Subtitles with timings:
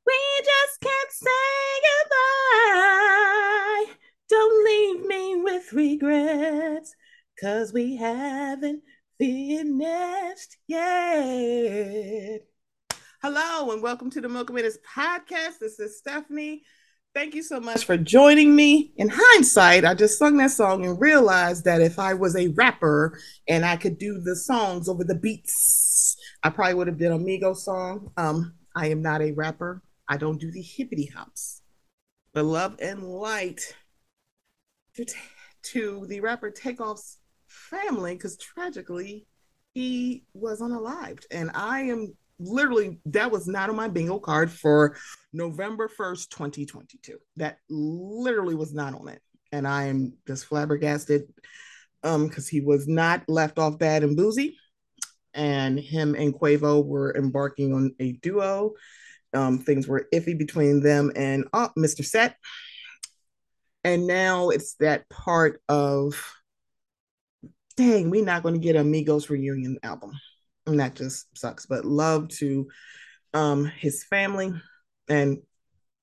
[0.07, 1.31] we just can't say
[2.67, 3.95] goodbye.
[4.29, 6.95] Don't leave me with regrets,
[7.41, 8.83] cause we haven't
[9.19, 12.43] finished yet.
[13.23, 15.59] Hello, and welcome to the Mocha Minutes podcast.
[15.61, 16.63] This is Stephanie.
[17.13, 18.93] Thank you so much for joining me.
[18.97, 23.19] In hindsight, I just sung that song and realized that if I was a rapper
[23.49, 27.19] and I could do the songs over the beats, I probably would have did a
[27.19, 28.13] Migo song.
[28.17, 29.83] Um, I am not a rapper.
[30.09, 31.63] I don't do the hippity hops.
[32.33, 33.75] But love and light
[34.95, 35.15] to, t-
[35.63, 39.27] to the rapper Takeoff's family, because tragically
[39.75, 41.25] he was unalived.
[41.33, 44.97] And I am literally that was not on my bingo card for
[45.33, 47.19] November 1st, 2022.
[47.37, 49.21] That literally was not on it.
[49.53, 51.25] And I am just flabbergasted
[52.03, 54.57] um because he was not left off bad and boozy.
[55.35, 58.73] And him and Quavo were embarking on a duo.
[59.33, 62.05] Um, things were iffy between them and uh, Mr.
[62.05, 62.37] Set.
[63.85, 66.21] And now it's that part of
[67.77, 70.13] dang, we're not going to get Amigos reunion album
[70.67, 71.67] and that just sucks.
[71.67, 72.69] But love to
[73.35, 74.53] um, his family,
[75.09, 75.39] and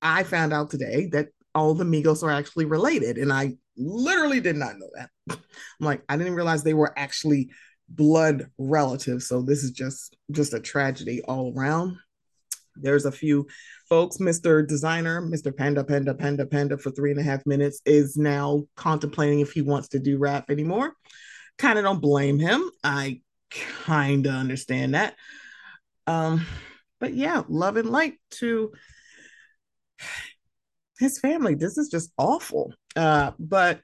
[0.02, 4.56] I found out today that all the Migos are actually related, and I literally did
[4.56, 5.10] not know that.
[5.30, 7.50] I'm like, I didn't realize they were actually
[7.90, 9.28] blood relatives.
[9.28, 11.98] So this is just just a tragedy all around.
[12.76, 13.48] There's a few
[13.90, 14.66] folks, Mr.
[14.66, 15.56] Desiigner, Mr.
[15.56, 19.62] Panda, Panda, Panda, Panda for three and a half minutes is now contemplating if he
[19.62, 20.94] wants to do rap anymore.
[21.58, 22.70] Kind of don't blame him.
[22.84, 25.16] I kind of understand that.
[26.06, 26.46] Um,
[27.00, 28.72] but yeah, love and light to
[31.00, 31.56] his family.
[31.56, 32.74] This is just awful.
[32.96, 33.82] Uh, but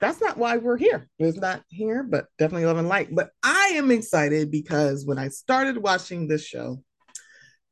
[0.00, 1.08] that's not why we're here.
[1.18, 3.14] It's not here, but definitely love and light.
[3.14, 6.82] But I am excited because when I started watching this show,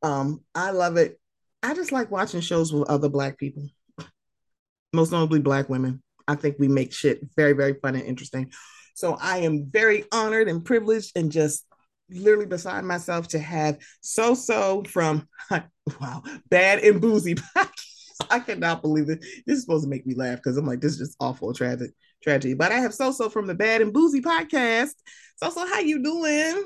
[0.03, 1.19] um, I love it.
[1.63, 3.67] I just like watching shows with other black people,
[4.93, 6.03] most notably black women.
[6.29, 8.53] I think we make shit very, very fun and interesting.
[8.99, 11.65] So I am very honored and privileged and just
[12.11, 15.29] literally beside myself to have so so from
[16.01, 17.37] wow bad and boozy
[18.31, 19.21] I cannot believe it.
[19.47, 21.93] This is supposed to make me laugh because I'm like, this is just awful, tragic,
[22.21, 22.55] tragedy.
[22.55, 24.95] But I have so so from the Bad and Boozy podcast.
[25.37, 26.65] So so, how you doing?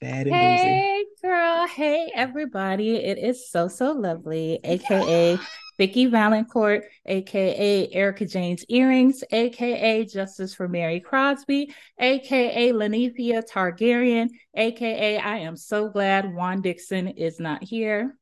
[0.00, 0.68] Bad and hey, boozy.
[0.68, 1.66] Hey girl.
[1.66, 2.96] Hey, everybody.
[2.96, 5.38] It is so so lovely, aka
[5.78, 15.18] Vicki Valancourt, aka Erika Jayne's Earrings, aka Justice for Mary Cosby, aka Lenethia Targaryen, aka
[15.18, 18.16] I am so glad Juan Dixon is not here.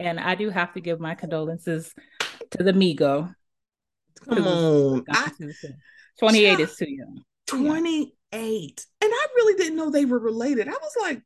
[0.00, 1.94] And I do have to give my condolences
[2.50, 3.34] to the Migo.
[4.28, 5.04] Come on.
[5.10, 5.30] I,
[6.18, 7.22] 28 is too young.
[7.46, 8.86] 28.
[9.00, 10.68] And I really didn't know they were related.
[10.68, 11.22] I was like,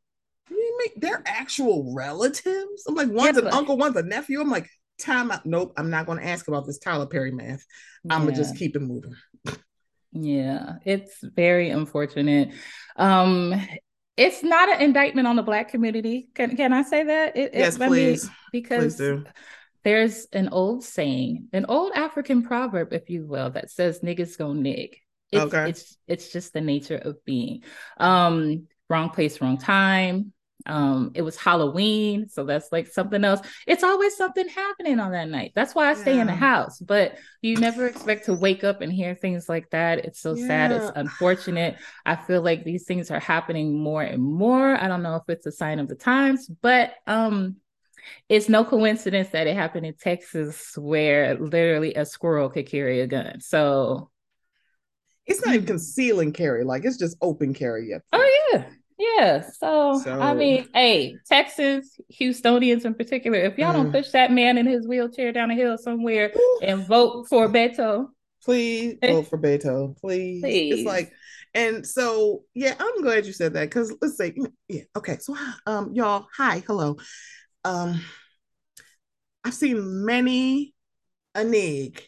[0.50, 2.84] you make they're actual relatives.
[2.86, 4.40] I'm like, one's yeah, an but, uncle, one's a nephew.
[4.40, 4.68] I'm like,
[5.02, 5.46] time out.
[5.46, 7.64] Nope, I'm not going to ask about this Tyler Perry math.
[8.08, 9.14] I'm gonna just keep it moving.
[10.12, 12.52] Yeah, it's very unfortunate.
[12.96, 13.54] Um,
[14.16, 16.28] it's not an indictment on the black community.
[16.34, 17.36] Can can I say that?
[17.36, 18.24] It, yes, it, please.
[18.26, 19.24] Me, because please
[19.82, 24.52] there's an old saying, an old African proverb, if you will, that says niggas go
[24.52, 24.96] nig.
[25.32, 25.70] It's, okay.
[25.70, 27.62] It's it's just the nature of being.
[27.96, 30.32] Um, wrong place, wrong time.
[30.66, 33.40] Um, it was Halloween, so that's like something else.
[33.66, 35.52] It's always something happening on that night.
[35.54, 36.22] That's why I stay yeah.
[36.22, 36.78] in the house.
[36.78, 40.04] But you never expect to wake up and hear things like that.
[40.04, 40.46] It's so yeah.
[40.46, 40.72] sad.
[40.72, 41.76] It's unfortunate.
[42.04, 44.76] I feel like these things are happening more and more.
[44.76, 47.56] I don't know if it's a sign of the times, but um,
[48.28, 53.06] it's no coincidence that it happened in Texas where literally a squirrel could carry a
[53.06, 53.40] gun.
[53.40, 54.10] So
[55.26, 57.92] it's not even concealing carry, like it's just open carry.
[58.12, 58.66] Oh yeah.
[59.00, 59.40] Yeah.
[59.58, 63.92] So, so, I mean, hey, Texans, Houstonians in particular, if y'all don't mm.
[63.92, 66.32] push that man in his wheelchair down a hill somewhere
[66.62, 68.08] and vote for Beto.
[68.44, 69.98] Please vote for Beto.
[70.00, 70.42] Please.
[70.42, 70.74] please.
[70.74, 71.12] It's like
[71.54, 74.34] and so yeah, I'm glad you said that because let's say
[74.68, 75.18] yeah, okay.
[75.18, 75.36] So
[75.66, 76.96] um y'all, hi, hello
[77.64, 78.00] um,
[79.44, 80.74] I've seen many
[81.34, 82.02] a nig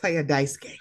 [0.00, 0.76] play a dice game.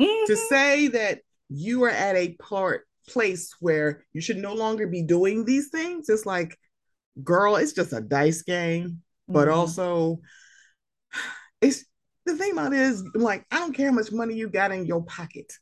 [0.00, 0.26] Mm-hmm.
[0.26, 5.02] To say that you are at a part place where you should no longer be
[5.02, 6.56] doing these things, it's like,
[7.22, 8.88] girl, it's just a dice game.
[8.88, 9.32] Mm-hmm.
[9.32, 10.20] But also,
[11.60, 11.84] it's
[12.26, 14.86] the thing about it is like, I don't care how much money you got in
[14.86, 15.52] your pocket.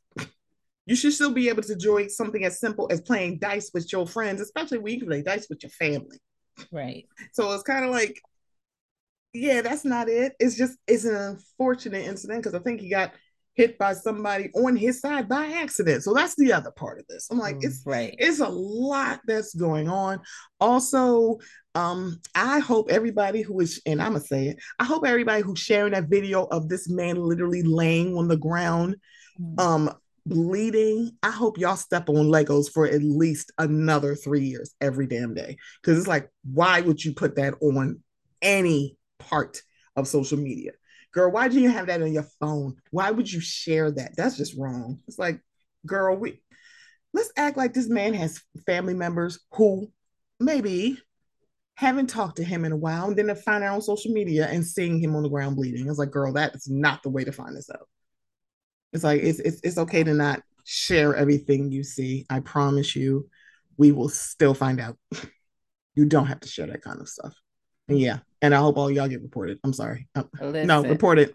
[0.86, 4.06] You should still be able to enjoy something as simple as playing dice with your
[4.06, 6.18] friends, especially when you play dice with your family.
[6.72, 7.06] Right.
[7.32, 8.18] So it's kind of like,
[9.34, 10.34] yeah, that's not it.
[10.40, 13.12] It's just it's an unfortunate incident because I think he got
[13.58, 16.05] hit by somebody on his side by accident.
[16.05, 17.26] So that's the other part of this.
[17.28, 18.14] I'm like, it's right.
[18.16, 20.20] It's a lot that's going on.
[20.60, 21.38] Also,
[21.75, 25.58] um, I hope everybody who is, and I'm gonna say it, I hope everybody who's
[25.58, 28.96] sharing that video of this man literally laying on the ground,
[29.40, 29.58] mm-hmm.
[29.58, 29.90] um,
[30.25, 35.34] bleeding, I hope y'all step on Legos for at least another three years every damn
[35.34, 35.56] day.
[35.82, 38.02] Because it's like, why would you put that on
[38.40, 39.62] any part
[39.96, 40.72] of social media?
[41.12, 42.76] Girl, why do you have that on your phone?
[42.90, 44.16] Why would you share that?
[44.16, 45.00] That's just wrong.
[45.08, 45.40] It's like,
[45.87, 46.40] girl, we
[47.14, 49.90] let's act like this man has family members who
[50.38, 50.99] maybe
[51.76, 54.49] haven't talked to him in a while and then to find out on social media
[54.49, 55.88] and seeing him on the ground bleeding.
[55.88, 57.88] It's like, girl, that is not the way to find this out.
[58.93, 62.26] It's like it's it's it's okay to not share everything you see.
[62.28, 63.28] I promise you,
[63.76, 64.99] we will still find out.
[65.94, 67.34] you don't have to share that kind of stuff.
[67.88, 69.58] And yeah, and I hope all y'all get reported.
[69.64, 70.08] I'm sorry.
[70.14, 71.35] Uh, no, report it.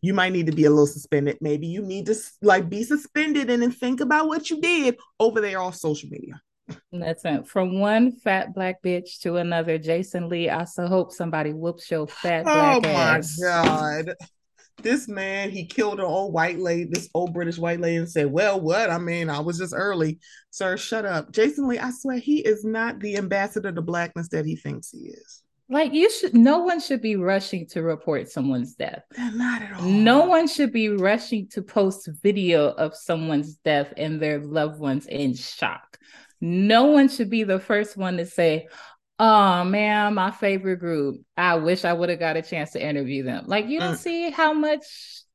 [0.00, 1.38] You might need to be a little suspended.
[1.40, 5.40] Maybe you need to like be suspended and then think about what you did over
[5.40, 6.40] there on social media.
[6.92, 7.48] That's it.
[7.48, 10.48] From one fat black bitch to another, Jason Lee.
[10.48, 13.38] I so hope somebody whoops your fat oh black ass.
[13.42, 14.14] Oh my god
[14.82, 18.30] this man he killed an old white lady this old british white lady and said
[18.30, 20.18] well what i mean i was just early
[20.50, 24.46] sir shut up jason lee i swear he is not the ambassador to blackness that
[24.46, 28.74] he thinks he is like you should no one should be rushing to report someone's
[28.74, 29.02] death
[29.34, 34.20] not at all no one should be rushing to post video of someone's death and
[34.20, 35.98] their loved ones in shock
[36.40, 38.66] no one should be the first one to say
[39.24, 41.20] Oh man, my favorite group.
[41.36, 43.44] I wish I would have got a chance to interview them.
[43.46, 43.98] Like you don't mm.
[43.98, 44.82] see how much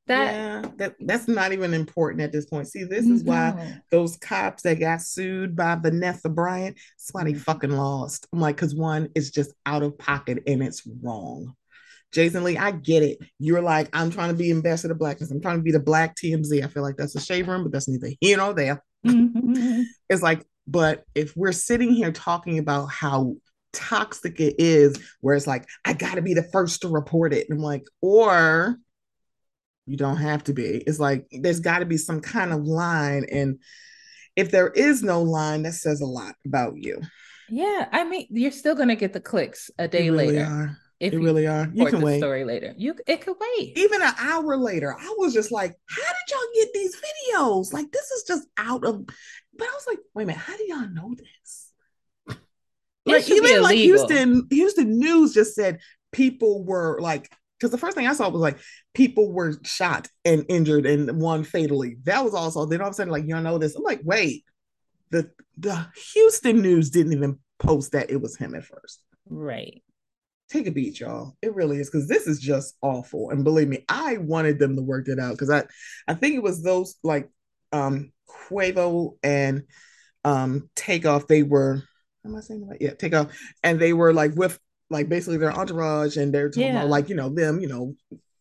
[0.08, 2.68] that yeah, that that's not even important at this point.
[2.68, 3.32] See, this is no.
[3.32, 7.40] why those cops that got sued by Vanessa Bryant, that's why they mm.
[7.40, 8.28] fucking lost.
[8.34, 11.56] I'm like, because one is just out of pocket and it's wrong.
[12.14, 13.20] Jason Lee, I get it.
[13.38, 15.30] You're like, I'm trying to be ambassador of blackness.
[15.30, 16.64] I'm trying to be the black TMZ.
[16.64, 18.82] I feel like that's a shade room, but that's neither here nor there.
[19.06, 19.82] Mm-hmm.
[20.10, 23.36] it's like, but if we're sitting here talking about how
[23.74, 27.60] toxic it is where it's like i gotta be the first to report it and
[27.60, 28.78] i'm like or
[29.88, 30.84] you don't have to be.
[30.86, 33.60] It's like there's got to be some kind of line and
[34.36, 37.02] if there is no line that says a lot about you.
[37.50, 40.78] Yeah i mean you're still gonna get the clicks a day really later are.
[41.00, 41.70] if you really are.
[41.74, 42.20] You can wait.
[42.20, 42.74] story later.
[42.78, 43.78] You it could wait.
[43.78, 47.72] Even an hour later i was just like how did y'all get these videos?
[47.72, 50.66] Like this is just out of but i was like wait a minute how do
[50.68, 51.72] y'all know this?
[53.06, 55.80] Like even like Houston, Houston News just said
[56.12, 58.60] people were like because the first thing I saw was like
[58.94, 61.98] people were shot and injured and one fatally.
[62.04, 63.76] That was also then all of a sudden like y'all know this.
[63.76, 64.44] I'm like, wait,
[65.12, 69.04] the the Houston News didn't even post that it was him at first.
[69.28, 69.82] Right.
[70.50, 71.36] Take a beat, y'all.
[71.42, 73.32] It really is because this is just awful.
[73.32, 75.66] And believe me, I wanted them to work it out because I
[76.08, 77.30] I think it was those like
[77.72, 79.64] um Quavo and
[80.24, 81.28] um Takeoff.
[81.28, 81.84] They were
[82.26, 82.82] am I saying that?
[82.82, 83.38] Yeah, take off.
[83.64, 86.80] And they were like with like basically their entourage and they're talking yeah.
[86.80, 87.94] about like, you know, them, you know,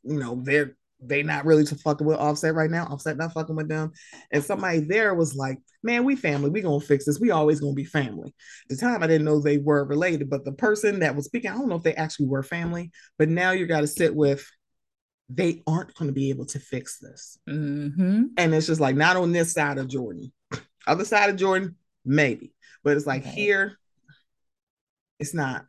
[0.02, 2.86] you know, they're they not really to fucking with Offset right now.
[2.86, 3.92] Offset not fucking with them.
[4.30, 6.48] And somebody there was like, man, we family.
[6.48, 7.20] We gonna fix this.
[7.20, 8.34] We always gonna be family.
[8.64, 11.50] At the time I didn't know they were related, but the person that was speaking,
[11.50, 14.46] I don't know if they actually were family, but now you got to sit with
[15.28, 17.38] they aren't going to be able to fix this.
[17.48, 18.26] Mm-hmm.
[18.36, 20.32] And it's just like not on this side of Jordan.
[20.86, 22.52] Other side of Jordan, maybe.
[22.84, 23.34] But it's like okay.
[23.34, 23.78] here,
[25.18, 25.64] it's not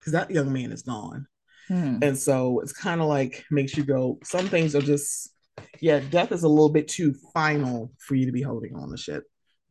[0.00, 1.26] because that young man is gone.
[1.68, 1.98] Hmm.
[2.02, 5.32] And so it's kind of like makes you go, some things are just,
[5.80, 8.96] yeah, death is a little bit too final for you to be holding on to
[8.96, 9.22] shit.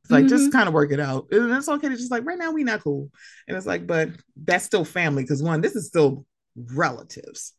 [0.03, 0.29] It's like, mm-hmm.
[0.29, 1.27] just kind of work it out.
[1.31, 3.09] And it's okay to just like, right now, we not cool.
[3.47, 7.53] And it's like, but that's still family because one, this is still relatives.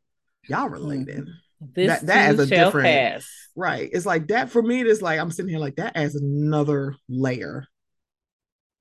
[0.48, 1.18] Y'all related.
[1.18, 1.30] Mm-hmm.
[1.74, 3.28] This that, that is a different pass.
[3.54, 3.90] right.
[3.92, 4.80] It's like that for me.
[4.80, 7.66] It's like I'm sitting here like that as another layer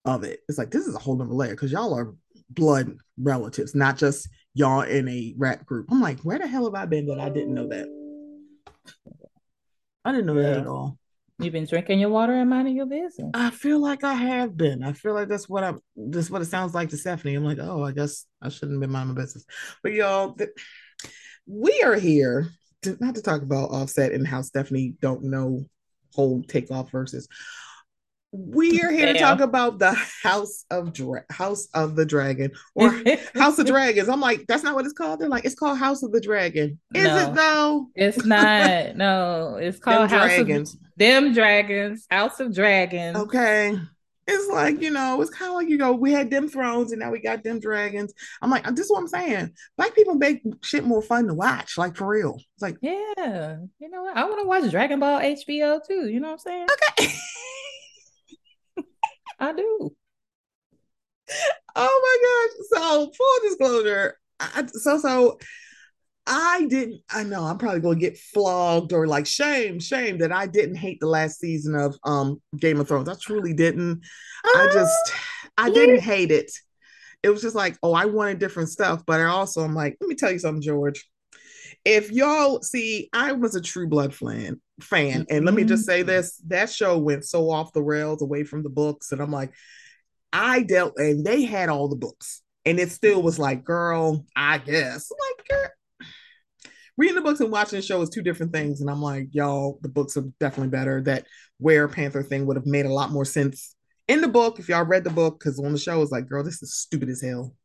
[0.06, 0.40] of it.
[0.48, 2.14] It's like this is a whole other layer because y'all are
[2.50, 5.88] blood relatives, not just y'all in a rap group.
[5.92, 7.88] I'm like, where the hell have I been that I didn't know that?
[10.06, 10.42] I didn't know yeah.
[10.42, 10.98] that at all.
[11.42, 13.32] You've been drinking your water and minding your business.
[13.34, 14.84] I feel like I have been.
[14.84, 15.80] I feel like that's what I'm.
[15.96, 17.36] That's what it sounds like to Stephanie.
[17.36, 19.46] I'm like, oh, I guess I shouldn't be minding my business.
[19.82, 20.50] But y'all, th-
[21.46, 22.50] we are here
[22.82, 25.66] to, not to talk about Offset and how Stephanie don't know
[26.14, 27.28] whole takeoff verses
[28.32, 29.16] we are here Damn.
[29.16, 32.92] to talk about the House of Dra- House of the Dragon or
[33.34, 34.08] House of Dragons.
[34.08, 35.20] I'm like, that's not what it's called.
[35.20, 36.80] They're like, it's called House of the Dragon.
[36.94, 37.88] Is no, it though?
[37.96, 38.96] It's not.
[38.96, 40.74] no, it's called them House dragons.
[40.76, 42.06] of them dragons.
[42.12, 43.18] House of Dragons.
[43.18, 43.80] Okay.
[44.32, 47.00] It's like, you know, it's kind of like, you know, we had them thrones and
[47.00, 48.14] now we got them dragons.
[48.44, 49.54] I'm like, uh, this is what I'm saying.
[49.76, 52.36] Black people make shit more fun to watch, like for real.
[52.36, 54.16] It's like, yeah, you know what?
[54.16, 56.08] I want to watch Dragon Ball HBO too.
[56.08, 56.68] You know what I'm saying?
[57.00, 57.12] Okay.
[59.40, 59.96] I do.
[61.76, 62.82] Oh my gosh.
[62.82, 65.40] So full disclosure, I, so so
[66.26, 70.48] I didn't I know I'm probably gonna get flogged or like shame, shame that I
[70.48, 73.10] didn't hate the last season of um Game of Thrones.
[73.10, 74.02] I truly didn't.
[74.46, 75.14] I ah, just
[75.58, 76.52] I didn't hate it.
[77.22, 80.08] It was just like, oh, I wanted different stuff, but I also I'm like, let
[80.08, 81.09] me tell you something, George
[81.90, 86.02] if y'all see, I was a True Blood fan, fan, and let me just say
[86.02, 86.10] mm-hmm.
[86.10, 89.52] this: that show went so off the rails, away from the books, and I'm like,
[90.32, 94.60] I dealt, and they had all the books, and it still was like, girl, I
[94.60, 95.70] guess, like, girl.
[96.96, 99.80] Reading the books and watching the show is two different things, and I'm like, y'all,
[99.82, 101.02] the books are definitely better.
[101.02, 101.26] That
[101.58, 103.76] Were Panther thing would have made a lot more sense
[104.08, 106.44] in the book if y'all read the book, because on the show it's like, girl,
[106.44, 107.56] this is stupid as hell.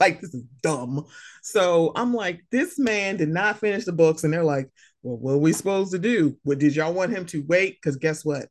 [0.00, 1.06] Like, this is dumb.
[1.42, 4.24] So I'm like, this man did not finish the books.
[4.24, 4.70] And they're like,
[5.02, 6.38] well, what are we supposed to do?
[6.42, 7.78] What did y'all want him to wait?
[7.80, 8.48] Because guess what?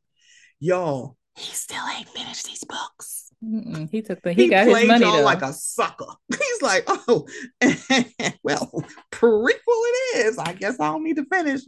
[0.60, 3.30] Y'all, he still ain't finished these books.
[3.42, 3.90] Mm-mm.
[3.90, 6.06] He took the he, he got his money y'all like a sucker.
[6.30, 7.26] He's like, oh,
[8.42, 10.38] well, prequel it is.
[10.38, 11.62] I guess I don't need to finish.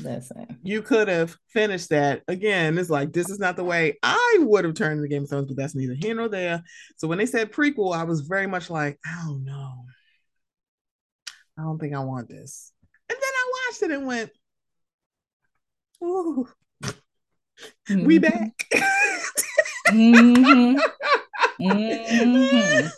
[0.00, 2.76] Listen, you could have finished that again.
[2.78, 5.46] It's like this is not the way I would have turned the Game of Thrones,
[5.46, 6.64] but that's neither here nor there.
[6.96, 9.84] So when they said prequel, I was very much like, I don't know.
[11.56, 12.72] I don't think I want this.
[13.08, 14.30] And then I watched it and went,
[16.02, 16.48] "Ooh,
[16.82, 18.04] mm-hmm.
[18.04, 18.66] we back."
[19.88, 20.78] mm-hmm.
[21.60, 22.88] Mm-hmm.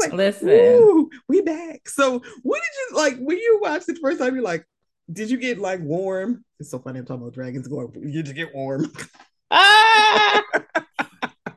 [0.00, 1.88] Like, Listen, we back.
[1.88, 4.34] So, what did you like when you watched it the first time?
[4.34, 4.66] You're like,
[5.12, 6.44] did you get like warm?
[6.58, 6.98] It's so funny.
[6.98, 7.92] I'm talking about dragons going.
[8.02, 8.92] You just get warm.
[9.50, 10.42] ah!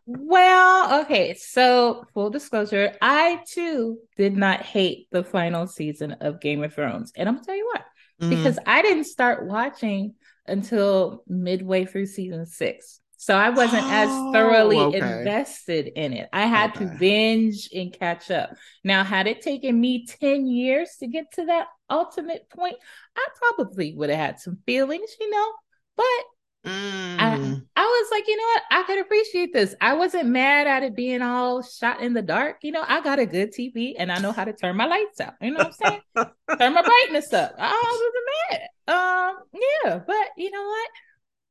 [0.05, 1.35] well, okay.
[1.35, 7.11] So, full disclosure, I too did not hate the final season of Game of Thrones,
[7.15, 7.81] and I'm gonna tell you why.
[8.21, 8.29] Mm.
[8.29, 10.15] Because I didn't start watching
[10.47, 13.01] until midway through season six.
[13.17, 14.97] So I wasn't oh, as thoroughly okay.
[14.97, 16.29] invested in it.
[16.31, 16.85] I had okay.
[16.85, 18.51] to binge and catch up.
[18.83, 22.75] Now, had it taken me 10 years to get to that ultimate point,
[23.15, 25.51] I probably would have had some feelings, you know,
[25.95, 27.19] but mm.
[27.19, 28.63] I, I was like, you know what?
[28.71, 29.75] I could appreciate this.
[29.81, 32.57] I wasn't mad at it being all shot in the dark.
[32.63, 35.19] You know, I got a good TV and I know how to turn my lights
[35.21, 35.33] out.
[35.41, 36.01] You know what I'm saying?
[36.59, 37.55] turn my brightness up.
[37.57, 38.69] I wasn't mad.
[38.87, 40.89] Um, yeah, but you know what?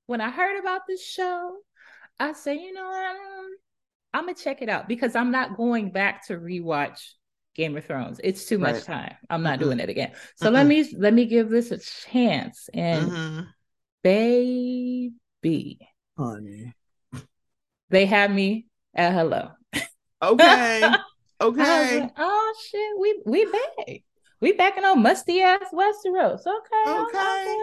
[0.06, 1.56] when I heard about this show,
[2.18, 3.16] I said, you know what?
[4.12, 7.00] I'm gonna check it out because I'm not going back to rewatch
[7.54, 8.20] Game of Thrones.
[8.23, 8.84] It's too much right.
[8.84, 9.16] time.
[9.30, 9.64] I'm not mm-hmm.
[9.64, 10.12] doing it again.
[10.37, 10.54] So mm-hmm.
[10.54, 12.68] let me let me give this a chance.
[12.75, 13.40] And mm-hmm.
[14.02, 15.78] baby,
[16.18, 16.75] honey,
[17.90, 19.50] they have me at hello.
[20.23, 20.82] Okay.
[21.40, 22.00] Okay.
[22.00, 24.02] Like, oh shit, we we back.
[24.40, 26.40] We backing on musty ass Westeros.
[26.46, 26.90] Okay.
[26.90, 27.18] Okay.
[27.18, 27.56] okay.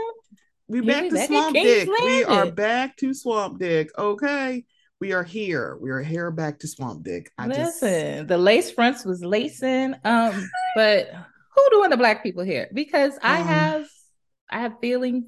[0.67, 1.87] We back to Swamp Dick.
[1.87, 3.89] We are back to Swamp Dick.
[3.97, 4.65] Okay.
[5.01, 5.79] We are here.
[5.81, 7.31] We are here back to Swamp Dick.
[7.35, 8.27] I Listen, just...
[8.27, 9.95] the lace fronts was lacing.
[10.03, 11.11] Um, but
[11.55, 12.69] who doing the black people here?
[12.71, 13.87] Because I um, have
[14.51, 15.25] I have feelings,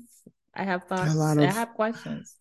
[0.53, 2.35] I have thoughts, of, I have questions.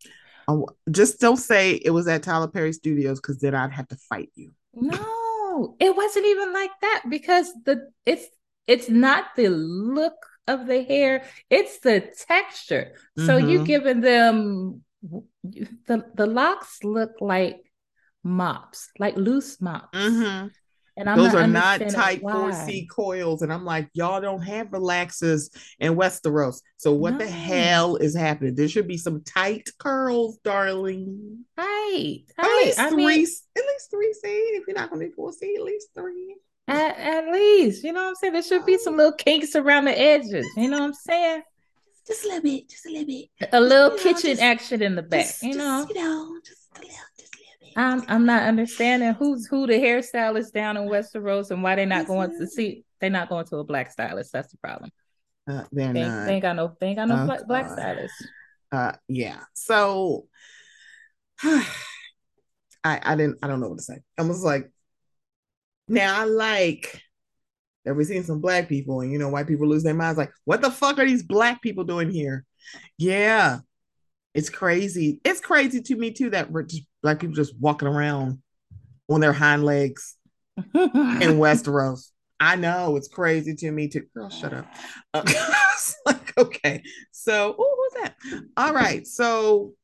[0.46, 3.96] Um, just don't say it was at Tyler Perry Studios because then I'd have to
[3.96, 4.52] fight you.
[4.74, 8.26] No, it wasn't even like that because the it's
[8.66, 12.92] it's not the look of the hair, it's the texture.
[13.18, 13.26] Mm-hmm.
[13.26, 17.70] So you giving them the the locks look like
[18.24, 19.96] mops, like loose mops.
[19.98, 20.48] Mm-hmm.
[20.96, 23.40] And I'm those not are not tight 4C coils.
[23.40, 26.60] And I'm like, y'all don't have relaxers in Westeros.
[26.76, 27.18] So what no.
[27.18, 28.54] the hell is happening?
[28.54, 31.46] There should be some tight curls, darling.
[31.56, 32.24] Tight.
[32.38, 33.06] At least I three.
[33.06, 34.28] Mean, at least three C.
[34.28, 36.36] If you're not gonna do 4C, at least three.
[36.68, 38.32] At, at least, you know what I'm saying?
[38.34, 40.46] There should be some little kinks around the edges.
[40.56, 41.42] You know what I'm saying?
[42.06, 43.28] Just a little bit, just a little bit.
[43.52, 45.86] A little you kitchen know, just, action in the back, just, you know.
[45.88, 47.72] You know, just a little, just a little bit.
[47.76, 52.06] I'm I'm not understanding who's who the hairstylist down in Westeros and why they're not
[52.06, 54.32] going to see they're not going to a black stylist.
[54.32, 54.90] That's the problem.
[55.48, 56.26] Uh, they're they, not.
[56.26, 58.14] They ain't got no they ain't got no oh, black, black stylist.
[58.70, 59.40] Uh yeah.
[59.54, 60.26] So
[61.42, 61.64] I
[62.84, 63.98] I didn't I don't know what to say.
[64.18, 64.70] I was like,
[65.88, 67.02] now I like
[67.84, 70.30] that we're seeing some black people and you know white people lose their minds like
[70.44, 72.44] what the fuck are these black people doing here?
[72.98, 73.58] Yeah.
[74.34, 75.20] It's crazy.
[75.24, 78.40] It's crazy to me too that we're just black people just walking around
[79.10, 80.16] on their hind legs
[80.56, 82.10] in westeros.
[82.40, 82.96] I know.
[82.96, 84.06] It's crazy to me too.
[84.14, 84.66] Girl shut up.
[85.14, 85.22] Uh,
[86.06, 86.82] like okay.
[87.12, 88.14] So who's that?
[88.56, 89.06] All right.
[89.06, 89.74] So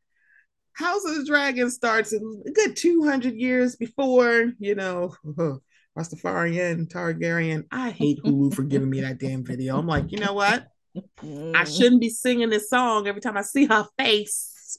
[0.72, 2.20] house of the dragon starts a
[2.54, 5.14] good 200 years before you know
[5.98, 7.64] Rastafarian, Targaryen.
[7.72, 9.78] I hate Hulu for giving me that damn video.
[9.78, 10.68] I'm like, you know what?
[10.96, 11.76] I mm.
[11.76, 14.78] shouldn't be singing this song every time I see her face.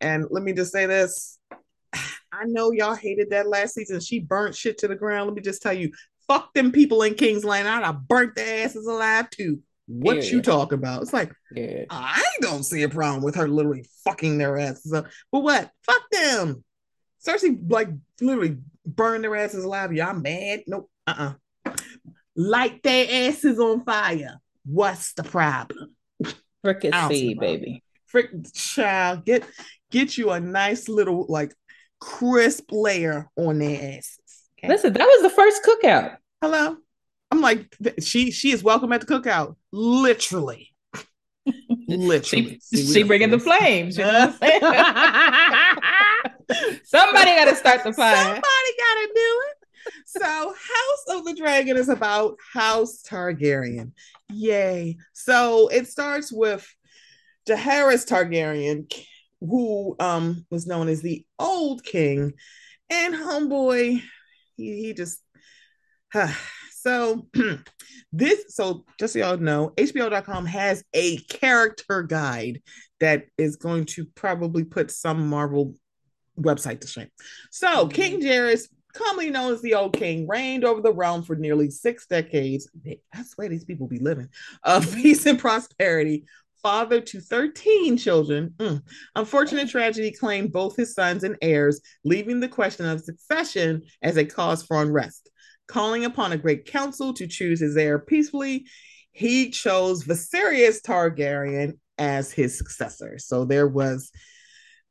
[0.00, 1.38] And let me just say this.
[2.32, 4.00] I know y'all hated that last season.
[4.00, 5.28] She burnt shit to the ground.
[5.28, 5.92] Let me just tell you,
[6.26, 7.72] fuck them people in King's Landing.
[7.72, 9.60] I'd have burnt their asses alive too.
[9.86, 10.30] What yeah.
[10.30, 11.02] you talk about?
[11.02, 11.84] It's like yeah.
[11.90, 15.06] I don't see a problem with her literally fucking their asses up.
[15.30, 15.70] But what?
[15.84, 16.64] Fuck them.
[17.24, 17.88] Cersei like
[18.20, 19.92] literally burn their asses alive.
[19.92, 20.62] Y'all mad?
[20.66, 20.90] Nope.
[21.06, 21.32] Uh
[21.66, 21.72] uh
[22.36, 24.40] Light their asses on fire.
[24.66, 25.94] What's the problem?
[26.62, 27.82] Fricassee, baby.
[28.06, 29.44] Frick child, get
[29.90, 31.54] get you a nice little like
[32.00, 34.18] crisp layer on their asses.
[34.58, 34.68] Okay?
[34.68, 36.16] Listen, that was the first cookout.
[36.40, 36.76] Hello.
[37.30, 39.56] I'm like, she she is welcome at the cookout.
[39.72, 40.72] Literally.
[41.88, 42.60] Literally.
[42.72, 43.98] she, she bringing the flames.
[43.98, 44.34] You know
[46.84, 48.16] Somebody got to start the fire.
[48.16, 49.64] Somebody got to do it.
[50.06, 53.92] So, House of the Dragon is about House Targaryen.
[54.32, 54.96] Yay.
[55.12, 56.66] So, it starts with
[57.48, 58.90] Jaehaerys Targaryen,
[59.40, 62.32] who um, was known as the Old King,
[62.90, 64.02] and Homeboy,
[64.56, 65.20] he, he just.
[66.70, 67.26] so,
[68.12, 72.62] this, so just so y'all know, HBO.com has a character guide
[73.00, 75.74] that is going to probably put some Marvel
[76.38, 77.08] website to shame.
[77.50, 77.88] So, mm-hmm.
[77.88, 82.06] King Jaehaerys, commonly known as the Old King, reigned over the realm for nearly six
[82.06, 82.68] decades.
[83.14, 84.28] I swear these people be living
[84.62, 86.24] of peace and prosperity.
[86.62, 88.54] Father to 13 children.
[88.56, 88.82] Mm.
[89.16, 94.24] Unfortunate tragedy claimed both his sons and heirs, leaving the question of succession as a
[94.24, 95.28] cause for unrest.
[95.68, 98.64] Calling upon a great council to choose his heir peacefully,
[99.12, 103.18] he chose Viserys Targaryen as his successor.
[103.18, 104.10] So there was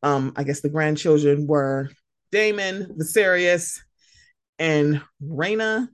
[0.03, 1.89] um, I guess the grandchildren were
[2.31, 3.79] Daemon, Viserys,
[4.59, 5.87] and Rhaena.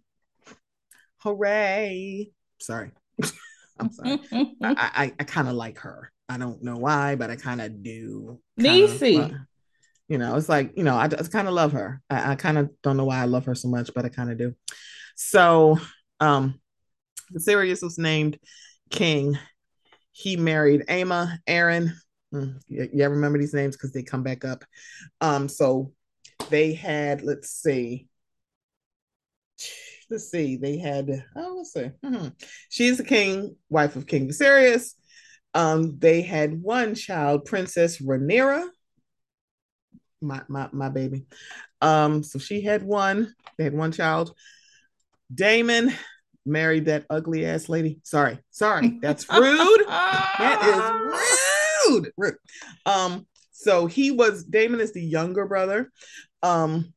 [1.19, 2.31] Hooray!
[2.59, 2.91] Sorry,
[3.79, 4.19] I'm sorry.
[4.31, 6.11] I, I, I kind of like her.
[6.27, 8.39] I don't know why, but I kind of do.
[8.59, 9.37] Niecy.
[10.07, 12.01] You know, it's like you know, I just kind of love her.
[12.09, 14.31] I, I kind of don't know why I love her so much, but I kind
[14.31, 14.55] of do.
[15.15, 15.77] So,
[16.19, 16.59] um,
[17.31, 18.39] Viserys was named
[18.89, 19.37] king.
[20.11, 21.91] He married Aemma, Arryn,
[22.33, 24.63] Mm, yeah, yeah, remember these names because they come back up.
[25.21, 25.93] Um, so
[26.49, 28.07] they had, let's see,
[30.09, 32.27] let's see, they had, oh, let's see, mm-hmm.
[32.69, 34.93] she's the king, wife of King Viserys.
[35.53, 38.67] Um, they had one child, Princess Rhaenyra,
[40.21, 41.25] my my my baby.
[41.81, 43.33] Um, so she had one.
[43.57, 44.33] They had one child.
[45.33, 45.93] Daemon
[46.45, 47.99] married that ugly ass lady.
[48.03, 49.85] Sorry, sorry, that's rude.
[49.87, 51.35] that is rude
[51.89, 52.35] rude, rude.
[52.85, 55.91] Um, so he was Daemon is the younger brother.
[56.41, 56.93] Um,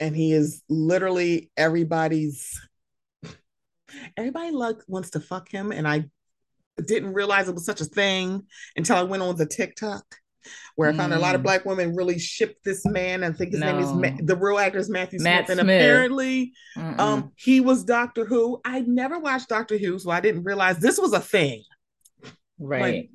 [0.00, 2.60] and he is literally everybody's
[4.16, 6.04] everybody like wants to fuck him, and I
[6.84, 8.42] didn't realize it was such a thing
[8.76, 10.04] until I went on the TikTok.
[10.76, 11.16] where I found mm.
[11.16, 11.44] a lot of mm.
[11.44, 13.24] black women really ship this man.
[13.24, 13.72] I think his no.
[13.72, 15.58] name is Ma- the real actor is Matthew Matt Smith, Smith.
[15.60, 16.98] and apparently, Mm-mm.
[16.98, 18.60] um, he was Doctor Who.
[18.64, 21.62] I never watched Doctor Who, so I didn't realize this was a thing.
[22.58, 22.82] Right.
[22.82, 23.10] Like,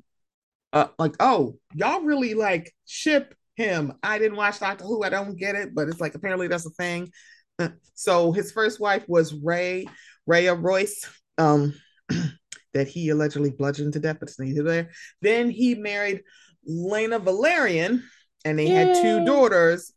[0.72, 3.92] uh, like oh, y'all really like ship him.
[4.02, 5.02] I didn't watch Doctor Who.
[5.02, 7.10] I don't get it, but it's like apparently that's a thing.
[7.58, 9.86] Uh, so his first wife was Ray
[10.26, 11.08] Rhea Royce.
[11.38, 11.74] Um,
[12.74, 14.90] that he allegedly bludgeoned to death, but it's neither there.
[15.22, 16.22] Then he married
[16.68, 18.02] Laena Velaryon,
[18.44, 18.72] and they Yay.
[18.72, 19.92] had two daughters,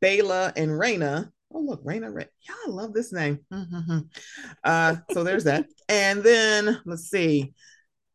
[0.00, 1.30] Baela and Rhaena.
[1.54, 3.40] Oh, look, Rhaena, Ra- y'all love this name.
[4.64, 5.66] uh, so there's that.
[5.88, 7.54] And then let's see.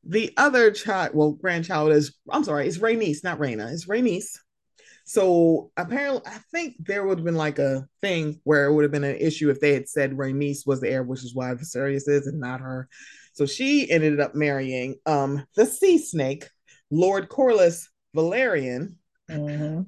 [0.08, 3.72] The other child, well, grandchild is, I'm sorry, it's Rhaenys, not Raina.
[3.72, 4.38] It's Rhaenys.
[5.06, 8.92] So apparently, I think there would have been like a thing where it would have
[8.92, 12.08] been an issue if they had said Rhaenys was the heir, which is why Viserys
[12.08, 12.90] is and not her.
[13.34, 16.50] So she ended up marrying um, the sea snake,
[16.90, 18.96] Lord Corlys Velaryon.
[19.30, 19.82] Mm-hmm.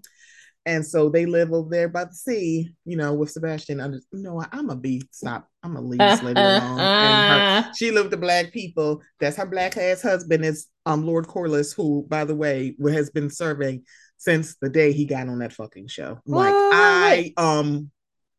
[0.66, 3.80] And so they live over there by the sea, you know, with Sebastian.
[3.80, 4.50] Under, you know what?
[4.52, 5.48] I'm a be stop.
[5.64, 6.80] I'm gonna leave this lady alone.
[6.80, 9.02] and her, she lived with black people.
[9.20, 13.30] That's her black ass husband is um Lord Corlys, who, by the way, has been
[13.30, 13.84] serving
[14.18, 16.20] since the day he got on that fucking show.
[16.26, 17.90] Like I um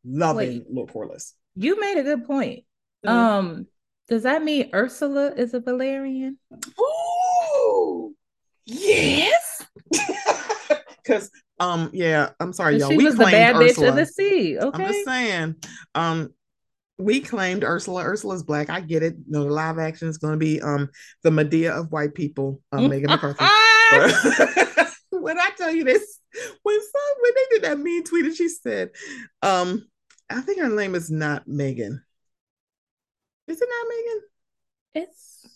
[0.04, 0.66] loving Wait.
[0.70, 1.32] Lord Corlys.
[1.56, 2.64] You made a good point.
[3.04, 3.16] Mm-hmm.
[3.16, 3.66] Um,
[4.08, 6.36] does that mean Ursula is a Velaryon?
[6.78, 8.12] Oh,
[8.66, 9.66] yes.
[11.02, 11.30] Because
[11.60, 12.88] um, yeah, I'm sorry, y'all.
[12.88, 13.86] She we was the bad Ursula.
[13.86, 14.58] bitch of the sea.
[14.58, 15.56] Okay, I'm just saying.
[15.94, 16.34] Um,
[16.98, 18.02] we claimed Ursula.
[18.02, 18.70] Ursula's black.
[18.70, 19.16] I get it.
[19.28, 20.88] no, the live action is going to be um
[21.22, 22.62] the Madea of white people.
[22.72, 23.44] Um, Megan McCarthy.
[25.10, 26.18] when I tell you this,
[26.62, 28.90] when some when they did that mean tweet, and she said,
[29.42, 29.86] um,
[30.30, 32.02] I think her name is not Megan.
[33.48, 34.22] Is it not Megan?
[34.94, 35.46] It's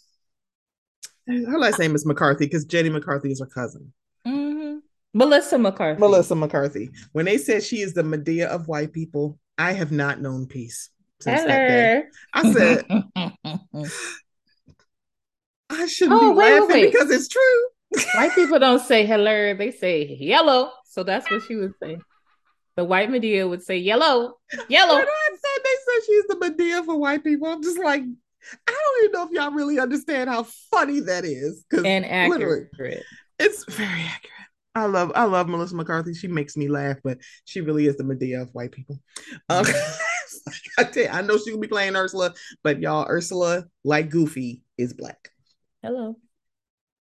[1.50, 3.94] her last name is McCarthy because Jenny McCarthy is her cousin.
[5.14, 6.00] Melissa McCarthy.
[6.00, 6.90] Melissa McCarthy.
[7.12, 10.90] When they said she is the Madea of white people, I have not known peace
[11.20, 12.02] since that day.
[12.32, 12.84] I said,
[15.70, 16.92] I shouldn't oh, be wait, laughing wait.
[16.92, 17.68] because it's true.
[18.14, 20.72] white people don't say hello; they say yellow.
[20.86, 21.96] So that's what she would say.
[22.76, 24.34] The white Madea would say yellow,
[24.68, 24.94] yellow.
[24.96, 28.72] When I said they said she's the Madea for white people, I'm just like, I
[28.72, 31.64] don't even know if y'all really understand how funny that is.
[31.72, 32.70] And accurate.
[33.38, 34.43] It's very accurate.
[34.74, 36.14] I love I love Melissa McCarthy.
[36.14, 38.98] She makes me laugh, but she really is the Madea of white people.
[39.48, 39.64] Um,
[40.78, 44.92] I, you, I know she will be playing Ursula, but y'all, Ursula, like Goofy, is
[44.92, 45.30] black.
[45.82, 46.16] Hello.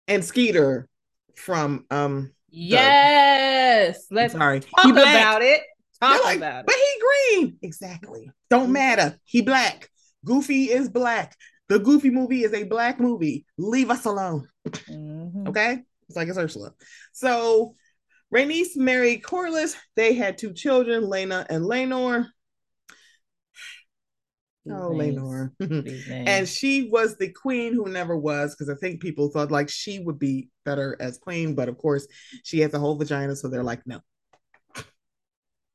[0.06, 0.88] And Skeeter
[1.34, 4.06] from um Yes.
[4.10, 4.60] Let's sorry.
[4.60, 5.62] talk about it.
[6.00, 6.66] Talk like, about it.
[6.66, 7.58] But he green.
[7.62, 8.30] Exactly.
[8.50, 9.18] Don't matter.
[9.24, 9.88] He black.
[10.24, 11.36] Goofy is black.
[11.68, 13.46] The Goofy movie is a black movie.
[13.58, 14.48] Leave us alone.
[14.68, 15.48] Mm-hmm.
[15.48, 15.82] Okay?
[16.14, 16.72] It's like it's Ursula.
[17.12, 17.74] So
[18.32, 19.74] Rhaenys married Corlys.
[19.96, 22.26] They had two children, Lena and Laenor.
[24.70, 25.50] Oh, Laenor.
[26.08, 29.98] and she was the queen who never was, because I think people thought like she
[29.98, 32.06] would be better as queen, but of course
[32.44, 33.98] she has a whole vagina, so they're like, no.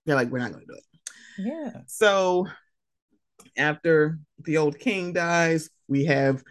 [0.05, 1.53] They're like, we're not going to do it.
[1.53, 1.81] Yeah.
[1.87, 2.47] So
[3.57, 6.41] after the old king dies, we have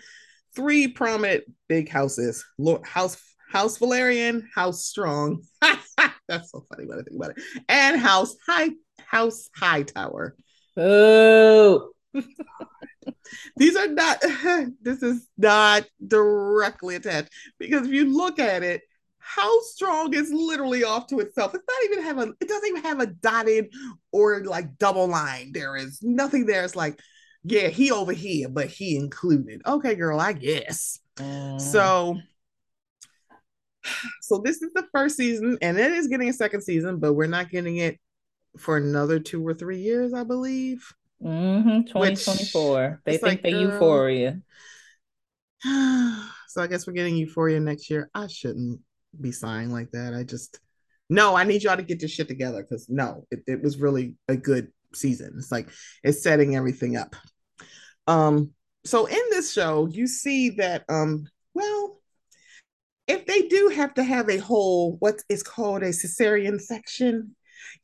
[0.55, 3.16] three prominent big houses: Lord, House
[3.49, 5.43] House Velaryon, House Strong.
[5.61, 10.37] That's so funny when I think about it, and House High House Hightower.
[10.77, 11.91] Oh.
[13.57, 14.21] These are not,
[14.83, 18.83] this is not directly attached because if you look at it,
[19.19, 21.55] how strong is literally off to itself.
[21.55, 23.73] It's not even have a, it doesn't even have a dotted
[24.11, 25.53] or like double line.
[25.53, 26.65] There is nothing there.
[26.65, 26.99] It's like,
[27.45, 29.63] yeah, he over here, but he included.
[29.67, 30.99] Okay, girl, I guess.
[31.17, 31.61] Mm.
[31.61, 32.19] So,
[34.22, 37.27] so this is the first season, and it is getting a second season, but we're
[37.27, 37.98] not getting it
[38.59, 40.92] for another two or three years, I believe.
[41.22, 41.83] Mm-hmm.
[41.83, 43.03] 2024.
[43.05, 44.40] They think like, they girl, euphoria.
[45.64, 48.11] so I guess we're getting euphoria next year.
[48.14, 48.81] I shouldn't
[49.20, 50.14] be sighing like that.
[50.14, 50.61] I just
[51.11, 54.14] no, I need y'all to get your shit together because no, it, it was really
[54.29, 55.35] a good season.
[55.38, 55.70] It's like
[56.03, 57.16] it's setting everything up.
[58.07, 58.53] Um,
[58.85, 61.27] so in this show, you see that um,
[63.09, 67.35] if they do have to have a whole what is called a cesarean section,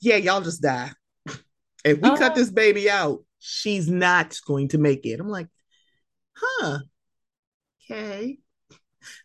[0.00, 0.92] yeah, y'all just die.
[1.84, 2.34] If we cut oh.
[2.34, 5.20] this baby out, she's not going to make it.
[5.20, 5.48] I'm like,
[6.37, 6.78] huh.
[7.90, 8.38] Okay.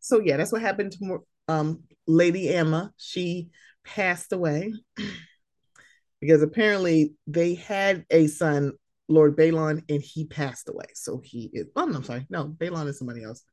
[0.02, 2.92] So yeah, that's what happened to um Lady Aemma.
[2.98, 3.50] She
[3.86, 4.74] passed away
[6.22, 8.74] because apparently they had a son,
[9.08, 10.88] Lord Baelon, and he passed away.
[10.96, 11.68] So he is.
[11.76, 12.26] Oh, I'm sorry.
[12.30, 13.44] No, Baelon is somebody else.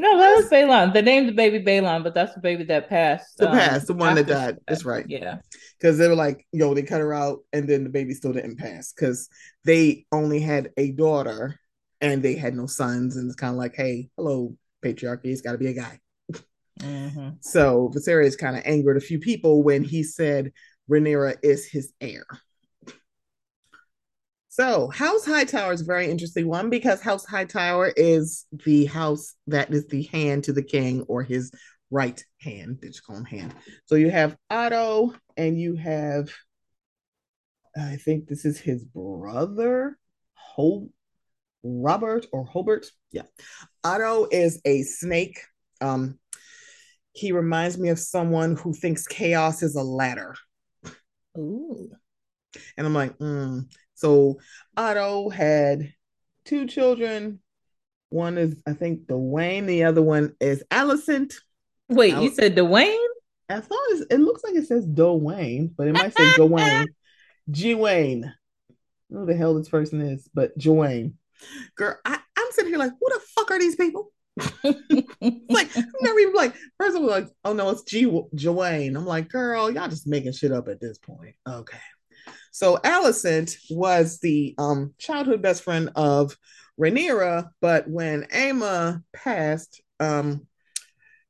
[0.00, 0.94] No, that was Baelon.
[0.94, 3.36] They named the baby Baelon, but that's the baby that passed.
[3.36, 4.58] The um, past, the one that died.
[4.68, 5.04] That's right.
[5.08, 5.38] Yeah.
[5.76, 8.58] Because they were like, yo, they cut her out, and then the baby still didn't
[8.58, 9.28] pass because
[9.64, 11.58] they only had a daughter
[12.00, 13.16] and they had no sons.
[13.16, 15.26] And it's kind of like, hey, hello, patriarchy.
[15.26, 15.98] It's got to be a guy.
[16.78, 17.30] Mm-hmm.
[17.40, 20.52] So Viserys kind of angered a few people when he said
[20.88, 22.24] Rhaenyra is his heir.
[24.58, 29.72] So House Hightower is a very interesting one because House Hightower is the house that
[29.72, 31.52] is the hand to the king or his
[31.92, 32.78] right hand.
[32.82, 33.54] They just call him hand.
[33.86, 36.30] So you have Otto and you have,
[37.76, 39.96] I think this is his brother,
[41.62, 42.86] Robert or Hobert.
[43.12, 43.22] Yeah.
[43.84, 45.40] Otto is a snake.
[45.80, 46.18] Um,
[47.12, 50.34] he reminds me of someone who thinks chaos is a ladder.
[51.36, 51.90] Ooh.
[52.76, 53.66] And I'm like, mm.
[53.98, 54.38] So
[54.76, 55.92] Otto had
[56.44, 57.40] two children.
[58.10, 59.66] One is, I think, Dwayne.
[59.66, 61.34] The other one is Alicent.
[61.88, 62.96] Wait, Al- you said Dwayne?
[63.48, 66.86] As long as it looks like it says Dwayne, but it might say Dwayne.
[67.50, 68.32] Dwayne.
[69.10, 71.14] Who the hell this person is, but Dwayne.
[71.74, 74.12] Girl, I, I'm sitting here like, who the fuck are these people?
[74.62, 75.68] like
[76.00, 79.68] never even like first of all like oh no it's G Joanne I'm like girl
[79.68, 81.78] y'all just making shit up at this point okay
[82.58, 86.36] so Alicent was the um childhood best friend of
[86.80, 90.46] Rhaenyra but when Aemma passed um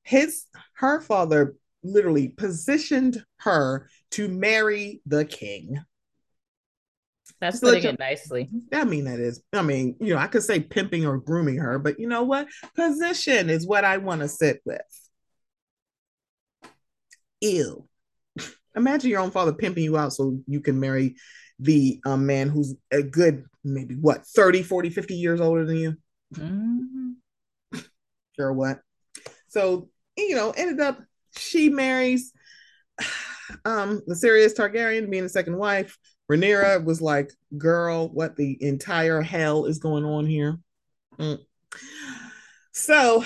[0.02, 0.44] his
[0.76, 5.84] her father literally positioned her to marry the king
[7.40, 8.50] that's putting it nicely.
[8.72, 9.42] I mean, that is.
[9.52, 12.48] I mean, you know, I could say pimping or grooming her, but you know what?
[12.74, 14.80] Position is what I want to sit with.
[17.40, 17.87] Ew.
[18.76, 21.16] Imagine your own father pimping you out so you can marry
[21.58, 25.96] the um, man who's a good, maybe what, 30, 40, 50 years older than you?
[26.34, 27.78] Mm-hmm.
[28.36, 28.80] Sure, what?
[29.48, 31.00] So, you know, ended up,
[31.36, 32.32] she marries
[33.64, 35.96] um the Sirius Targaryen being the second wife
[36.30, 40.58] Rhaenyra was like, girl, what the entire hell is going on here?
[41.18, 41.38] Mm.
[42.72, 43.24] So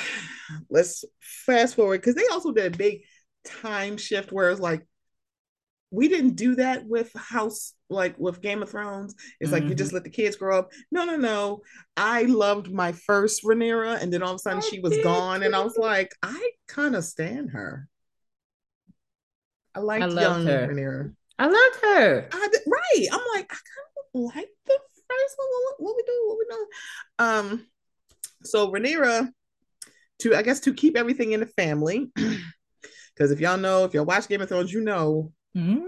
[0.71, 3.01] let's fast forward because they also did a big
[3.45, 4.87] time shift where it's like,
[5.93, 9.15] we didn't do that with House, like with Game of Thrones.
[9.39, 9.61] It's mm-hmm.
[9.61, 9.97] like you just mm-hmm.
[9.97, 10.73] let the kids grow up.
[10.91, 11.61] No, no, no.
[11.97, 15.43] I loved my first Rhaenyra, and then all of a sudden I she was gone,
[15.43, 17.87] and I was like, I kind of stand her.
[19.75, 20.69] I liked young her.
[20.69, 21.15] Rhaenyra.
[21.39, 22.29] I loved her.
[22.33, 23.09] I right.
[23.13, 24.79] I'm like, I kind of like the
[25.11, 25.49] first one.
[25.49, 26.25] What, what we do?
[26.27, 26.67] What we do?
[27.19, 27.67] Um,
[28.45, 29.29] so Rhaenyra,
[30.21, 34.07] to I guess to keep everything in the family, because if y'all know, if y'all
[34.07, 35.85] watch Game of Thrones, you know mm-hmm.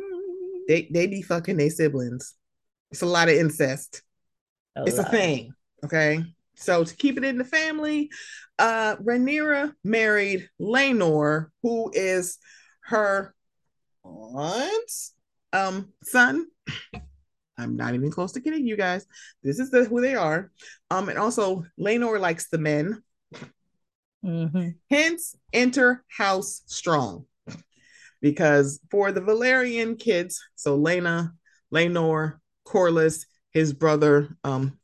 [0.69, 2.35] they they be fucking their siblings.
[2.91, 4.03] It's a lot of incest.
[4.77, 5.09] A it's lot.
[5.09, 5.53] a thing.
[5.85, 6.25] Okay.
[6.57, 8.11] So to keep it in the family,
[8.59, 12.39] uh Rhaenyra married Laenor, who is
[12.87, 13.35] her
[14.05, 14.93] aunt
[15.53, 16.47] um son.
[17.57, 19.07] I'm not even close to kidding you guys.
[19.43, 20.51] This is the who they are.
[20.91, 23.03] Um, and also Laenor likes the men.
[24.25, 24.71] Mm-hmm.
[24.91, 27.27] Hence, enter house strong.
[28.25, 31.35] Because for the Velaryon kids, so Lena,
[31.71, 34.79] Laenor, Corlys, his brother, um,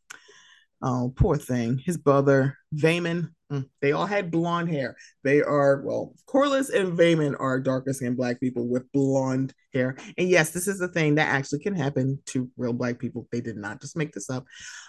[0.83, 4.96] oh, poor thing, his brother, Vaemond, Mm, they all had blonde hair.
[5.24, 9.96] They are, well, Corlys and Vaemond are darker skinned black people with blonde hair.
[10.16, 13.26] And yes, this is the thing that actually can happen to real black people.
[13.33, 14.44] They did not just make this up.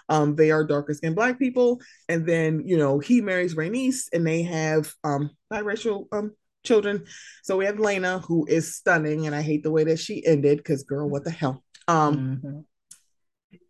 [0.08, 1.80] Um, they are darker skinned black people.
[2.08, 6.32] And then, you know, he marries Rhaenys and they have um biracial um
[6.64, 7.04] children.
[7.42, 10.58] So we have Lena, who is stunning, and I hate the way that she ended
[10.58, 11.62] because girl, what the hell?
[11.88, 12.60] Um mm-hmm.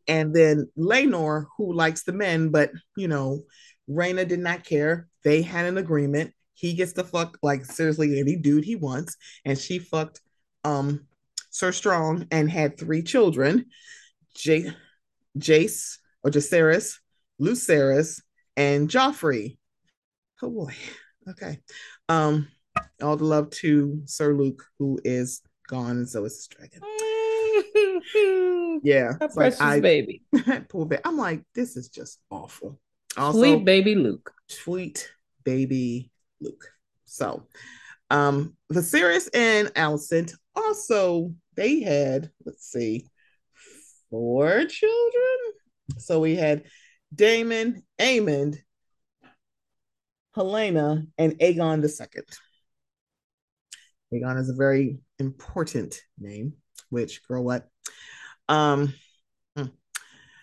[0.06, 3.42] and then Laenor, who likes the men, but you know,
[3.88, 5.08] Rhaena did not care.
[5.24, 6.32] They had an agreement.
[6.54, 10.20] He gets to fuck like seriously any dude he wants, and she fucked
[10.64, 11.06] um
[11.50, 13.66] Sir Strong and had three children,
[14.36, 14.72] J-
[15.38, 16.98] Jace or Jacaerys,
[17.40, 18.22] Lucerys,
[18.56, 19.58] and Joffrey.
[20.42, 20.74] Oh boy.
[21.28, 21.60] Okay.
[22.08, 22.48] Um,
[23.02, 26.80] all the love to Sir Luke, who is gone, and so is his dragon.
[28.82, 30.22] yeah, precious like I, baby.
[30.68, 31.02] poor baby.
[31.04, 32.80] I'm like, this is just awful.
[33.16, 34.32] Also, sweet baby Luke.
[34.48, 35.10] Sweet
[35.44, 36.66] baby Luke.
[37.04, 37.46] So,
[38.10, 43.08] um, Viserys and Alicent also they had let's see,
[44.10, 45.38] four children.
[45.98, 46.64] So we had
[47.14, 48.58] Damon, Aemond,
[50.36, 52.22] Helaena, and Aegon II.
[54.12, 56.54] Aegon is a very important name,
[56.90, 57.68] which girl what?
[58.48, 58.94] Um,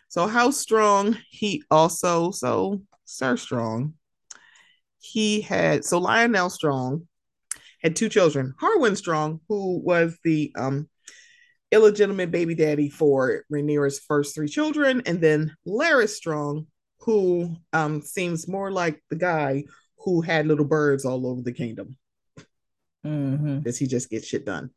[0.09, 3.93] so how strong he also so Sir Strong
[4.97, 7.07] he had so Lyonel Strong
[7.81, 8.53] had two children.
[8.59, 10.89] Harwin Strong, who was the um,
[11.71, 16.67] illegitimate baby daddy for Rhaenyra's first three children, and then Larys Strong,
[17.01, 19.63] who um, seems more like the guy
[19.99, 21.97] who had little birds all over the kingdom.
[23.05, 23.61] Mm-hmm.
[23.61, 24.71] Does he just get shit done?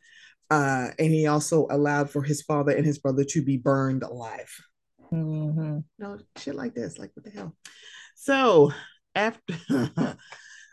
[0.51, 4.55] Uh, and he also allowed for his father and his brother to be burned alive.
[5.13, 5.79] Mm-hmm.
[5.99, 6.99] No shit like this.
[6.99, 7.57] Like what the hell?
[8.15, 8.73] So
[9.15, 9.55] after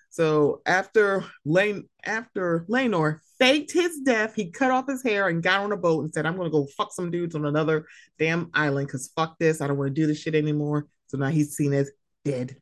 [0.09, 5.61] so after Lane after Laenor faked his death, he cut off his hair and got
[5.61, 7.85] on a boat and said, I'm gonna go fuck some dudes on another
[8.17, 9.61] damn island because fuck this.
[9.61, 10.87] I don't want to do this shit anymore.
[11.07, 11.91] So now he's seen as
[12.25, 12.57] dead.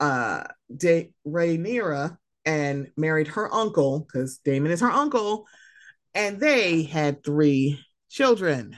[0.00, 0.44] Uh
[0.76, 5.46] De- Rhaenyra and married her uncle because Daemon is her uncle,
[6.14, 7.80] and they had three
[8.10, 8.76] children.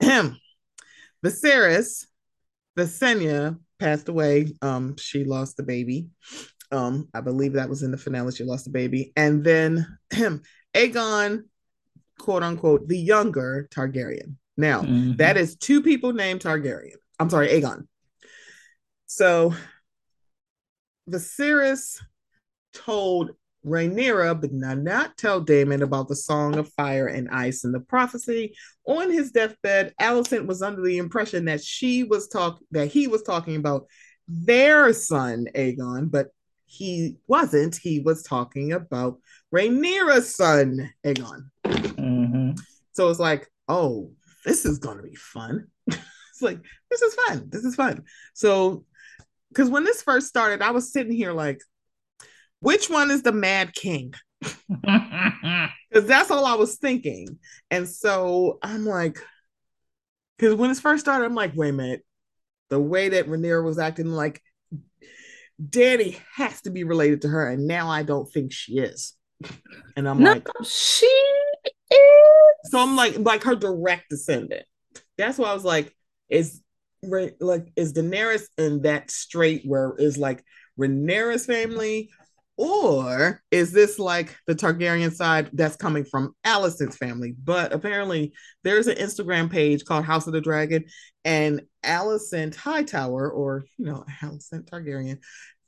[1.24, 2.06] Viserys,
[2.76, 4.54] Visenya passed away.
[4.62, 6.08] Um, she lost the baby.
[6.72, 8.32] Um, I believe that was in the finale.
[8.32, 10.42] She lost the baby, and then him,
[10.74, 11.44] Aegon,
[12.18, 14.34] quote unquote, the younger Targaryen.
[14.56, 15.16] Now Mm-hmm.
[15.16, 16.96] that is two people named Targaryen.
[17.18, 17.86] I'm sorry, Aegon.
[19.06, 19.54] So
[21.08, 22.00] Viserys
[22.72, 23.30] told
[23.66, 27.80] Rhaenyra, but did not tell Daemon about the Song of Fire and Ice and the
[27.80, 28.54] prophecy.
[28.86, 33.22] On his deathbed, Alicent was under the impression that she was talk that he was
[33.22, 33.86] talking about
[34.28, 36.28] their son Aegon, but
[36.66, 37.76] he wasn't.
[37.76, 39.18] He was talking about
[39.54, 41.50] Rhaenyra's son Aegon.
[41.64, 42.52] Mm-hmm.
[42.92, 44.12] So it's like, oh,
[44.44, 45.66] this is gonna be fun.
[45.86, 47.48] it's like this is fun.
[47.50, 48.04] This is fun.
[48.34, 48.84] So,
[49.56, 51.62] because when this first started, I was sitting here like,
[52.60, 54.12] which one is the Mad King?
[55.88, 57.38] Because that's all I was thinking.
[57.70, 59.18] And so I'm like,
[60.36, 62.04] because when this first started, I'm like, wait a minute,
[62.68, 64.42] the way that Rhaenyra was acting, like,
[65.70, 69.14] Danny has to be related to her, and now I don't think she is.
[69.96, 72.00] And I'm no, like, she is.
[72.64, 74.66] so I'm like, like her direct descendant.
[75.16, 75.96] That's why I was like,
[76.28, 76.60] is
[77.02, 80.44] Ra- like is Daenerys in that straight where is like
[80.78, 82.10] Rhaenyra's family,
[82.56, 87.34] or is this like the Targaryen side that's coming from Alicent's family?
[87.42, 88.32] But apparently,
[88.64, 90.84] there's an Instagram page called House of the Dragon,
[91.24, 95.18] and Alicent Hightower, or you know, Alicent Targaryen,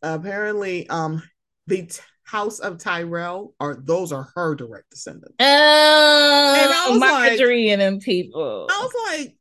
[0.02, 1.22] apparently, um,
[1.66, 5.34] the t- House of Tyrell are those are her direct descendants.
[5.38, 8.66] and I Oh, was like- and them people.
[8.70, 9.37] I was like,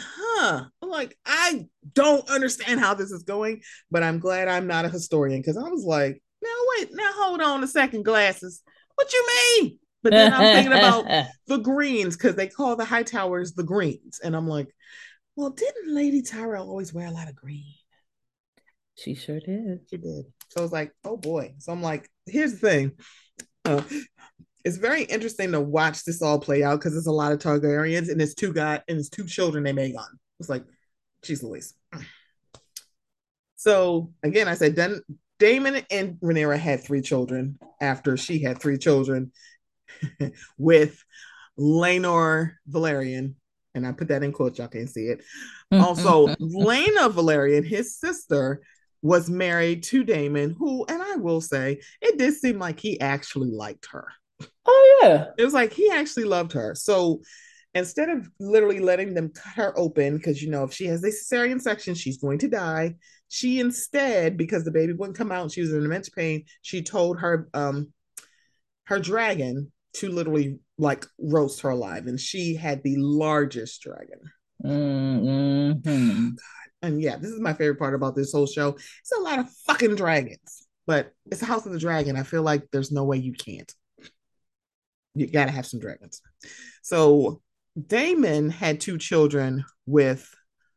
[0.00, 0.64] huh.
[0.82, 4.88] I'm like, I don't understand how this is going, but I'm glad I'm not a
[4.88, 8.62] historian because I was like, now wait, now hold on a second, glasses.
[8.94, 9.78] What you mean?
[10.02, 14.20] But then I'm thinking about the greens because they call the high towers the greens.
[14.22, 14.68] And I'm like,
[15.36, 17.64] well, didn't Lady Tyrell always wear a lot of green?
[19.00, 19.80] she sure did.
[19.88, 20.26] She did.
[20.48, 21.54] So I was like, oh boy.
[21.58, 22.92] So I'm like, here's the thing.
[23.64, 23.82] Uh,
[24.64, 28.10] it's very interesting to watch this all play out because it's a lot of Targaryens
[28.10, 30.08] and it's two guys and it's two children named Aegon.
[30.38, 30.64] It's like,
[31.22, 31.74] geez Louise.
[33.56, 35.02] So again, I said Dan-
[35.38, 39.32] Daemon and Rhaenyra had three children after she had three children
[40.56, 41.04] with
[41.58, 43.34] Laenor Velaryon.
[43.74, 45.22] And I put that in quotes, y'all can't see it.
[45.72, 48.62] Also, Laena Velaryon, his sister,
[49.02, 53.50] was married to Daemon, who, and I will say, it did seem like he actually
[53.50, 54.08] liked her.
[54.70, 55.26] Oh yeah.
[55.36, 56.74] It was like he actually loved her.
[56.74, 57.20] So
[57.74, 61.08] instead of literally letting them cut her open, because you know, if she has a
[61.08, 62.96] cesarean section, she's going to die.
[63.28, 66.44] She instead, because the baby wouldn't come out, she was in immense pain.
[66.62, 67.92] She told her um
[68.84, 74.20] her dragon to literally like roast her alive, and she had the largest dragon.
[74.64, 76.28] Mm-hmm.
[76.82, 78.70] And yeah, this is my favorite part about this whole show.
[78.70, 82.16] It's a lot of fucking dragons, but it's a House of the Dragon.
[82.16, 83.72] I feel like there's no way you can't.
[85.14, 86.20] You gotta have some dragons.
[86.82, 87.42] So
[87.86, 90.32] Daemon had two children with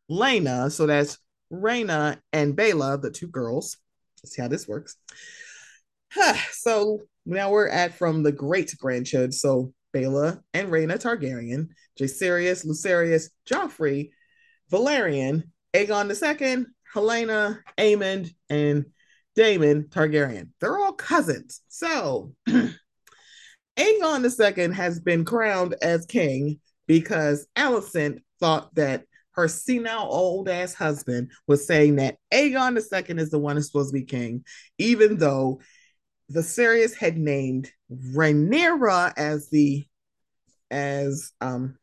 [0.09, 1.17] Laena, so that's
[1.51, 3.77] Rhaena and Baela, the two girls.
[4.23, 4.95] Let's see how this works.
[6.51, 9.31] so now we're at from the great grandchildren.
[9.31, 11.69] So Baela and Rhaena Targaryen,
[11.99, 14.11] Jaehaerys, Lucerys, Joffrey,
[14.71, 18.85] Velaryon, Aegon II, Helaena, Aemond, and
[19.35, 20.49] Daemon Targaryen.
[20.59, 21.61] They're all cousins.
[21.67, 22.33] So
[23.77, 30.73] Aegon II has been crowned as king because Alicent thought that her senile old ass
[30.73, 34.45] husband was saying that Aegon II is the one who's supposed to be king,
[34.77, 35.59] even though
[36.31, 39.85] Viserys had named Rhaenyra as the
[40.69, 41.77] as um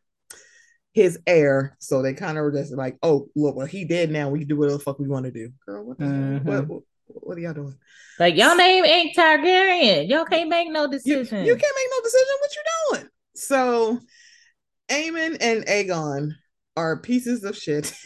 [0.92, 1.76] his heir.
[1.78, 4.28] So they kind of were just like, oh, look, well, he did now.
[4.28, 5.50] We can do whatever the fuck we want to do.
[5.64, 6.68] Girl, what the mm-hmm.
[6.68, 6.82] what,
[7.14, 7.74] what, are y'all doing?
[8.18, 10.08] Like, y'all name ain't Targaryen.
[10.08, 11.38] Y'all can't make no decision.
[11.38, 12.34] You, you can't make no decision.
[12.40, 12.62] What you
[12.98, 13.10] doing?
[13.34, 14.00] So
[14.90, 16.32] Aemond and Aegon
[16.76, 17.92] are pieces of shit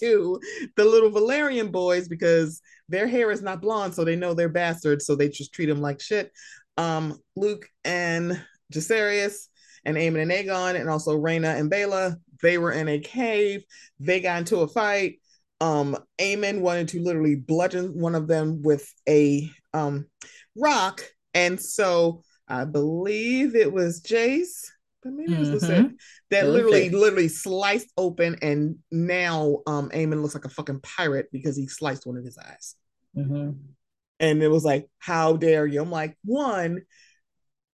[0.00, 0.40] to
[0.76, 5.06] the little Velaryon boys because their hair is not blonde, so they know they're bastards,
[5.06, 6.32] so they just treat them like shit.
[6.76, 8.42] Um, Luke and
[8.72, 9.48] Jacaerys
[9.84, 13.64] and Aemond and Aegon, and also Rhaena and Baela, they were in a cave.
[14.00, 15.20] They got into a fight.
[15.60, 20.06] Um, Aemond wanted to literally bludgeon one of them with a um
[20.56, 21.02] rock,
[21.34, 24.70] and so I believe it was Jace
[25.02, 25.94] but maybe it was mm-hmm.
[26.30, 31.66] that literally, literally sliced open, and now um looks like a fucking pirate because he
[31.66, 32.74] sliced one of his eyes.
[33.16, 33.50] Mm-hmm.
[34.20, 35.80] And it was like, how dare you?
[35.80, 36.82] I'm like, one,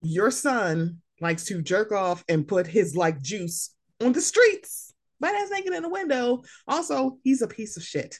[0.03, 4.84] your son likes to jerk off and put his like juice on the streets.
[5.25, 6.43] But ass naked in the window.
[6.69, 8.19] Also, he's a piece of shit.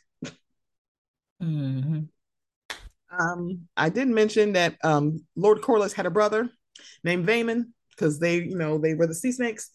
[1.43, 2.05] Mm-hmm.
[3.11, 6.49] Um, I did mention that um Lord Corlys had a brother
[7.05, 9.71] named Vaemond because they, you know, they were the sea snakes,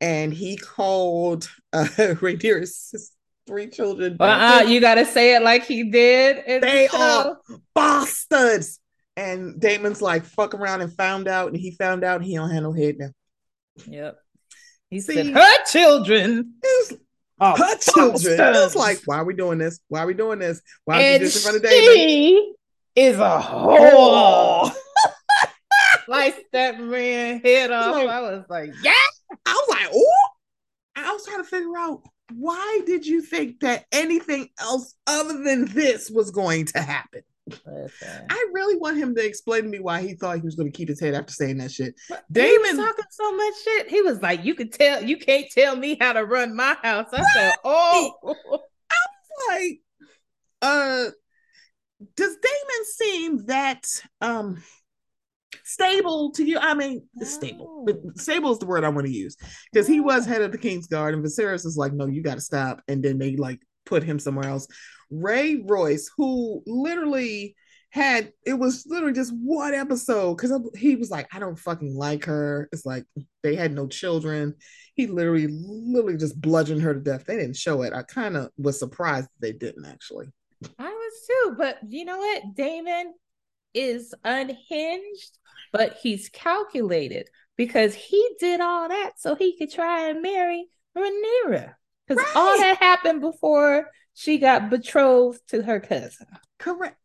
[0.00, 3.12] and he called uh, Rhaenyra's
[3.46, 4.16] three children.
[4.18, 6.62] Uh-uh, you got to say it like he did.
[6.62, 7.38] They the are
[7.74, 8.80] bastards.
[9.18, 12.62] And Daemon's like fuck around and found out, and he found out he don't have
[12.62, 13.10] no head now.
[13.86, 14.16] Yep.
[14.90, 16.54] He See, said her children.
[17.40, 18.36] Oh, her children.
[18.38, 19.80] It's oh, like, why are we doing this?
[19.88, 20.60] Why are we doing this?
[20.84, 22.54] Why are we doing this in front of Daemon?
[22.96, 24.72] Is a whore
[26.04, 27.94] sliced that man head off.
[27.94, 28.92] Like, I was like, yeah.
[29.46, 30.26] I was like, oh.
[30.96, 32.02] I was trying to figure out
[32.34, 37.22] why did you think that anything else other than this was going to happen?
[37.66, 38.26] Listen.
[38.28, 40.76] I really want him to explain to me why he thought he was going to
[40.76, 41.94] keep his head after saying that shit.
[42.08, 43.88] But Daemon talking so much shit.
[43.88, 47.08] He was like, "You can tell, you can't tell me how to run my house."
[47.12, 49.80] I said, "Oh." I was like,
[50.62, 51.10] "Uh,
[52.16, 53.84] does Daemon seem that
[54.20, 54.62] um
[55.70, 56.58] stable to you.
[56.58, 57.26] I mean, no.
[57.26, 59.36] stable, but stable is the word I want to use
[59.72, 62.34] because he was head of the King's Guard, and Viserys is like, no, you got
[62.34, 64.66] to stop, and then they like put him somewhere else.
[65.10, 67.56] Rhea Royce, who literally
[67.90, 72.24] had it was literally just one episode because he was like, I don't fucking like
[72.26, 72.68] her.
[72.72, 73.04] It's like
[73.42, 74.54] they had no children.
[74.94, 77.24] He literally, literally just bludgeoned her to death.
[77.24, 77.92] They didn't show it.
[77.92, 80.26] I kind of was surprised they didn't actually.
[80.78, 82.54] I was too, but you know what?
[82.54, 83.14] Daemon
[83.72, 85.38] is unhinged
[85.72, 91.74] but he's calculated because he did all that so he could try and marry Rhaenyra.
[92.06, 92.36] Because right.
[92.36, 96.26] all that happened before she got betrothed to her cousin.
[96.58, 96.96] Correct.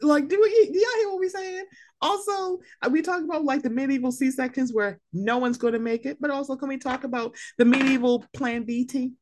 [0.00, 1.64] Like, do, we, do y'all hear what we're saying?
[2.00, 5.78] Also, uh, we talk about like the medieval C sections where no one's going to
[5.78, 9.12] make it, but also can we talk about the medieval Plan B T?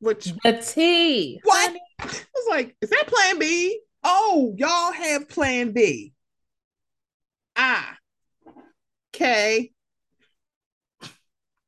[0.00, 1.40] Which the T.
[1.44, 1.76] What?
[2.02, 3.80] It's like, is that Plan B?
[4.02, 6.12] Oh, y'all have Plan B.
[7.54, 7.96] Ah.
[9.14, 9.70] Okay.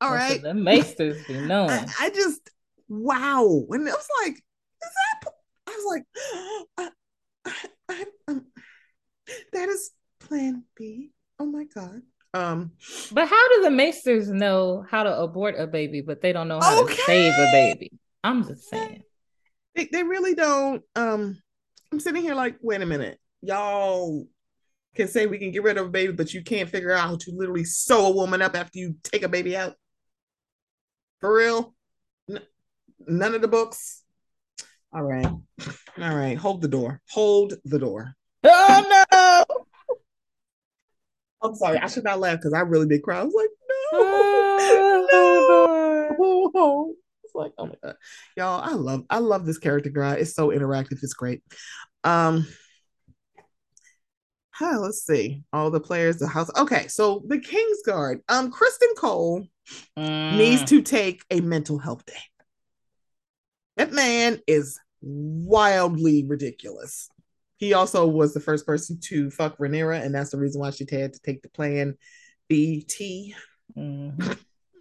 [0.01, 0.41] All right.
[0.41, 1.69] The maesters be known.
[1.69, 2.41] I, I, just
[2.87, 3.65] wow.
[3.69, 4.91] And it was like, is
[5.23, 5.31] that
[5.67, 6.03] I was like,
[7.47, 8.45] I, I, um,
[9.53, 11.11] that is plan B.
[11.39, 12.01] Oh my God.
[12.33, 12.71] Um,
[13.13, 16.59] but how do the maesters know how to abort a baby, but they don't know
[16.59, 16.95] how okay.
[16.95, 17.91] to save a baby?
[18.23, 19.03] I'm just saying.
[19.73, 20.83] They, they really don't.
[20.95, 21.41] Um,
[21.91, 24.25] I'm sitting here like, wait a minute, y'all
[24.95, 27.15] can say we can get rid of a baby, but you can't figure out how
[27.15, 29.75] to literally sew a woman up after you take a baby out.
[31.21, 31.73] For real?
[32.99, 34.03] None of the books.
[34.93, 35.25] All right.
[35.25, 35.43] All
[35.97, 36.37] right.
[36.37, 37.01] Hold the door.
[37.11, 38.13] Hold the door.
[38.43, 39.45] Oh no.
[41.41, 41.77] I'm sorry.
[41.77, 43.19] I should not laugh because I really did cry.
[43.19, 43.49] I was like,
[43.91, 43.99] no.
[45.11, 45.47] Oh,
[46.19, 46.51] no.
[46.53, 46.93] no.
[47.23, 47.95] It's like, oh my god.
[48.37, 50.15] Y'all, I love I love this character guy.
[50.15, 51.03] It's so interactive.
[51.03, 51.43] It's great.
[52.03, 52.47] Um
[54.57, 55.43] huh, let's see.
[55.51, 56.49] All the players, the house.
[56.57, 58.21] Okay, so the King's Guard.
[58.29, 59.45] Um, Criston Cole
[59.97, 60.37] mm.
[60.37, 62.13] needs to take a mental health day.
[63.77, 67.09] That man is wildly ridiculous.
[67.57, 70.85] He also was the first person to fuck Rhaenyra, and that's the reason why she
[70.89, 71.95] had to take the plan
[72.49, 73.35] BT.
[73.77, 74.33] Mm-hmm.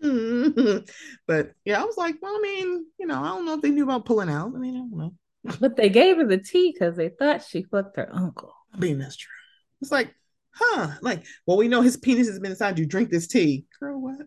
[1.26, 3.70] but yeah, I was like, well, I mean, you know, I don't know if they
[3.70, 4.53] knew about pulling out.
[4.55, 5.14] I mean, I don't know.
[5.61, 8.55] But they gave her the tea because they thought she fucked her uncle.
[8.72, 9.30] I mean, that's true.
[9.82, 10.14] It's like,
[10.51, 10.92] huh?
[11.03, 12.86] Like, well, we know his penis has been inside you.
[12.86, 14.01] Drink this tea, girl.
[14.01, 14.26] What?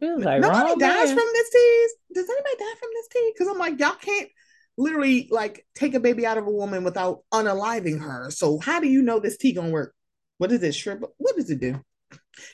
[0.00, 1.16] Like, Nobody dies man.
[1.16, 1.88] from this tea.
[2.14, 3.32] Does anybody die from this tea?
[3.32, 4.28] Because I'm like, y'all can't
[4.76, 8.30] literally like take a baby out of a woman without unaliving her.
[8.30, 9.94] So how do you know this tea gonna work?
[10.38, 10.74] What is it?
[10.74, 11.04] Shrimp?
[11.16, 11.80] What does it do?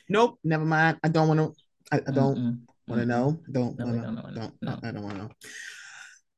[0.07, 0.37] Nope.
[0.43, 0.97] Never mind.
[1.03, 1.53] I don't want to.
[1.91, 2.65] I, I, don't.
[2.87, 3.39] Want to know?
[3.51, 3.77] Don't.
[3.77, 4.79] No, wanna, don't, don't no.
[4.83, 5.29] I don't want to know.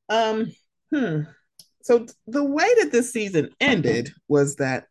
[0.09, 0.51] Um.
[0.93, 1.21] Hmm.
[1.83, 4.85] So the way that this season ended was that,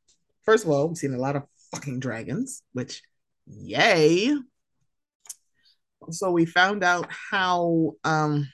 [0.45, 3.03] first of all, we've seen a lot of fucking dragons, which,
[3.47, 4.35] yay.
[6.11, 8.49] So we found out how um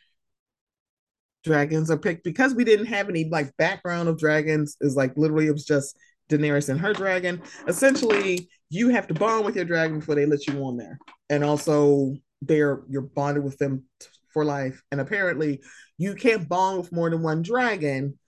[1.44, 4.76] dragons are picked because we didn't have any like background of dragons.
[4.80, 5.96] Is like literally it was just
[6.28, 7.42] Daenerys and her dragon.
[7.66, 10.98] Essentially, you have to bond with your dragon before they let you on there,
[11.30, 14.82] and also they're you're bonded with them t- for life.
[14.92, 15.60] And apparently,
[15.96, 18.18] you can't bond with more than one dragon.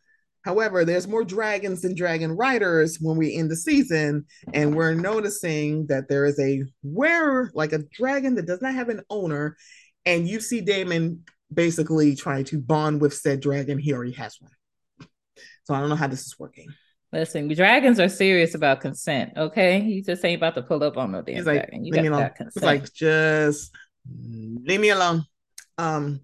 [0.42, 4.24] However, there's more dragons than dragon riders when we end the season,
[4.54, 8.88] and we're noticing that there is a wearer, like a dragon that does not have
[8.88, 9.56] an owner,
[10.06, 13.78] and you see Damon basically trying to bond with said dragon.
[13.78, 14.52] He already has one.
[15.64, 16.68] So I don't know how this is working.
[17.12, 19.32] Listen, dragons are serious about consent.
[19.36, 21.84] Okay, you just ain't about to pull up on no damn like, dragon.
[21.84, 22.56] You got that consent.
[22.56, 23.74] It's like just
[24.08, 25.24] leave me alone.
[25.76, 26.20] Um.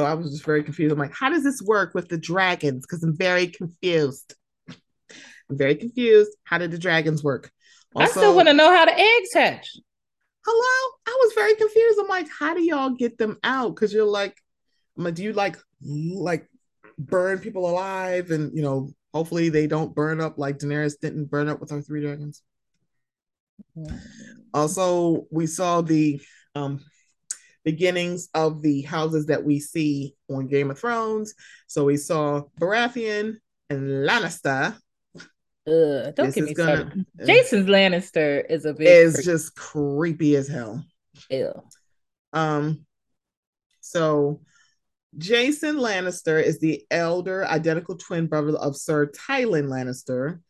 [0.00, 0.94] So I was just very confused.
[0.94, 2.86] I'm like, how does this work with the dragons?
[2.86, 4.34] Because I'm very confused.
[4.66, 6.30] I'm very confused.
[6.44, 7.50] How did the dragons work?
[7.94, 9.76] Also, I still want to know how the eggs hatch.
[10.46, 11.98] Hello, I was very confused.
[12.00, 13.74] I'm like, how do y'all get them out?
[13.74, 14.34] Because you're like,
[15.12, 16.48] do you like like
[16.96, 21.50] burn people alive and you know hopefully they don't burn up like Daenerys didn't burn
[21.50, 22.40] up with her three dragons.
[24.54, 26.22] Also, we saw the
[26.54, 26.80] um
[27.64, 31.34] beginnings of the houses that we see on Game of Thrones.
[31.66, 33.36] So we saw Baratheon
[33.68, 34.76] and Lannister.
[35.66, 37.06] Ugh, don't this get me gonna, started.
[37.26, 39.24] Jason Lannister is a bit is creepy.
[39.24, 40.84] just creepy as hell.
[41.28, 41.52] Ew.
[42.32, 42.86] Um,
[43.80, 44.40] so
[45.18, 50.40] Jason Lannister is the elder identical twin brother of Sir Tywin Lannister.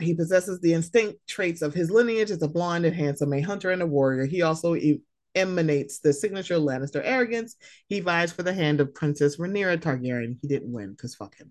[0.00, 3.70] he possesses the instinct traits of his lineage as a blonde and handsome, a hunter
[3.70, 4.26] and a warrior.
[4.26, 5.02] He also e-
[5.34, 7.56] emanates the signature Lannister arrogance.
[7.88, 10.38] He vies for the hand of Princess Rhaenyra Targaryen.
[10.40, 11.50] He didn't win because fuck him.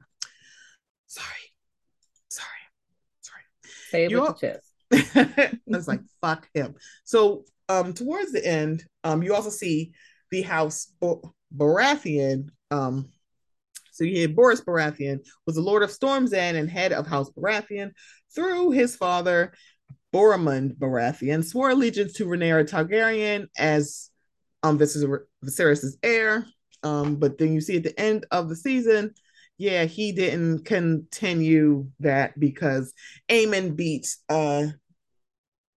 [1.08, 1.28] Sorry.
[2.30, 2.48] Sorry.
[3.22, 3.42] Sorry.
[3.90, 4.22] Say it You're...
[4.22, 5.16] with your chest.
[5.16, 6.76] I was like, fuck him.
[7.04, 9.94] So um towards the end, um, you also see
[10.32, 10.92] the house
[11.56, 13.10] Baratheon, um,
[13.92, 17.30] so you had Borros Baratheon was the Lord of Storm's End and head of House
[17.30, 17.92] Baratheon
[18.34, 19.54] through his father
[20.14, 24.10] Boremund Baratheon, swore allegiance to Rhaenyra Targaryen as
[24.62, 26.46] um Viserys' heir.
[26.84, 29.14] Um, but then you see at the end of the season,
[29.58, 32.94] yeah, he didn't continue that because
[33.30, 34.68] Aemond beat uh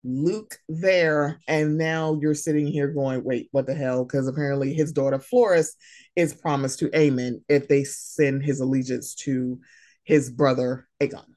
[0.08, 4.06] Luke there, and now you're sitting here going, wait, what the hell?
[4.06, 5.76] Because apparently his daughter Floris
[6.16, 9.60] is promised to Aemond if they send his allegiance to
[10.04, 11.35] his brother Aegon.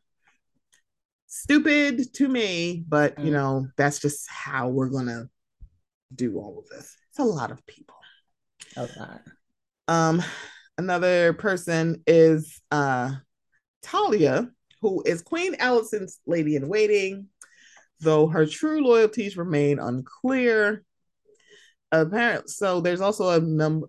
[1.43, 3.27] Stupid to me, but mm.
[3.27, 5.29] you know, that's just how we're gonna
[6.15, 6.97] do all of this.
[7.11, 7.97] It's a lot of people.
[8.77, 9.23] A lot.
[9.89, 10.23] Um,
[10.77, 13.13] another person is uh
[13.83, 14.51] Talia,
[14.83, 17.29] who is Queen Alicent's lady in waiting
[18.01, 20.85] though her true loyalties remain unclear.
[21.91, 23.89] Apparently, so there's also a number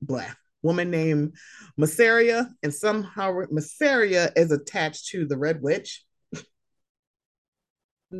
[0.00, 1.34] black woman named
[1.78, 6.04] Mysaria, and somehow Mysaria is attached to the Red Witch.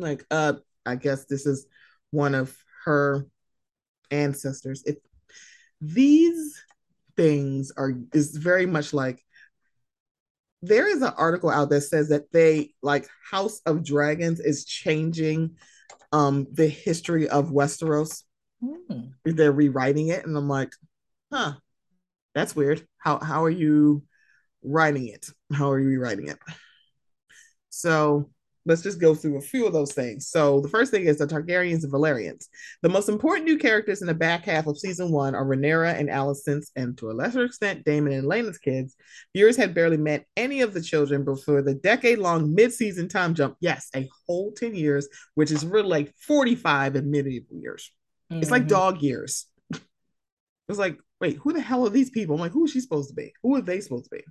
[0.01, 0.53] Like, uh,
[0.85, 1.65] I guess this is
[2.11, 3.25] one of her
[4.11, 4.83] ancestors.
[4.85, 4.97] If
[5.81, 6.61] these
[7.15, 9.23] things are is very much like
[10.61, 15.57] there is an article out that says that they like House of Dragons is changing
[16.11, 18.23] um the history of Westeros.
[18.63, 19.11] Mm.
[19.25, 20.73] They're rewriting it, and I'm like,
[21.31, 21.53] huh,
[22.33, 22.85] that's weird.
[22.97, 24.03] How how are you
[24.63, 25.27] writing it?
[25.51, 26.39] How are you rewriting it?
[27.69, 28.29] So
[28.65, 30.29] let's just go through a few of those things.
[30.29, 32.47] So the first thing is the Targaryens and Valyrians.
[32.81, 36.09] The most important new characters in the back half of season one are Rhaenyra and
[36.09, 38.95] Alicent's, and to a lesser extent, Daemon and Laena's kids.
[39.35, 43.57] Viewers had barely met any of the children before the decade-long mid-season time jump.
[43.59, 47.91] Yes, a whole 10 years, which is really like 45 in medieval years.
[48.31, 48.41] Mm-hmm.
[48.41, 48.69] It's like mm-hmm.
[48.69, 49.45] dog years.
[50.69, 52.35] It's like, wait, who the hell are these people?
[52.35, 53.33] I'm like, who is she supposed to be?
[53.43, 54.23] Who are they supposed to be?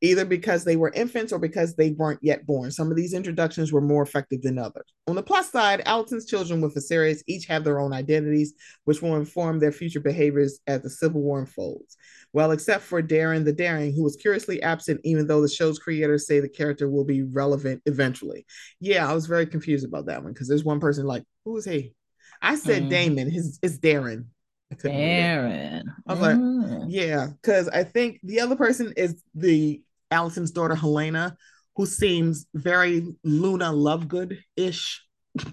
[0.00, 2.70] Either because they were infants or because they weren't yet born.
[2.70, 4.86] Some of these introductions were more effective than others.
[5.08, 9.16] On the plus side, Alicent's children with Viserys each have their own identities, which will
[9.16, 11.96] inform their future behaviors as the Civil War unfolds.
[12.32, 16.26] Well, except for Daeron the Daring, who was curiously absent, even though the show's creators
[16.26, 18.46] say the character will be relevant eventually.
[18.80, 21.64] Yeah, I was very confused about that one because there's one person like, who is
[21.64, 21.94] he?
[22.40, 22.90] I said mm.
[22.90, 24.26] Daemon, his it's Daeron.
[24.74, 25.84] Daeron.
[26.06, 26.80] I was mm.
[26.80, 31.36] like, yeah, because I think the other person is the Alicent's daughter Helaena,
[31.76, 35.04] who seems very Luna Lovegood ish.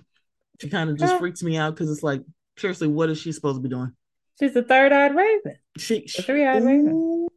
[0.61, 2.21] She kind of just freaks me out because it's like,
[2.57, 3.91] seriously, what is she supposed to be doing?
[4.39, 5.57] She's the third eyed raven.
[5.77, 7.27] She, she three eyed raven.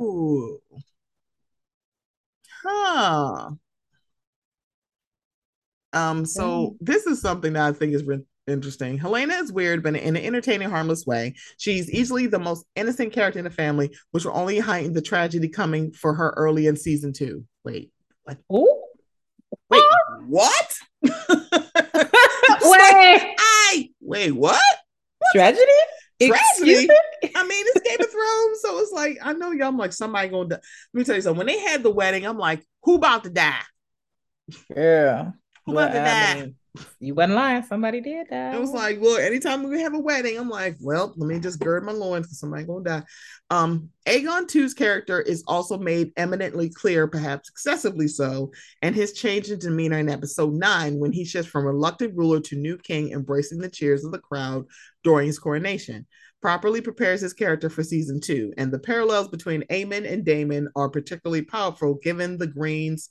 [0.00, 0.60] Ooh.
[2.62, 3.50] Huh.
[5.92, 8.98] Um, so this is something that I think is re- interesting.
[8.98, 11.34] Helaena is weird, but in an entertaining, harmless way.
[11.58, 15.48] She's easily the most innocent character in the family, which will only heighten the tragedy
[15.48, 17.44] coming for her early in season two.
[17.64, 17.90] Wait,
[18.24, 18.38] what?
[18.52, 18.82] Ooh.
[19.70, 19.82] Wait,
[20.26, 20.76] what?
[21.02, 21.22] wait,
[22.62, 24.60] like, I wait, what?
[25.18, 25.62] What's tragedy?
[26.20, 26.88] Tragedy.
[27.34, 29.68] I mean, it's Game of Thrones, so it's like I know y'all.
[29.68, 30.48] I'm like somebody gonna.
[30.48, 30.54] Die.
[30.56, 31.38] Let me tell you something.
[31.38, 33.60] When they had the wedding, I'm like, who about to die?
[34.74, 35.30] Yeah.
[35.66, 36.34] Who about well, to die?
[36.40, 36.54] Mean,
[37.00, 37.62] you wasn't lying.
[37.62, 38.54] Somebody did that.
[38.54, 41.60] It was like, well, anytime we have a wedding, I'm like, well, let me just
[41.60, 43.02] gird my loins because somebody gonna die.
[43.50, 48.52] Um, Aegon 2's character is also made eminently clear, perhaps excessively so,
[48.82, 52.56] and his change in demeanor in episode nine when he shifts from reluctant ruler to
[52.56, 54.66] new king, embracing the cheers of the crowd
[55.02, 56.06] during his coronation.
[56.40, 60.88] Properly prepares his character for season two, and the parallels between Aemond and Daemon are
[60.88, 63.10] particularly powerful given the Greens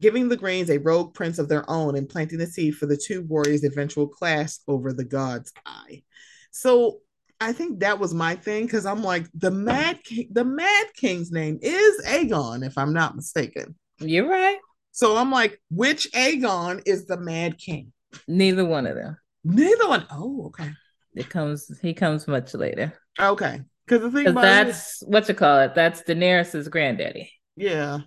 [0.00, 2.96] giving the Greens a rogue prince of their own and planting the seed for the
[2.96, 6.02] two warriors' eventual clash over the God's Eye.
[6.50, 6.98] So
[7.40, 11.30] I think that was my thing because I'm like the Mad King, the Mad King's
[11.30, 13.74] name is Aegon, if I'm not mistaken.
[13.98, 14.58] You're right.
[14.92, 17.92] So I'm like, which Aegon is the Mad King?
[18.26, 19.18] Neither one of them.
[19.44, 20.06] Neither one.
[20.10, 20.70] Oh, okay.
[21.14, 21.70] It comes.
[21.80, 22.92] He comes much later.
[23.18, 25.74] Okay, because the thing about- that's it, what you call it.
[25.74, 27.30] That's Daenerys's granddaddy.
[27.56, 28.00] Yeah,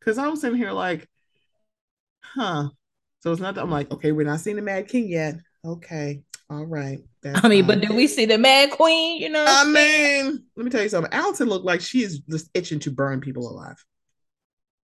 [0.00, 1.08] because I was sitting here like,
[2.36, 2.68] huh.
[3.20, 5.36] So it's not that I'm like, okay, we're not seeing the Mad King yet.
[5.64, 6.22] Okay.
[6.48, 7.00] All right.
[7.24, 7.80] I mean, fine.
[7.80, 9.20] but do we see the Mad Queen?
[9.20, 11.10] You know, I mean, let me tell you something.
[11.10, 13.84] Alicent looked like she is just itching to burn people alive.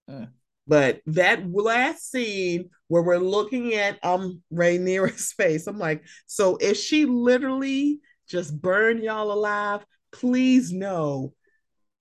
[0.09, 0.29] Mm.
[0.67, 6.77] But that last scene where we're looking at um Rhaenyra's face, I'm like, so if
[6.77, 11.33] she literally just burned y'all alive, please know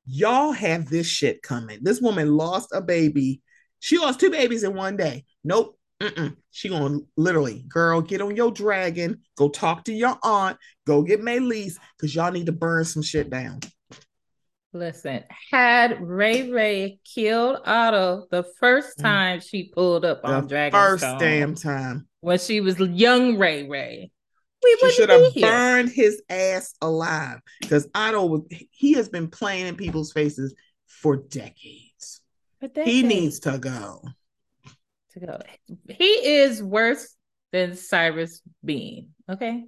[0.06, 1.80] y'all have this shit coming.
[1.82, 3.42] This woman lost a baby.
[3.80, 5.24] She lost two babies in one day.
[5.44, 5.78] Nope.
[6.00, 6.36] Mm-mm.
[6.52, 10.56] She gonna literally, girl, get on your dragon, go talk to your aunt,
[10.86, 13.60] go get Meleys, because y'all need to burn some shit down.
[14.72, 19.02] Listen, had Ray Ray killed Otto the first mm.
[19.02, 19.48] time mm.
[19.48, 22.06] she pulled up on Dragon First damn time.
[22.20, 24.12] When she was young Ray Ray.
[24.62, 29.68] We she should have burned his ass alive because Otto was he has been playing
[29.68, 30.54] in people's faces
[30.86, 31.87] for decades.
[32.60, 32.90] Decades.
[32.90, 34.02] He needs to go
[35.12, 35.38] to go.
[35.88, 37.14] He is worse
[37.52, 39.08] than Cyrus Beene.
[39.30, 39.64] Okay,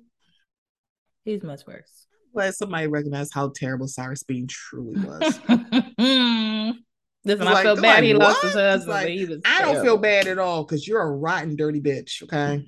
[1.25, 2.07] he's much worse.
[2.33, 5.41] Glad somebody recognized how terrible Cyrus Beene truly was.
[7.23, 8.91] Listen, I like, feel bad like, he lost his husband.
[8.91, 12.23] Like, he was I don't feel bad at all because you're a rotten, dirty bitch.
[12.23, 12.65] Okay.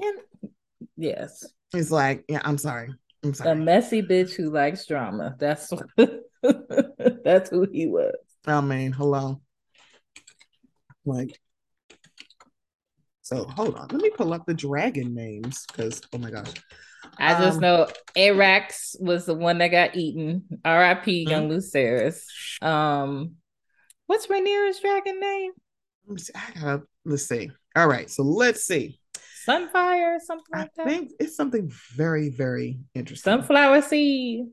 [0.00, 0.18] And,
[0.96, 1.44] yes.
[1.74, 2.94] It's like, yeah, I'm sorry.
[3.22, 3.50] I'm sorry.
[3.50, 5.36] A messy bitch who likes drama.
[5.38, 5.70] That's
[7.24, 8.14] that's who he was.
[8.46, 9.40] I mean, hello.
[11.04, 11.38] Like,
[13.22, 16.52] so hold on, let me pull up the dragon names because oh my gosh.
[17.18, 20.44] I just um, know Arrax was the one that got eaten.
[20.64, 21.24] R.I.P.
[21.24, 21.30] Mm-hmm.
[21.30, 22.22] Young Lucerys.
[22.62, 23.36] Um,
[24.06, 25.52] what's Rhaenyra's dragon name?
[26.34, 27.50] I gotta, let's see.
[27.74, 29.00] All right, so let's see.
[29.46, 30.86] Sunfyre or something I like that.
[30.86, 33.32] I think it's something very, very interesting.
[33.32, 34.46] Sunflower seed.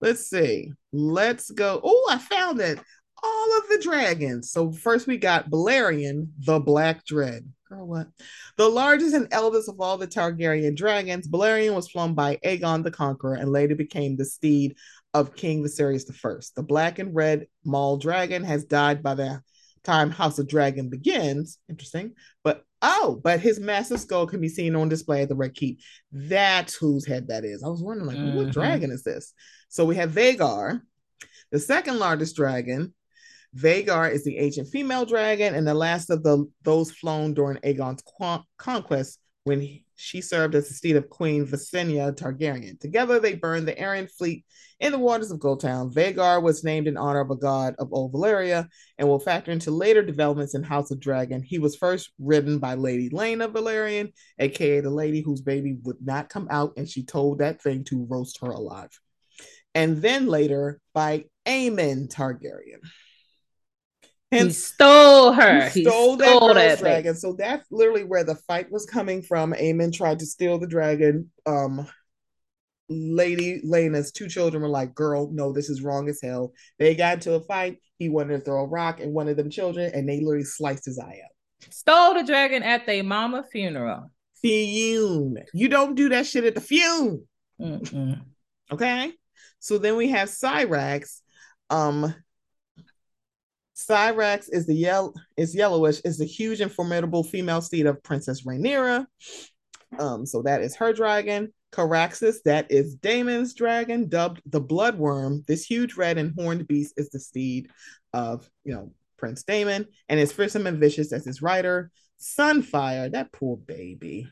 [0.00, 0.72] Let's see.
[0.92, 1.80] Let's go.
[1.82, 2.80] Oh, I found it
[3.22, 4.50] all of the dragons.
[4.50, 7.50] So first we got Balerion, the Black Dread.
[7.68, 8.08] Girl, what?
[8.56, 12.90] The largest and eldest of all the Targaryen dragons, Balerion was flown by Aegon the
[12.90, 14.76] Conqueror and later became the steed
[15.14, 16.40] of King Viserys I.
[16.56, 19.42] The black and red Maul dragon has died by the
[19.84, 21.58] time House of Dragon begins.
[21.68, 22.14] Interesting.
[22.42, 25.80] But oh, but his massive skull can be seen on display at the Red Keep.
[26.12, 27.62] That's whose head that is.
[27.62, 28.36] I was wondering, like, mm-hmm.
[28.36, 29.32] what dragon is this?
[29.70, 30.80] So we have Vhagar,
[31.52, 32.92] the second largest dragon,
[33.56, 38.02] Vhagar is the ancient female dragon and the last of the those flown during Aegon's
[38.02, 42.80] qu- conquest when he, she served as the steed of Queen Visenya Targaryen.
[42.80, 44.44] Together, they burned the Arryn fleet
[44.80, 45.94] in the waters of Gulltown.
[45.94, 48.68] Vhagar was named in honor of a god of Old Valyria
[48.98, 51.44] and will factor into later developments in House of Dragon.
[51.44, 56.28] He was first ridden by Lady Laena Velaryon, aka the lady whose baby would not
[56.28, 58.90] come out, and she told that thing to roast her alive.
[59.74, 62.80] And then later by Aemond Targaryen.
[64.32, 65.68] Hence, he stole her.
[65.70, 67.16] He stole, he stole that, that dragon.
[67.16, 69.52] So that's literally where the fight was coming from.
[69.52, 71.32] Aemond tried to steal the dragon.
[71.46, 71.88] Um,
[72.88, 77.14] Lady Laena's two children were like, "Girl, no, this is wrong as hell." They got
[77.14, 77.78] into a fight.
[77.98, 80.86] He wanted to throw a rock at one of them children, and they literally sliced
[80.86, 81.70] his eye out.
[81.72, 84.10] Stole the dragon at their mama funeral.
[84.42, 85.36] Fume.
[85.52, 87.26] You don't do that shit at the fume.
[87.60, 88.22] Mm-mm.
[88.72, 89.12] Okay.
[89.60, 91.20] So then we have Syrax.
[91.68, 92.14] Um,
[93.76, 98.42] Syrax is the yellow is yellowish, is the huge and formidable female steed of Princess
[98.42, 99.06] Rhaenyra.
[99.98, 101.52] Um, so that is her dragon.
[101.72, 105.46] Caraxes, that is Daemon's dragon, dubbed the Bloodworm.
[105.46, 107.70] This huge red and horned beast is the steed
[108.12, 111.90] of, you know, Prince Daemon, and is fearsome and vicious as his rider.
[112.20, 114.26] Sunfyre, that poor baby.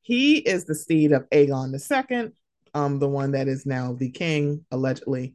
[0.00, 2.32] He is the steed of Aegon II,
[2.74, 5.34] um, the one that is now the king, allegedly.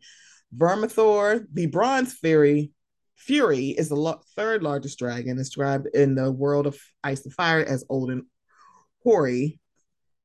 [0.55, 2.71] Vermithor, the Bronze Fury,
[3.17, 7.63] Fury is the lo- third largest dragon, described in the world of Ice and Fire
[7.63, 8.27] as Olden
[9.03, 9.59] Hoary,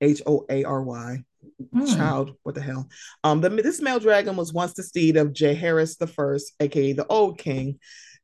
[0.00, 1.24] H O A R Y.
[1.74, 1.96] Mm.
[1.96, 2.88] Child, what the hell?
[3.24, 7.06] Um, the this male dragon was once the steed of Jaehaerys the First, aka the
[7.06, 7.78] Old King.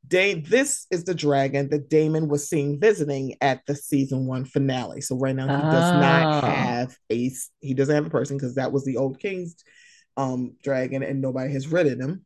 [0.07, 5.01] Day, this is the dragon that Daemon was seen visiting at the season one finale.
[5.01, 5.71] So right now he oh.
[5.71, 6.47] does not oh.
[6.47, 9.55] have a he doesn't have a person because that was the old king's
[10.17, 12.25] um dragon and nobody has ridden him.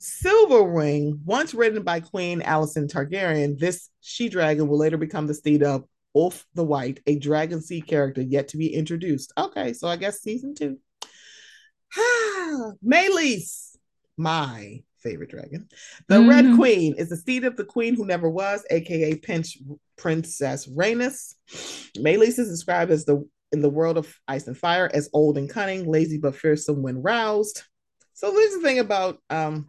[0.00, 5.62] Silverwing, once ridden by Queen Alicent Targaryen, this she dragon will later become the steed
[5.62, 5.84] of
[6.14, 9.32] Ulf the White, a dragon seed character yet to be introduced.
[9.38, 10.78] Okay, so I guess season two.
[12.84, 13.76] Meleys,
[14.16, 15.68] my favorite dragon.
[16.08, 16.28] The mm-hmm.
[16.28, 19.58] Red Queen is the seed of the queen who never was, aka Pinch
[19.96, 21.34] Princess Rhaenys.
[21.98, 25.48] Meleys is described as the in the world of ice and fire as old and
[25.48, 27.62] cunning, lazy but fearsome when roused.
[28.14, 29.68] So there's the thing about um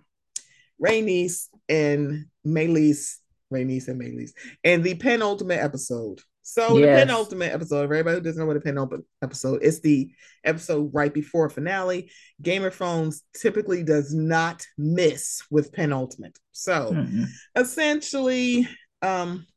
[0.84, 3.18] Rhaenys and Meleys,
[3.54, 4.32] Rhaenys and Meleys,
[4.64, 6.22] and the penultimate episode.
[6.48, 7.00] So yes.
[7.00, 10.12] the penultimate episode, everybody who doesn't know what a penultimate episode, it's the
[10.44, 12.12] episode right before finale.
[12.40, 16.38] Game of Thrones typically does not miss with penultimate.
[16.52, 17.24] So mm-hmm.
[17.56, 18.70] essentially,
[19.02, 19.48] um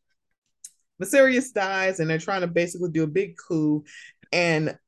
[1.00, 3.84] Viserys dies and they're trying to basically do a big coup.
[4.32, 4.78] And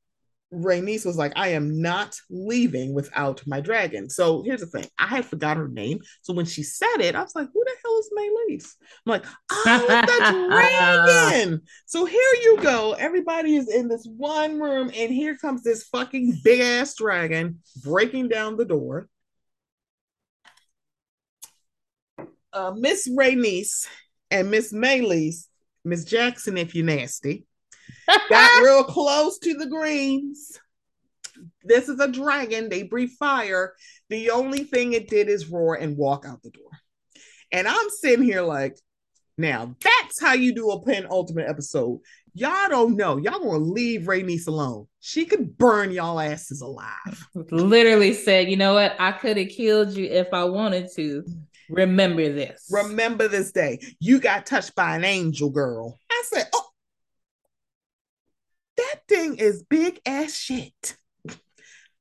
[0.53, 4.09] Rhaenys was like, I am not leaving without my dragon.
[4.09, 4.85] So here's the thing.
[4.99, 5.99] I had forgot her name.
[6.21, 8.75] So when she said it, I was like, who the hell is Meleys?
[9.05, 11.61] I'm like, oh, the dragon.
[11.85, 12.93] so here you go.
[12.93, 18.27] Everybody is in this one room, and here comes this fucking big ass dragon breaking
[18.27, 19.07] down the door.
[22.53, 23.87] Uh, Miss Rhaenys
[24.29, 25.47] and Miss Meleys,
[25.85, 27.45] Miss Jackson, if you're nasty
[28.29, 30.59] got real close to the greens.
[31.63, 32.69] This is a dragon.
[32.69, 33.73] They breathe fire.
[34.09, 36.71] The only thing it did is roar and walk out the door.
[37.51, 38.77] And I'm sitting here like,
[39.37, 41.99] now that's how you do a penultimate episode.
[42.33, 43.17] Y'all don't know.
[43.17, 44.87] Y'all gonna leave Rhaenys alone.
[44.99, 47.27] She could burn y'all asses alive.
[47.33, 48.95] Literally said, you know what?
[48.99, 51.25] I could have killed you if I wanted to.
[51.69, 52.67] Remember this.
[52.69, 53.79] Remember this day.
[53.99, 55.97] You got touched by an angel girl.
[56.09, 56.60] I said, oh,
[58.81, 60.97] that thing is big as shit.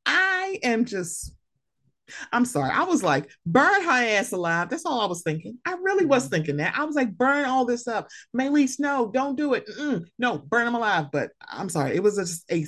[0.06, 1.34] I am just,
[2.32, 2.70] I'm sorry.
[2.70, 4.68] I was like, burn her ass alive.
[4.68, 5.58] That's all I was thinking.
[5.64, 6.34] I really was mm-hmm.
[6.34, 6.76] thinking that.
[6.76, 8.08] I was like, burn all this up.
[8.36, 9.68] Meleys, no, don't do it.
[9.68, 10.04] Mm-mm.
[10.18, 11.06] No, burn them alive.
[11.12, 11.94] But I'm sorry.
[11.94, 12.66] It was just a,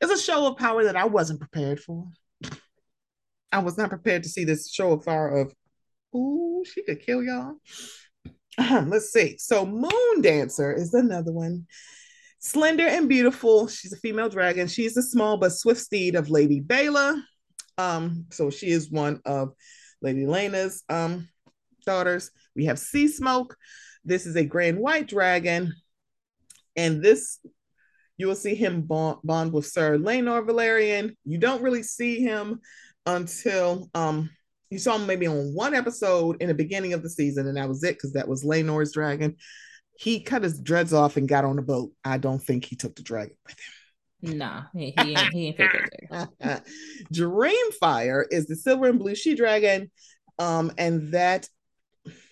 [0.00, 2.08] it's a show of power that I wasn't prepared for.
[3.50, 5.52] I was not prepared to see this show of fire of,
[6.14, 7.54] ooh, she could kill y'all.
[8.86, 9.36] Let's see.
[9.38, 11.66] So Moon Dancer is another one.
[12.40, 13.66] Slender and beautiful.
[13.66, 14.68] She's a female dragon.
[14.68, 17.20] She's the small but swift steed of Lady Baela.
[17.76, 19.54] Um, so she is one of
[20.00, 21.28] Lady Laena's um,
[21.84, 22.30] daughters.
[22.54, 23.56] We have Sea Smoke.
[24.04, 25.72] This is a grand white dragon.
[26.76, 27.40] And this,
[28.16, 31.16] you will see him bond, bond with Sir Laenor Velaryon.
[31.24, 32.60] You don't really see him
[33.04, 34.30] until um,
[34.70, 37.68] you saw him maybe on one episode in the beginning of the season, and that
[37.68, 39.36] was it because that was Laenor's dragon
[39.98, 41.92] he cut his dreads off and got on the boat.
[42.04, 43.56] I don't think he took the dragon with
[44.22, 44.38] him.
[44.38, 46.62] Nah, he, he ain't, he ain't take it
[47.12, 49.90] Dreamfyre is the silver and blue she dragon.
[50.38, 51.48] Um, and that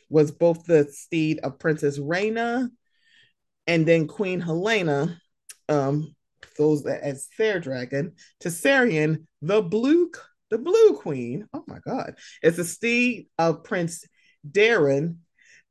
[0.09, 2.69] was both the steed of Princess Rhaena
[3.67, 5.17] and then Queen Helaena,
[5.69, 6.15] um,
[6.57, 10.13] those as fair dragon, Targaryen, the blue,
[10.51, 11.49] the blue queen.
[11.53, 14.05] Oh my god, it's the steed of Prince
[14.49, 15.17] Daeron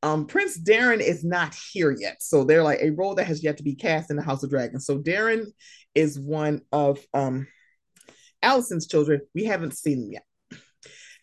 [0.05, 2.21] um, Prince Daeron is not here yet.
[2.21, 4.51] So they're like a role that has yet to be cast in the House of
[4.51, 4.85] Dragons.
[4.85, 5.47] So Daeron
[5.95, 7.47] is one of um,
[8.43, 9.21] Alicent's children.
[9.33, 10.25] We haven't seen him yet.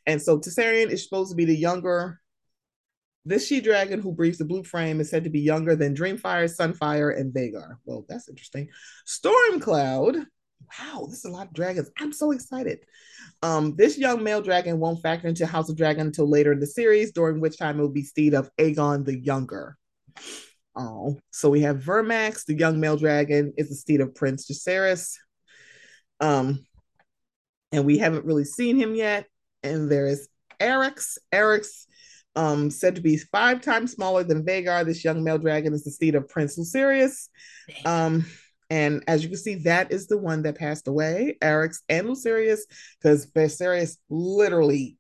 [0.05, 2.19] And so Targaryen is supposed to be the younger.
[3.25, 6.53] This she dragon who breathes the blue frame is said to be younger than Dreamfyre,
[6.53, 7.77] Sunfyre, and Vhagar.
[7.85, 8.69] Well, that's interesting.
[9.07, 10.27] Stormcloud.
[10.79, 11.91] Wow, this is a lot of dragons.
[11.99, 12.81] I'm so excited.
[13.43, 16.67] Um, this young male dragon won't factor into House of Dragon until later in the
[16.67, 19.77] series, during which time it will be steed of Aegon the Younger.
[20.75, 25.17] Oh, so we have Vermax, the young male dragon, is the steed of Prince Jacaerys.
[26.21, 26.65] Um,
[27.73, 29.27] and we haven't really seen him yet.
[29.63, 30.29] And there is
[30.61, 31.19] Arrax.
[31.33, 31.87] Arrax,
[32.37, 34.85] um, said to be five times smaller than Vhagar.
[34.85, 37.29] This young male dragon is the steed of Prince Lucerys.
[37.85, 38.25] Um,
[38.73, 42.61] and as you can see, that is the one that passed away, Arrax and Lucerys,
[42.99, 44.97] because Viserys literally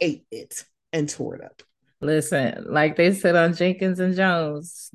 [0.00, 1.62] ate it and tore it up.
[2.00, 4.90] Listen, like they said on Jenkins and Jones,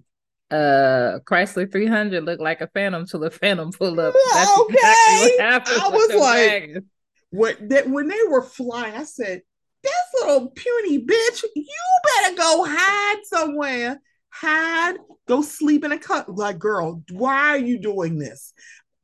[0.51, 4.13] uh Chrysler 300 looked like a phantom till the phantom pulled up.
[4.33, 4.73] That's okay.
[4.73, 5.81] exactly what happened.
[5.81, 6.83] I was like,
[7.29, 9.41] when, that, when they were flying, I said,
[9.83, 11.65] this little puny bitch, you
[12.03, 14.01] better go hide somewhere.
[14.31, 16.29] Hide, go sleep in a cut.
[16.29, 18.53] Like, girl, why are you doing this?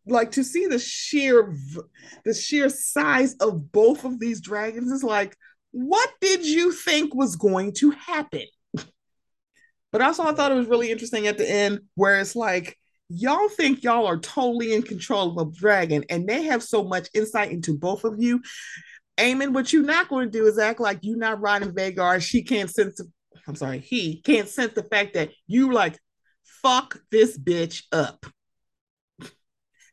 [0.06, 1.54] Like to see the sheer
[2.24, 5.36] the sheer size of both of these dragons is like,
[5.72, 8.46] what did you think was going to happen?
[9.92, 12.78] But also, I thought it was really interesting at the end where it's like,
[13.10, 17.10] y'all think y'all are totally in control of a dragon, and they have so much
[17.14, 18.42] insight into both of you.
[19.18, 22.22] Aemon, what you're not going to do is act like you're not riding Vhagar.
[22.22, 23.02] She can't sense.
[23.48, 25.98] I'm sorry, he can't sense the fact that you like
[26.62, 28.26] fuck this bitch up.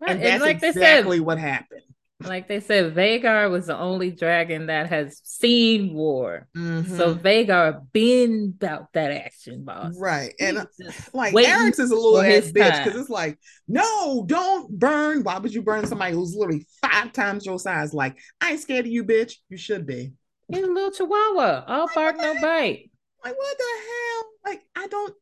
[0.01, 0.11] Right.
[0.11, 1.83] And that's and like exactly said, what happened.
[2.23, 6.47] Like they said, Vhagar was the only dragon that has seen war.
[6.57, 6.97] Mm-hmm.
[6.97, 9.95] So Vhagar been about that action, boss.
[9.99, 10.33] Right.
[10.41, 10.67] And uh,
[11.13, 13.39] like Arrax is a little ass bitch because it's like,
[13.69, 15.23] no, don't burn.
[15.23, 17.93] Why would you burn somebody who's literally five times your size?
[17.93, 19.35] Like, I ain't scared of you, bitch.
[19.49, 20.13] You should be.
[20.49, 21.65] He's a little chihuahua.
[21.67, 22.91] All bark, no bite.
[23.25, 24.25] Like, what the hell?
[24.45, 25.15] Like, I don't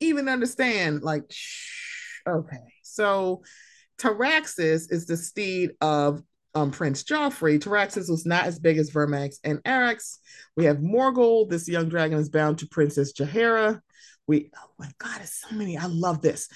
[0.00, 1.02] even understand.
[1.02, 2.20] Like, shh.
[2.28, 2.62] okay.
[2.82, 3.42] So
[3.98, 6.22] Tyraxes is the steed of
[6.54, 7.58] um, Prince Joffrey.
[7.58, 10.18] Tyraxes was not as big as Vermax and Arrax.
[10.56, 11.48] We have Morghul.
[11.48, 13.80] This young dragon is bound to Princess Jaehaera.
[14.26, 15.78] We, oh my God, it's so many.
[15.78, 16.48] I love this.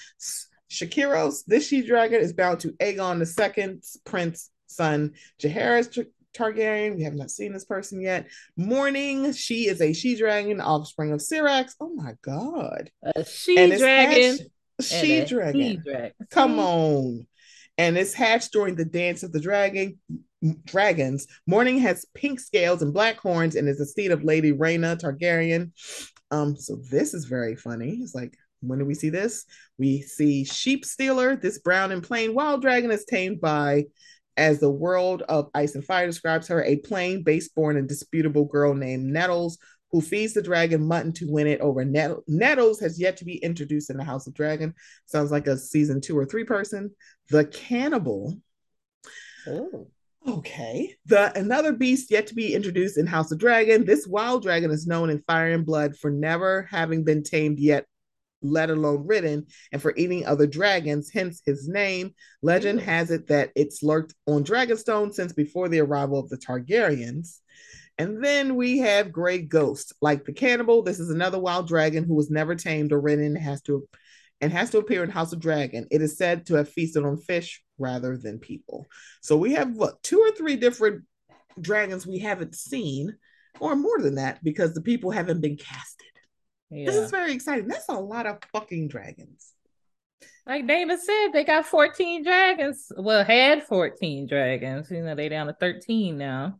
[0.71, 6.95] Shakiros, this she dragon is bound to Aegon II, prince son Jaehaerys Targaryen.
[6.95, 8.27] We have not seen this person yet.
[8.57, 11.73] Morning, she is a she dragon, offspring of Syrax.
[11.79, 12.89] Oh my God.
[13.15, 14.37] A she dragon.
[14.81, 15.81] She dragon.
[16.29, 17.27] Come on
[17.77, 19.99] and it's hatched during the dance of the dragon
[20.65, 21.27] dragons.
[21.47, 25.71] Morning has pink scales and black horns and is the steed of Lady Rhaena Targaryen.
[26.31, 27.99] Um, so this is very funny.
[28.01, 29.45] It's like, when do we see this?
[29.77, 31.35] We see Sheep Stealer.
[31.35, 33.85] This brown and plain wild dragon is tamed by,
[34.37, 38.45] as the world of Ice and Fire describes her, a plain, base born, and disputable
[38.45, 39.57] girl named Nettles,
[39.91, 43.35] who feeds the dragon mutton to win it over Net- Nettles has yet to be
[43.37, 44.73] introduced in the House of Dragon.
[45.05, 46.91] Sounds like a season two or three person.
[47.29, 48.39] The cannibal.
[49.47, 49.87] Oh.
[50.27, 50.95] Okay.
[51.05, 53.85] The another beast yet to be introduced in House of Dragon.
[53.85, 57.85] This wild dragon is known in Fire and Blood for never having been tamed yet,
[58.43, 62.13] let alone ridden, and for eating other dragons, hence his name.
[62.41, 67.39] Legend has it that it's lurked on Dragonstone since before the arrival of the Targaryens.
[67.97, 70.81] And then we have Grey Ghost, like the cannibal.
[70.81, 73.87] This is another wild dragon who was never tamed or ridden has to
[74.41, 75.87] and has to appear in House of Dragon.
[75.89, 78.87] It is said to have feasted on fish rather than people.
[79.21, 81.03] So we have what two or three different
[81.61, 83.15] dragons we haven't seen,
[83.59, 86.07] or more than that, because the people haven't been casted.
[86.69, 86.85] Yeah.
[86.85, 87.67] This is very exciting.
[87.67, 89.53] That's a lot of fucking dragons.
[90.45, 92.91] Like David said, they got 14 dragons.
[92.97, 94.91] Well, had 14 dragons.
[94.91, 96.59] You know, they down to 13 now.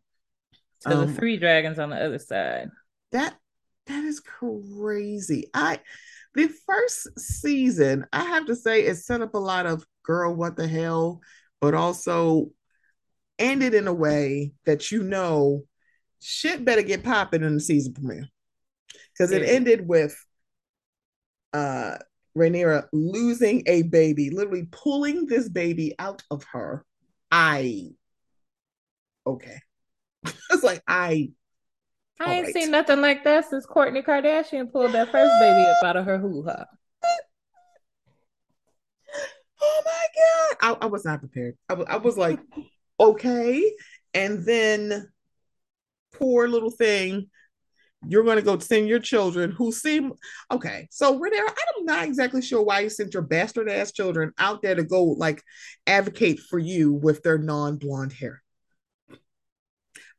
[0.79, 2.69] So um, the three dragons on the other side.
[3.11, 3.35] That
[3.87, 5.49] that is crazy.
[5.53, 5.79] I
[6.35, 10.55] the first season, I have to say, it set up a lot of girl, what
[10.55, 11.21] the hell,
[11.61, 12.49] but also
[13.39, 15.63] ended in a way that you know
[16.19, 18.27] shit better get popping in the season premiere.
[19.14, 20.16] Because it ended with
[21.53, 21.97] uh
[22.38, 26.84] Rhaenyra losing a baby, literally pulling this baby out of her.
[27.32, 27.91] I
[29.26, 29.59] okay.
[30.26, 31.32] it's like I
[32.20, 32.53] I ain't right.
[32.53, 36.18] seen nothing like that since Kourtney Kardashian pulled that first baby up out of her
[36.18, 36.66] hoo ha.
[39.66, 40.07] Oh my
[40.59, 40.78] god!
[40.82, 41.55] I, I was not prepared.
[41.70, 42.38] I I was like,
[42.99, 43.72] okay,
[44.14, 45.09] and then
[46.14, 47.30] poor little thing.
[48.07, 50.13] You're going to go send your children who seem
[50.51, 50.87] okay.
[50.91, 54.75] So, Rhaenyra, I'm not exactly sure why you sent your bastard ass children out there
[54.75, 55.41] to go like
[55.87, 58.41] advocate for you with their non blonde hair.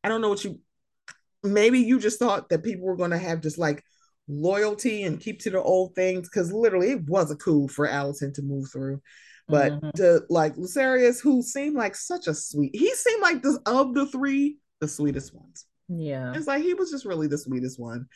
[0.02, 0.60] I don't know what you
[1.44, 3.84] maybe you just thought that people were going to have just like
[4.26, 8.34] loyalty and keep to the old things because literally it was a coup for Alicent
[8.34, 9.00] to move through.
[9.46, 9.90] But mm-hmm.
[9.96, 14.06] to like Lucerys, who seemed like such a sweet, he seemed like this of the
[14.06, 15.66] three, the sweetest ones.
[15.88, 16.32] Yeah.
[16.34, 18.06] It's like he was just really the sweetest one.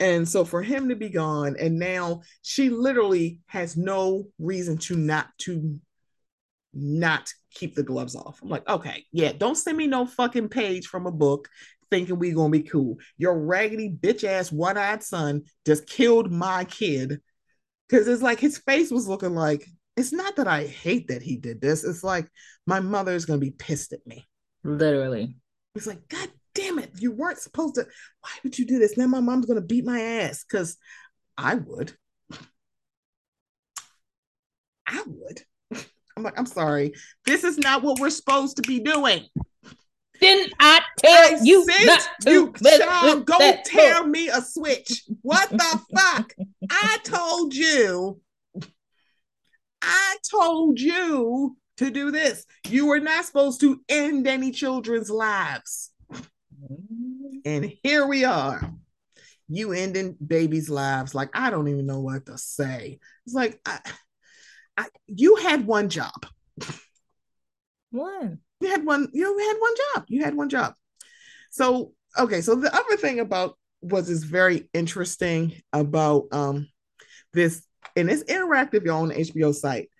[0.00, 4.96] And so for him to be gone, and now she literally has no reason to
[4.96, 5.78] not to
[6.72, 8.40] not keep the gloves off.
[8.42, 11.48] I'm like, okay, yeah, don't send me no fucking page from a book
[11.90, 12.96] thinking we gonna be cool.
[13.18, 17.20] Your raggedy bitch ass one eyed son just killed my kid.
[17.90, 19.64] Cause it's like his face was looking like
[19.96, 21.84] it's not that I hate that he did this.
[21.84, 22.26] It's like
[22.66, 24.26] my mother's gonna be pissed at me.
[24.64, 25.36] Literally.
[25.76, 27.86] It's like, God damn it, you weren't supposed to.
[28.20, 28.96] Why would you do this?
[28.96, 30.76] Now my mom's gonna beat my ass because
[31.36, 31.92] I would.
[34.86, 35.42] I would.
[36.16, 36.92] I'm like, I'm sorry.
[37.26, 39.26] This is not what we're supposed to be doing.
[40.20, 44.08] Didn't I tell I you not to you child, go tear book.
[44.08, 45.02] me a switch?
[45.22, 46.32] What the fuck?
[46.70, 48.20] I told you.
[49.82, 52.46] I told you to do this.
[52.68, 55.90] You were not supposed to end any children's lives.
[57.44, 58.72] And here we are.
[59.48, 61.14] You ending babies' lives.
[61.14, 62.98] Like, I don't even know what to say.
[63.26, 63.80] It's like, I,
[64.76, 66.26] I, you had one job.
[67.90, 68.40] One.
[68.60, 70.04] You had one, you had one job.
[70.08, 70.74] You had one job.
[71.50, 72.40] So, okay.
[72.40, 76.66] So the other thing about was is very interesting about um
[77.34, 77.62] this
[77.96, 79.90] and it's interactive on the HBO site.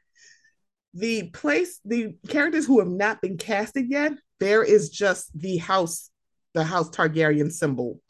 [0.94, 6.10] The place, the characters who have not been casted yet, there is just the house,
[6.54, 8.00] the house Targaryen symbol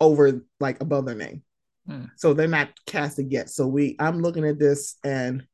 [0.00, 1.42] over like above their name.
[1.86, 2.04] Hmm.
[2.16, 3.50] So they're not casted yet.
[3.50, 5.46] So we I'm looking at this and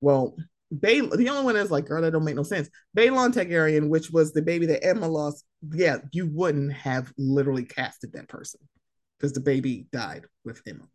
[0.00, 0.36] well,
[0.80, 2.68] Bay, the only one that's like, girl, that don't make no sense.
[2.96, 8.12] Baelon Targaryen, which was the baby that Aemma lost, yeah, you wouldn't have literally casted
[8.14, 8.60] that person
[9.18, 10.88] because the baby died with Aemma.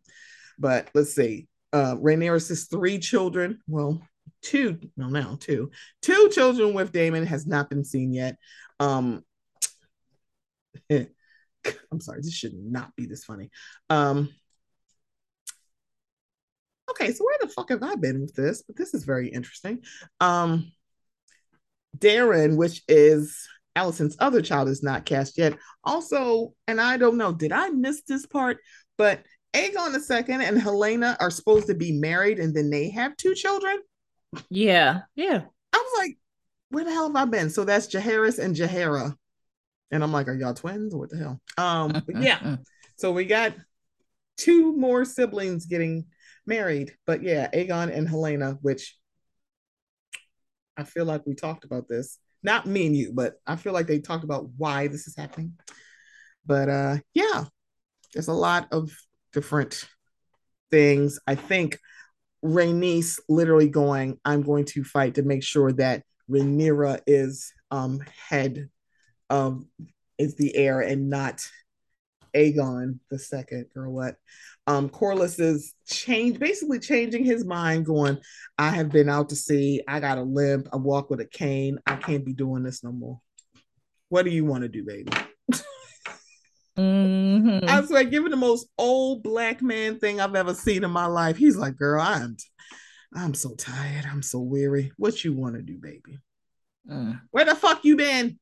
[0.58, 4.02] But let's see, uh, Rhaenyra's three children, well,
[4.42, 5.70] two, no, now two,
[6.02, 8.36] two children with Daemon has not been seen yet.
[8.80, 9.22] Um,
[10.90, 13.50] I'm sorry, this should not be this funny.
[13.90, 14.28] Um,
[16.90, 18.62] okay, so where the fuck have I been with this?
[18.62, 19.82] But this is very interesting.
[20.20, 20.72] Um,
[21.96, 25.56] Daeron, which is Alicent's other child, is not cast yet.
[25.84, 28.58] Also, and I don't know, did I miss this part?
[28.96, 29.24] But
[29.54, 33.78] Aegon second and Helaena are supposed to be married and then they have two children.
[34.50, 35.42] Yeah, yeah.
[35.72, 36.18] I was like,
[36.70, 37.50] where the hell have I been?
[37.50, 39.14] So that's Jaehaerys and Jaehaera.
[39.90, 40.94] And I'm like, are y'all twins?
[40.94, 41.40] What the hell?
[41.56, 42.56] Um, but yeah.
[42.96, 43.54] so we got
[44.36, 46.06] two more siblings getting
[46.46, 46.94] married.
[47.06, 48.96] But yeah, Aegon and Helaena, which
[50.76, 52.18] I feel like we talked about this.
[52.42, 55.54] Not me and you, but I feel like they talked about why this is happening.
[56.46, 57.44] But uh yeah,
[58.14, 58.90] there's a lot of
[59.32, 59.84] different
[60.70, 61.18] things.
[61.26, 61.78] I think
[62.44, 68.68] Rhaenys literally going, I'm going to fight to make sure that Rhaenyra is um head
[69.30, 69.64] of
[70.18, 71.46] is the heir and not
[72.34, 74.16] Aegon the second or what
[74.68, 78.18] um, Corlys is change basically changing his mind, going,
[78.58, 81.78] I have been out to sea, I got a limp, I walk with a cane,
[81.86, 83.18] I can't be doing this no more.
[84.10, 85.10] What do you want to do, baby?
[86.78, 87.66] mm-hmm.
[87.66, 91.06] I was like, given the most old black man thing I've ever seen in my
[91.06, 92.36] life, he's like, girl, I'm
[93.16, 94.92] I'm so tired, I'm so weary.
[94.98, 96.18] What you want to do, baby?
[96.90, 97.22] Mm.
[97.30, 98.38] Where the fuck you been?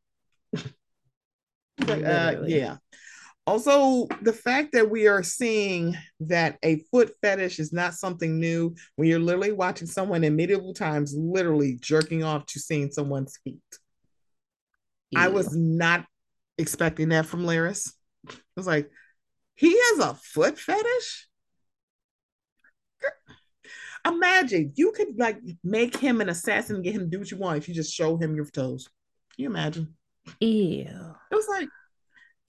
[1.87, 2.77] Like, uh, yeah.
[3.47, 8.75] Also, the fact that we are seeing that a foot fetish is not something new
[8.97, 13.61] when you're literally watching someone in medieval times literally jerking off to seeing someone's feet.
[15.15, 16.05] I was not
[16.59, 17.93] expecting that from Larys.
[18.29, 18.91] I was like,
[19.55, 21.29] he has a foot fetish?
[24.07, 27.37] Imagine you could like make him an assassin and get him to do what you
[27.37, 28.89] want if you just show him your toes.
[29.35, 29.95] Can you imagine?
[30.41, 30.87] Ew.
[31.31, 31.69] It was like,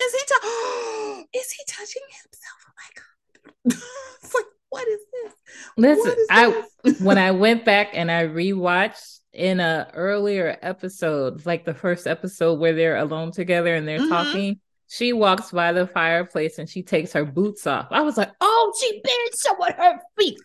[0.01, 2.65] is he ta- is he touching himself?
[2.67, 3.82] Oh my god.
[4.23, 5.34] it's like, what is this?
[5.78, 6.99] Listen, is I this?
[7.01, 12.59] when I went back and I rewatched in a earlier episode, like the first episode
[12.59, 14.09] where they're alone together and they're mm-hmm.
[14.09, 17.88] talking, she walks by the fireplace and she takes her boots off.
[17.91, 19.13] I was like, oh, she been
[19.43, 20.39] showing her feet.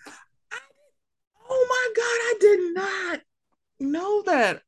[0.50, 0.58] I,
[1.48, 3.20] oh my God, I did not
[3.80, 4.62] know that.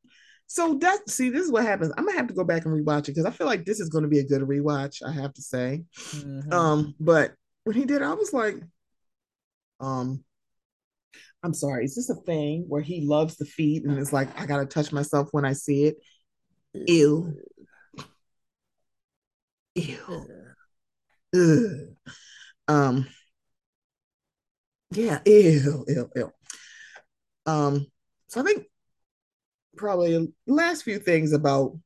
[0.55, 1.93] So that see, this is what happens.
[1.99, 3.89] I'm gonna have to go back and rewatch it because I feel like this is
[3.89, 5.03] going to be a good rewatch.
[5.05, 5.83] I have to say.
[5.97, 6.53] Mm-hmm.
[6.53, 7.33] Um, but
[7.65, 8.55] when he did, I was like,
[9.81, 10.23] um,
[11.43, 11.85] I'm sorry.
[11.85, 14.93] Is this a thing where he loves the feet and it's like I gotta touch
[14.93, 15.97] myself when I see it?
[16.73, 17.37] Ew.
[19.75, 20.27] Ew.
[21.35, 22.15] Ugh.
[22.69, 23.09] Um.
[24.93, 25.19] Yeah.
[25.27, 25.85] Ew.
[25.89, 26.11] Ew.
[26.15, 26.33] Ew.
[27.45, 27.87] Um.
[28.29, 28.67] So I think
[29.77, 31.77] probably last few things about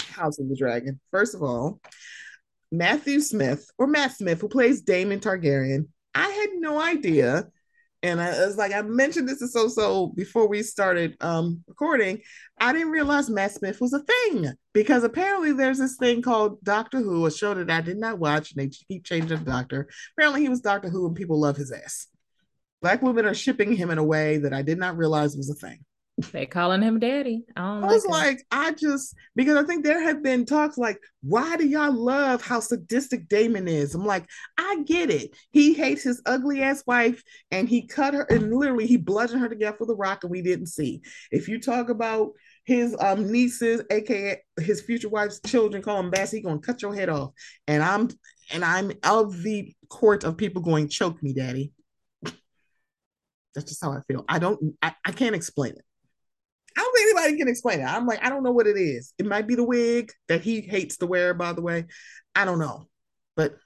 [0.00, 1.00] House of the Dragon.
[1.10, 1.80] First of all,
[2.70, 5.88] Matthew Smith or Matt Smith, who plays Daemon Targaryen.
[6.14, 7.48] I had no idea.
[8.04, 12.20] And I was like, I mentioned this to So So before we started um, recording.
[12.58, 16.98] I didn't realize Matt Smith was a thing because apparently there's this thing called Doctor
[16.98, 19.88] Who, a show that I did not watch, and they keep changing the doctor.
[20.16, 22.08] Apparently, he was Doctor Who, and people love his ass.
[22.80, 25.54] Black women are shipping him in a way that I did not realize was a
[25.54, 25.84] thing.
[26.30, 27.44] They calling him daddy.
[27.56, 30.98] I, I was like, like, I just because I think there have been talks like,
[31.22, 33.94] why do y'all love how sadistic Daemon is?
[33.94, 35.36] I'm like, I get it.
[35.50, 39.48] He hates his ugly ass wife, and he cut her, and literally he bludgeoned her
[39.48, 41.02] to death with a rock, and we didn't see.
[41.30, 42.32] If you talk about
[42.64, 46.94] his um nieces, aka his future wife's children, call him Bass, he gonna cut your
[46.94, 47.32] head off.
[47.66, 48.08] And I'm
[48.52, 51.72] and I'm of the court of people going, choke me, daddy.
[53.54, 54.24] That's just how I feel.
[54.28, 55.84] I don't I, I can't explain it.
[56.76, 57.84] I don't think anybody can explain it.
[57.84, 59.12] I'm like, I don't know what it is.
[59.18, 61.86] It might be the wig that he hates to wear, by the way.
[62.34, 62.88] I don't know.
[63.36, 63.56] But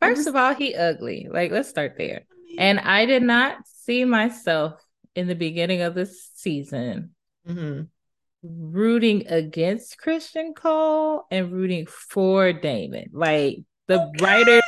[0.00, 1.28] first of all, he ugly.
[1.30, 2.24] Like, let's start there.
[2.58, 4.80] And I did not see myself
[5.14, 7.14] in the beginning of this season
[7.48, 7.82] mm-hmm.
[8.42, 13.10] rooting against Criston Cole and rooting for Daemon.
[13.12, 14.24] Like the okay.
[14.24, 14.62] writer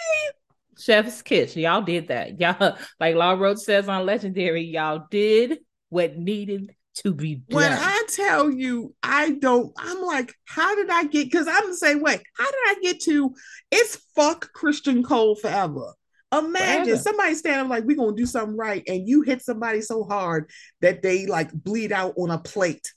[0.79, 1.57] Chef's Kiss.
[1.57, 2.41] Y'all did that.
[2.41, 5.59] Y'all, like Law Roach says on Legendary, y'all did
[5.89, 7.57] what needed to be done.
[7.57, 11.31] When I tell you, I don't, I'm like, how did I get?
[11.31, 12.19] Because I'm the same way.
[12.37, 13.35] How did I get to?
[13.71, 15.93] It's fuck Criston Cole forever.
[16.33, 17.03] Imagine forever.
[17.03, 21.03] somebody standing like, we're gonna do something right, and you hit somebody so hard that
[21.03, 22.93] they like bleed out on a plate.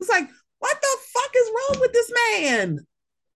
[0.00, 0.28] It's like,
[0.58, 2.78] what the fuck is wrong with this man?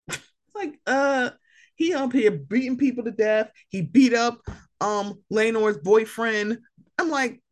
[0.09, 0.21] It's
[0.55, 1.31] like, uh,
[1.77, 3.51] he up here beating people to death.
[3.69, 4.41] He beat up
[4.81, 6.59] um Laenor's boyfriend.
[6.99, 7.43] I'm like,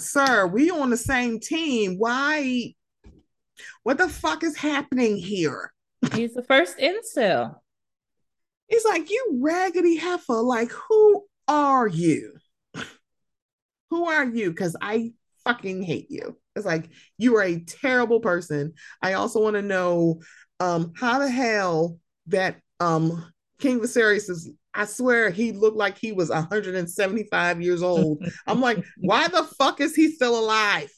[0.00, 1.96] sir, we on the same team.
[1.98, 2.74] Why?
[3.82, 5.72] What the fuck is happening here?
[6.14, 7.56] He's the first incel.
[8.68, 10.34] He's like, you raggedy heifer.
[10.34, 12.34] Like, who are you?
[13.90, 14.50] who are you?
[14.50, 15.12] Because I
[15.44, 16.38] fucking hate you.
[16.56, 16.88] It's like
[17.18, 18.74] you are a terrible person.
[19.02, 20.20] I also want to know
[20.60, 21.98] um how the hell
[22.28, 28.24] that um King Viserys is I swear he looked like he was 175 years old.
[28.46, 30.90] I'm like, why the fuck is he still alive?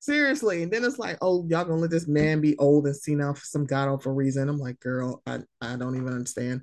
[0.00, 0.62] Seriously.
[0.62, 3.44] And then it's like, oh, y'all gonna let this man be old and senile for
[3.44, 4.48] some god awful reason.
[4.48, 6.62] I'm like, girl, I, I don't even understand.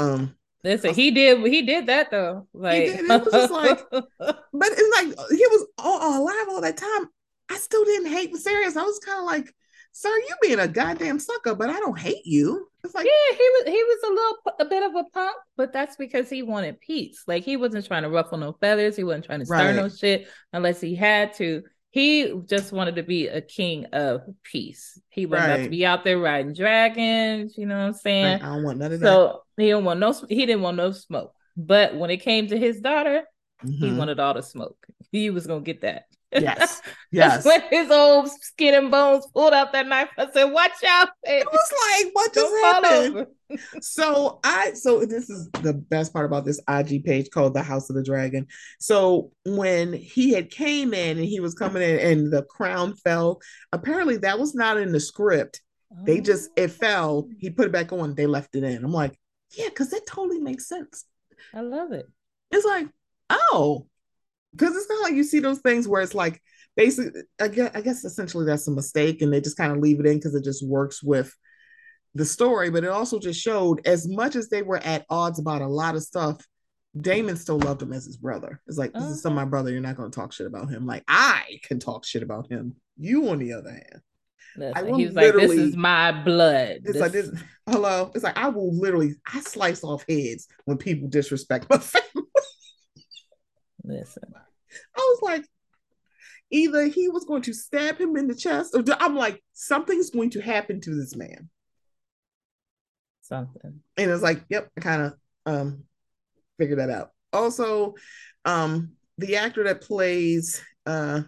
[0.00, 0.34] Um
[0.64, 2.46] Listen, he did he did that though.
[2.54, 7.08] Like it was just like, but it's like he was all, alive all that time.
[7.50, 8.76] I still didn't hate Viserys.
[8.76, 9.52] I was kind of like,
[9.90, 12.68] sir, you being a goddamn sucker, but I don't hate you.
[12.84, 15.72] It's like yeah, he was he was a little a bit of a punk, but
[15.72, 17.22] that's because he wanted peace.
[17.28, 18.96] Like he wasn't trying to ruffle no feathers.
[18.96, 19.76] He wasn't trying to start right.
[19.76, 21.62] no shit unless he had to.
[21.90, 24.98] He just wanted to be a king of peace.
[25.10, 25.54] He wasn't right.
[25.54, 27.56] about to be out there riding dragons.
[27.56, 28.42] You know what I'm saying?
[28.42, 29.06] I don't want none of that.
[29.06, 30.12] So he didn't want no.
[30.28, 31.34] He didn't want no smoke.
[31.56, 33.22] But when it came to his daughter,
[33.64, 33.84] mm-hmm.
[33.84, 34.78] he wanted all the smoke.
[35.12, 36.06] He was gonna get that.
[36.32, 36.80] Yes.
[37.14, 37.44] Yes.
[37.44, 41.10] when his old skin and bones pulled out that knife, I said, Watch out.
[41.22, 41.40] Baby.
[41.42, 43.26] It was like, what just happened?
[43.82, 47.90] so I so this is the best part about this IG page called the House
[47.90, 48.46] of the Dragon.
[48.80, 53.40] So when he had came in and he was coming in and the crown fell,
[53.72, 55.60] apparently that was not in the script.
[55.92, 56.04] Oh.
[56.04, 56.72] They just it oh.
[56.72, 57.28] fell.
[57.38, 58.14] He put it back on.
[58.14, 58.82] They left it in.
[58.82, 59.18] I'm like,
[59.50, 61.04] yeah, because that totally makes sense.
[61.54, 62.06] I love it.
[62.50, 62.88] It's like,
[63.28, 63.86] oh,
[64.52, 66.40] because it's kind of like you see those things where it's like
[66.76, 70.00] basically I guess, I guess essentially that's a mistake and they just kind of leave
[70.00, 71.34] it in because it just works with
[72.14, 75.62] the story but it also just showed as much as they were at odds about
[75.62, 76.46] a lot of stuff
[77.00, 78.60] Daemon still loved him as his brother.
[78.66, 79.50] It's like this is still my uh-huh.
[79.50, 79.70] brother.
[79.70, 80.86] You're not going to talk shit about him.
[80.86, 82.76] Like I can talk shit about him.
[82.98, 84.02] You, on the other hand,
[84.56, 87.00] Listen, he was like, "This is my blood." It's this...
[87.00, 87.30] like this.
[87.68, 88.10] Hello.
[88.14, 89.14] It's like I will literally.
[89.26, 92.21] I slice off heads when people disrespect my family.
[93.84, 94.22] Listen.
[94.96, 95.44] I was like,
[96.50, 100.30] either he was going to stab him in the chest, or I'm like, something's going
[100.30, 101.48] to happen to this man.
[103.22, 103.80] Something.
[103.96, 105.14] And it's like, yep, I kind of
[105.46, 105.84] um
[106.58, 107.10] figured that out.
[107.32, 107.94] Also,
[108.44, 111.22] um, the actor that plays uh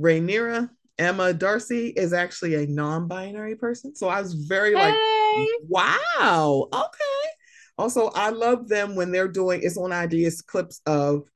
[0.00, 3.94] Rhaenyra, Emma D'Arcy, is actually a non-binary person.
[3.96, 4.90] So I was very hey.
[4.90, 4.96] like,
[5.68, 7.28] wow, okay.
[7.76, 11.28] Also, I love them when they're doing it's on ideas clips of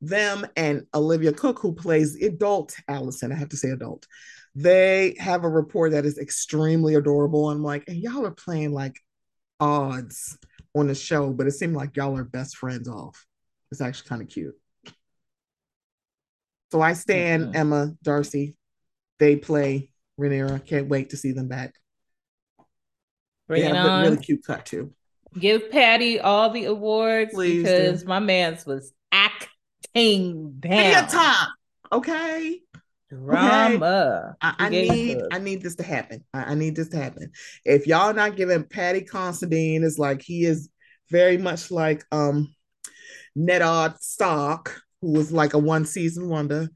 [0.00, 3.32] them and Olivia Cooke, who plays adult Alicent.
[3.32, 4.06] I have to say adult,
[4.54, 7.50] they have a rapport that is extremely adorable.
[7.50, 8.96] I'm like, and y'all are playing like
[9.60, 10.38] odds
[10.74, 13.26] on the show, but it seemed like y'all are best friends off.
[13.70, 14.54] It's actually kind of cute.
[16.70, 17.56] So I stand mm-hmm.
[17.56, 18.56] Emma D'Arcy.
[19.18, 20.64] They play Rhaenyra.
[20.64, 21.74] Can't wait to see them back.
[23.46, 24.02] Bring they it have a on.
[24.02, 24.92] really cute cut too.
[25.38, 28.08] Give Paddy all the awards Please because do.
[28.08, 28.92] my man's was
[29.94, 31.08] acting Give me a down.
[31.08, 31.48] time,
[31.92, 32.60] okay?
[33.10, 34.36] Drama.
[34.42, 35.18] I, I need.
[35.32, 36.24] I need this to happen.
[36.34, 37.32] I, I need this to happen.
[37.64, 40.68] If y'all not giving Paddy Considine is like he is
[41.10, 42.54] very much like um
[43.36, 46.68] Nedard Stark, who was like a one season wonder.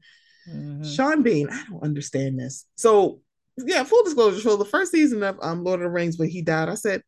[0.49, 0.95] Mhm.
[0.95, 2.65] Sean Bean, I don't understand this.
[2.75, 3.21] So
[3.57, 4.41] yeah, full disclosure.
[4.41, 7.03] So the first season of um Lord of the Rings, when he died, I said,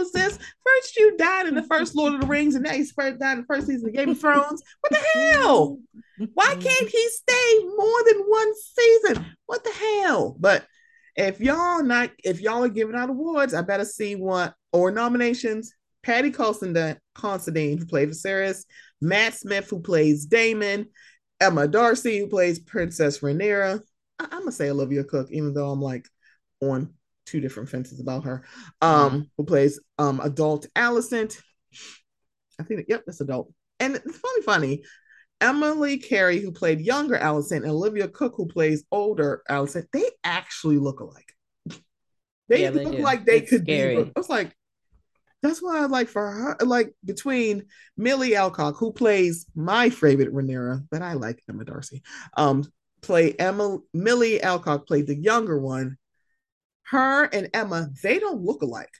[0.00, 0.48] "What in the hell is this?
[0.64, 3.32] First you died in the first Lord of the Rings, and now you first died
[3.32, 4.62] in the first season of Game of Thrones.
[4.80, 5.78] What the hell?
[6.34, 9.26] Why can't he stay more than one season?
[9.46, 10.36] What the hell?
[10.38, 10.66] But
[11.16, 15.74] if y'all not, if y'all are giving out awards, I better see what or nominations.
[16.02, 18.64] Paddy Considine, Considine who played Viserys,
[19.02, 20.86] Matt Smith, who plays Daemon,
[21.40, 23.80] Emma D'Arcy, who plays Princess Rhaenyra.
[24.18, 26.08] I- I'm gonna say Olivia Cooke, even though I'm like
[26.60, 26.94] on
[27.30, 28.44] two different fences about her.
[28.80, 31.40] Um, who plays um adult Alicent.
[32.58, 33.52] I think, yep, that's adult.
[33.78, 34.82] And it's funny, funny.
[35.40, 40.76] Emily Carey, who played younger Alicent, and Olivia Cooke, who plays older Alicent, they actually
[40.76, 41.32] look alike.
[42.48, 43.02] They Yeah, they look do.
[43.02, 43.96] like they It's could scary.
[43.96, 44.12] be.
[44.14, 44.54] I was like,
[45.42, 47.64] that's why I like for her, like between
[47.96, 52.02] Millie Alcock, who plays my favorite Rhaenyra, but I like Emma D'Arcy.
[52.36, 52.64] Um,
[53.00, 55.96] play Emma Millie Alcock played the younger one.
[56.90, 58.90] Her and Emma, they don't look alike.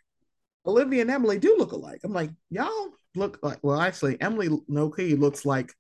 [0.64, 2.00] Olivia and Emily do look alike.
[2.04, 3.58] I'm like, y'all look like.
[3.62, 5.72] Well, actually, Emily no key looks like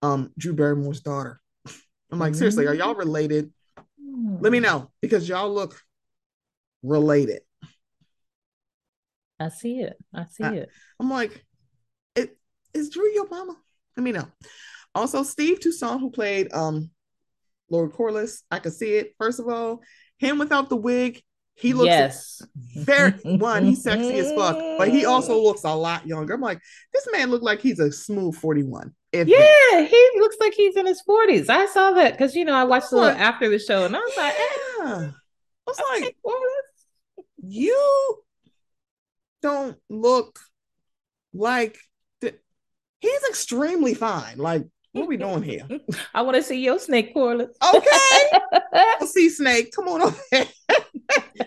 [0.00, 1.40] um Drew Barrymore's daughter.
[2.10, 3.52] I'm like, seriously, are y'all related?
[4.40, 5.78] Let me know because y'all look
[6.82, 7.40] related.
[9.38, 9.96] I see it.
[10.14, 10.70] I see Uh, it.
[10.98, 11.44] I'm like,
[12.14, 12.38] it
[12.72, 13.56] is Drew your mama?
[13.96, 14.26] Let me know.
[14.94, 16.90] Also, Steve Toussaint, who played um
[17.68, 19.14] Lord Corlys, I could see it.
[19.18, 19.82] First of all,
[20.18, 21.22] him without the wig,
[21.56, 22.42] he looks yes.
[22.76, 26.34] very one, he's sexy as fuck, but he also looks a lot younger.
[26.34, 26.60] I'm like,
[26.92, 28.94] this man look like he's a smooth 41.
[29.12, 31.48] If Yeah, he looks like he's in his 40s.
[31.48, 33.18] I saw that because you know I watched a little What?
[33.18, 35.08] after the show and I was like, eh.
[35.08, 35.12] I
[35.66, 36.38] was like, well,
[37.42, 38.18] you
[39.40, 40.38] don't look
[41.32, 41.78] like
[42.20, 42.38] th-
[43.00, 44.36] he's extremely fine.
[44.36, 45.66] Like, what are we doing here?
[46.14, 47.48] I want to see your snake Corlys.
[47.66, 48.60] Okay.
[49.00, 49.72] I'll see Snake.
[49.72, 50.46] Come on over.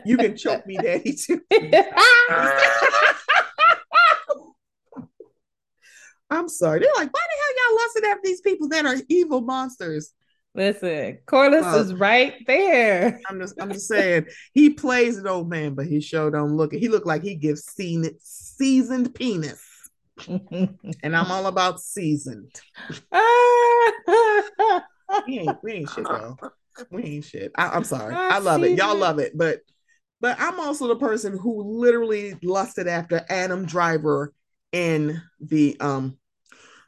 [0.05, 1.41] You can choke me, daddy, too.
[6.31, 6.79] I'm sorry.
[6.79, 10.13] They're like, why the hell y'all lusting after these people that are evil monsters?
[10.55, 13.19] Listen, Corlys Well- is right there.
[13.29, 16.73] I'm just I'm just saying he plays an old man, but he sure don't look
[16.73, 16.79] it.
[16.79, 19.63] He look like he gives seen seasoned penis.
[20.27, 22.51] And I'm all about seasoned.
[25.27, 26.37] We ain't we ain't shit, though.
[26.91, 27.51] We ain't shit.
[27.55, 28.15] I, am sorry.
[28.15, 28.77] I I love it.
[28.77, 29.59] Y'all love it, but
[30.21, 34.33] but I'm also the person who literally lusted after Adam Driver
[34.71, 36.17] in the um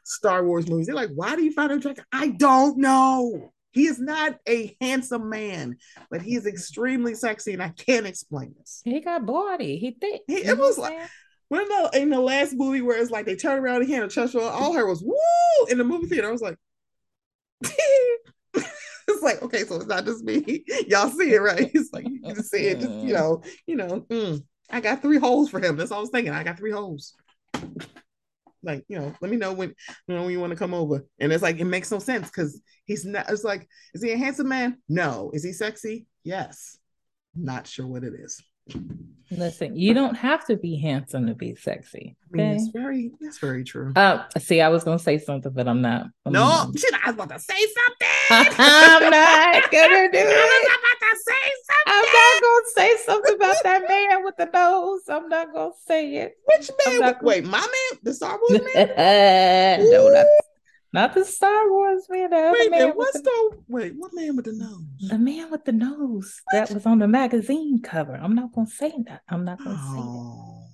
[0.04, 0.86] Star Wars movies.
[0.86, 2.04] They're like, why do you find him attractive?
[2.12, 3.52] I don't know.
[3.72, 5.76] He is not a handsome man,
[6.10, 8.82] but he is extremely sexy, and I can't explain this.
[8.84, 9.78] he got body.
[9.78, 10.22] He thick.
[10.26, 10.98] He- it was like-?
[11.48, 14.08] When the in the last movie where it's like they turn around and hand a
[14.08, 16.28] chest all her was woo in the movie theater.
[16.28, 16.56] I was like,
[19.22, 20.64] like okay, so it's not just me.
[20.88, 21.70] Y'all see it, right?
[21.74, 24.06] It's like you can just see it, just you know, you know.
[24.10, 25.76] mm, I got three holes for him.
[25.76, 26.32] That's all I was thinking.
[26.32, 27.14] I got three holes.
[28.62, 29.74] Like you know, let me know when
[30.06, 31.04] you know when you want to come over.
[31.18, 33.28] And it's like it makes no sense because he's not.
[33.28, 34.78] It's like, is he a handsome man?
[34.88, 35.30] No.
[35.34, 36.06] Is he sexy?
[36.22, 36.78] Yes.
[37.34, 38.40] Not sure what it is.
[39.30, 42.16] Listen, you don't have to be handsome to be sexy.
[42.32, 42.56] I mean, Okay.
[42.56, 43.92] it's very, that's very true.
[43.96, 46.06] Uh, see, I was gonna say something, but I'm not.
[46.26, 46.78] I'm No, not.
[46.78, 48.54] shit, I was about to say something.
[48.58, 50.26] I'm not gonna do it.
[50.26, 51.86] I was about to say something.
[51.86, 55.00] I'm not gonna say something about that man with the nose.
[55.08, 56.36] I'm not gonna say it.
[56.44, 56.70] Which
[57.00, 57.16] man?
[57.22, 59.80] Wait, my man, the Star Wars man.
[59.90, 60.26] no, not,
[60.92, 62.30] not the Star Wars man.
[62.30, 63.94] The Wait, man what's the, the wait?
[63.96, 65.08] What man with the nose?
[65.08, 68.14] the man with the nose that was on the magazine cover.
[68.14, 69.22] I'm not gonna say that.
[69.28, 70.02] I'm not gonna say that.
[70.02, 70.64] Oh,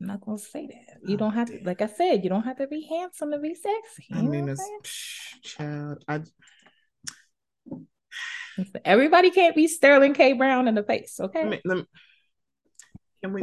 [0.00, 1.08] I'm not gonna say that.
[1.08, 3.38] You Oh, don't have to, like I said, you don't have to be handsome to
[3.38, 4.06] be sexy.
[4.12, 6.04] I mean, it's what psh, child.
[6.08, 6.20] I
[8.84, 10.34] everybody can't be Sterling K.
[10.34, 11.42] Brown in the face, okay?
[11.42, 11.84] let me, let me,
[13.22, 13.42] can we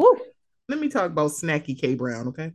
[0.70, 2.52] let me talk about Snacky K Brown, okay?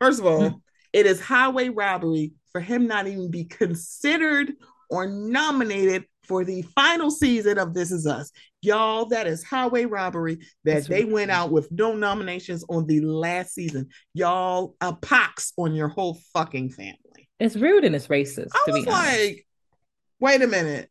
[0.00, 0.60] First of all, Mm.
[0.92, 4.52] It is highway robbery for him not even be considered
[4.90, 8.30] or nominated for the final season of This Is Us.
[8.60, 11.12] Y'all, that is highway robbery that That's they right.
[11.12, 13.88] went out with no nominations on the last season.
[14.12, 17.28] Y'all, a pox on your whole fucking family.
[17.40, 19.46] It's rude and it's racist, I to was like,
[20.20, 20.90] wait a minute.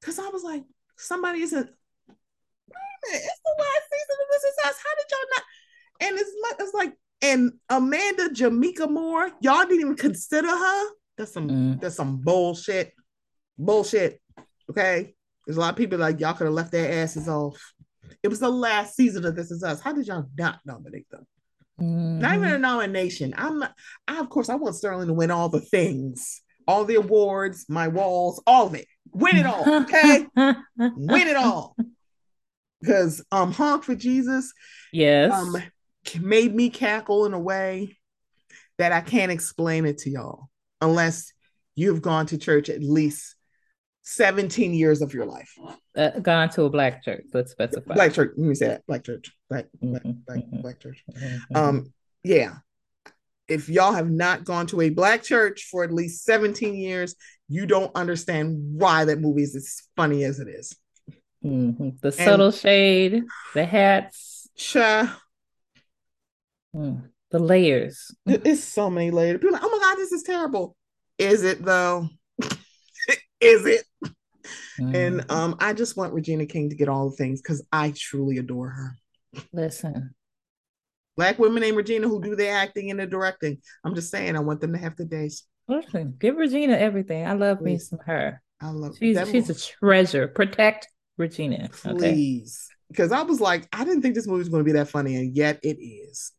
[0.00, 0.64] Because I was like,
[0.96, 1.58] somebody isn't.
[1.58, 4.76] a minute, it's the last season of This Is Us.
[4.84, 5.42] How did y'all not?
[6.00, 6.30] And it's
[6.60, 6.92] it's like
[7.22, 10.84] and Amanda Jamika Moore, y'all didn't even consider her.
[11.16, 11.80] That's some mm.
[11.80, 12.92] that's some bullshit.
[13.58, 14.20] Bullshit.
[14.70, 15.14] Okay.
[15.46, 17.58] There's a lot of people like y'all could have left their asses off.
[18.22, 19.80] It was the last season of This Is Us.
[19.80, 21.26] How did y'all not nominate them?
[21.80, 22.18] Mm-hmm.
[22.18, 23.34] Not even a nomination.
[23.36, 23.74] I'm not,
[24.06, 27.88] I of course I want Sterling to win all the things, all the awards, my
[27.88, 28.86] walls, all of it.
[29.12, 30.26] Win it all, okay?
[30.76, 31.76] win it all.
[32.80, 34.52] Because um Honk for Jesus,
[34.92, 35.56] yes, um
[36.16, 37.96] made me cackle in a way
[38.78, 40.48] that I can't explain it to y'all
[40.80, 41.32] unless
[41.74, 43.34] you've gone to church at least
[44.02, 45.52] 17 years of your life.
[45.96, 47.94] Uh, gone to a black church, let's specify.
[47.94, 48.86] Black church, let me say that.
[48.86, 49.32] Black church.
[49.50, 50.20] Black, black, mm-hmm.
[50.26, 50.60] black, mm-hmm.
[50.62, 51.04] black church.
[51.12, 51.56] Mm-hmm.
[51.56, 52.56] Um, yeah.
[53.48, 57.14] If y'all have not gone to a black church for at least 17 years,
[57.48, 60.76] you don't understand why that movie is as funny as it is.
[61.44, 61.90] Mm-hmm.
[62.00, 63.24] The subtle and, shade,
[63.54, 64.48] the hats.
[64.56, 65.18] Cha.
[66.74, 68.10] Mm, the layers.
[68.26, 69.38] It's so many layers.
[69.38, 70.76] People like, oh my God, this is terrible.
[71.18, 72.08] Is it though?
[73.40, 73.84] is it?
[74.80, 74.94] Mm.
[74.94, 78.38] And um, I just want Regina King to get all the things because I truly
[78.38, 78.96] adore her.
[79.52, 80.14] Listen.
[81.16, 83.58] Black women named Regina who do the acting and the directing.
[83.84, 85.44] I'm just saying, I want them to have the days.
[85.66, 87.26] Listen, give Regina everything.
[87.26, 87.64] I love Please.
[87.64, 88.40] me some her.
[88.60, 90.28] I love she's she's a treasure.
[90.28, 91.68] Protect Regina.
[91.72, 92.68] Please.
[92.88, 93.20] Because okay?
[93.20, 95.36] I was like, I didn't think this movie was going to be that funny, and
[95.36, 96.32] yet it is.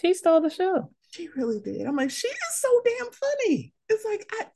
[0.00, 0.90] She stole the show.
[1.10, 1.86] She really did.
[1.86, 3.72] I'm like, she is so damn funny.
[3.88, 4.46] It's like I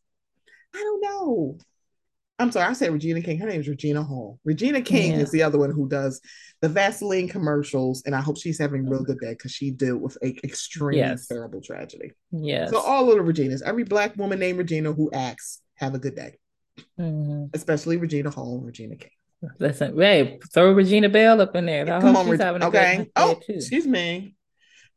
[0.75, 1.59] I don't know.
[2.39, 3.39] I'm sorry, I said Regina King.
[3.39, 4.41] Her name is Regina Hall.
[4.45, 5.19] Regina King yeah.
[5.19, 6.21] is the other one who does
[6.61, 10.01] the Vaseline commercials, and I hope she's having a real good day because she dealt
[10.01, 11.27] with a extremely yes.
[11.27, 12.13] terrible tragedy.
[12.33, 12.71] Yes.
[12.71, 16.17] So all of the Reginas, every black woman named Regina who acts, have a good
[16.17, 16.37] day.
[16.99, 17.47] Mm-hmm.
[17.55, 19.11] Especially Regina Hall and Regina King.
[19.59, 21.93] Listen, hey, throw Regina Belle up in there.
[21.93, 22.67] I Come on, Regina.
[22.67, 23.11] okay.
[23.17, 24.35] oh, excuse me.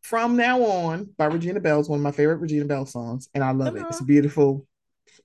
[0.09, 3.43] From Now On by Regina Belle is one of my favorite Regina Belle songs, and
[3.43, 3.87] I love Come it.
[3.89, 4.67] It's beautiful.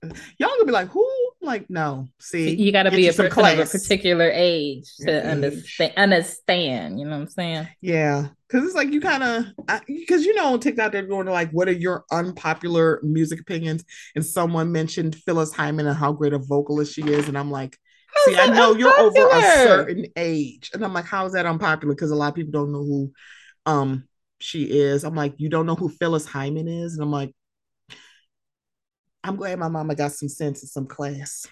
[0.01, 1.07] Y'all gonna be like, who?
[1.41, 2.07] like, no.
[2.19, 5.25] See, you got to be a a particular age to age.
[5.25, 5.93] understand.
[5.97, 7.67] Understand, you know what I'm saying?
[7.81, 9.45] Yeah, because it's like you kind of
[9.87, 13.83] because you know on TikTok they're going to like, what are your unpopular music opinions?
[14.15, 17.77] And someone mentioned Phyllis Hyman and how great a vocalist she is, and I'm like.
[18.25, 20.69] See, I know you're over a certain age.
[20.73, 21.95] And I'm like, how is that unpopular?
[21.95, 23.13] Because a lot of people don't know who
[23.65, 24.03] um
[24.41, 25.03] she is.
[25.03, 26.93] I'm like, you don't know who Phyllis Hyman is?
[26.93, 27.33] And I'm like,
[29.23, 31.45] I'm glad my mama got some sense and some class.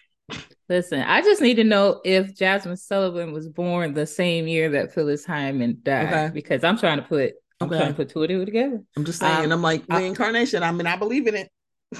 [0.67, 4.93] Listen, I just need to know if Jazmine Sullivan was born the same year that
[4.93, 6.31] Phyllis Hyman died okay.
[6.33, 7.77] because I'm trying to put I'm okay.
[7.77, 8.81] trying to put two and two together.
[8.95, 10.63] I'm just saying, um, I'm like reincarnation.
[10.63, 11.49] I, I mean, I believe in it.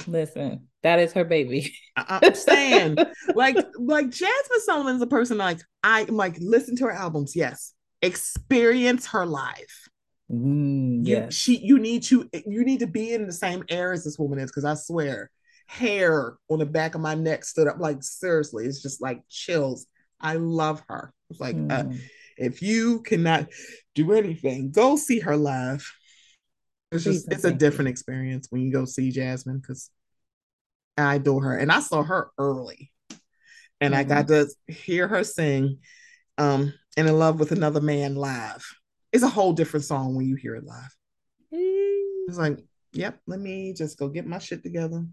[0.07, 1.74] Listen, that is her baby.
[1.98, 2.98] I, am saying,
[3.36, 7.36] like, like Jazmine Sullivan's a person like I am like listen to her albums.
[7.36, 9.90] Yes, experience her life.
[10.31, 11.34] Mm, you, yes.
[11.34, 14.38] she you need to you need to be in the same air as this woman
[14.39, 15.31] is because I swear
[15.65, 17.80] hair on the back of my neck stood up.
[17.80, 19.88] Like seriously, it's just like chills.
[20.19, 21.14] I love her.
[21.30, 21.72] It's like mm.
[21.72, 21.95] uh,
[22.38, 23.47] if you cannot
[23.95, 25.89] do anything, go see her live.
[26.91, 29.91] It's just it's a different experience when you go see Jazmine because
[30.97, 32.91] I adore her, and I saw her early,
[33.80, 33.99] and mm-hmm.
[33.99, 34.47] I got mm-hmm.
[34.68, 35.80] to hear her sing
[36.38, 38.65] um and in love with another man live.
[39.11, 40.95] It's a whole different song when you hear it live.
[41.53, 42.27] Mm.
[42.27, 42.60] It's like
[42.94, 45.06] yep, let me just go get my shit together.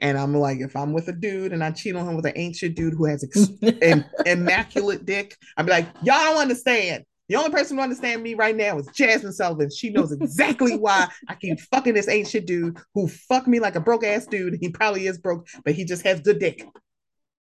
[0.00, 2.32] And I'm like, if I'm with a dude and I cheat on him with an
[2.36, 7.04] ancient dude who has ex- immaculate dick, I'd be like, y'all don't understand.
[7.28, 9.70] The only person who understands me right now is Jazmine Sullivan.
[9.70, 13.80] She knows exactly why I keep fucking this ancient dude who fucked me like a
[13.80, 14.56] broke ass dude.
[14.60, 16.66] He probably is broke, but he just has good dick.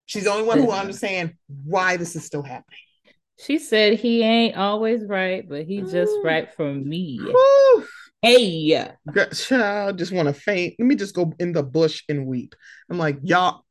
[0.06, 1.34] She's the only one who understands
[1.64, 2.78] why this is still happening.
[3.38, 6.24] She said he ain't always right, but he just mm.
[6.24, 7.20] right for me.
[7.22, 7.86] Woo.
[8.22, 8.88] Hey,
[9.34, 10.74] child, just want to faint.
[10.78, 12.54] Let me just go in the bush and weep.
[12.90, 13.64] I'm like, y'all.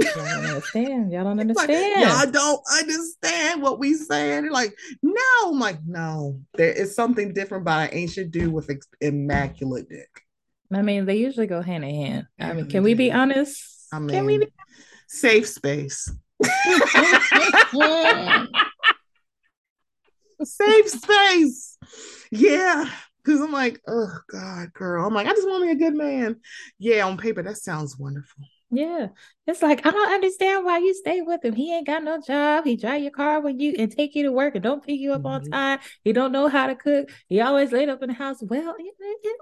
[0.00, 1.12] Y'all don't understand.
[1.12, 2.02] Y'all don't understand.
[2.02, 4.50] Like, y'all don't understand what we saying.
[4.50, 6.40] Like, no, I'm like, no.
[6.54, 8.70] There is something different about an ancient dude with
[9.00, 10.10] immaculate dick.
[10.72, 12.26] I mean, they usually go hand in hand.
[12.38, 13.64] I mean, can we be honest?
[13.92, 14.48] I mean, can we be
[15.10, 16.10] safe space?
[20.42, 21.78] safe space.
[22.30, 22.88] Yeah.
[23.26, 25.06] Cause I'm like, oh God, girl.
[25.06, 26.36] I'm like, I just want me a good man.
[26.78, 28.44] Yeah, on paper, that sounds wonderful.
[28.70, 29.08] Yeah.
[29.46, 31.54] It's like, I don't understand why you stay with him.
[31.54, 32.64] He ain't got no job.
[32.64, 35.12] He drive your car when you and take you to work and don't pick you
[35.12, 35.26] up mm-hmm.
[35.26, 35.80] on time.
[36.02, 37.10] He don't know how to cook.
[37.28, 38.38] He always laid up in the house.
[38.40, 39.36] Well, it, it,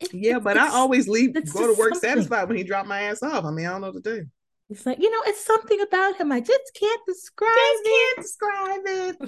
[0.00, 2.10] it, yeah, but I always leave, go to work something.
[2.10, 3.44] satisfied when he dropped my ass off.
[3.44, 4.26] I mean, I don't know what to do.
[4.68, 6.32] He's like, you know, it's something about him.
[6.32, 8.14] I just can't describe Just it.
[8.14, 9.18] can't describe it.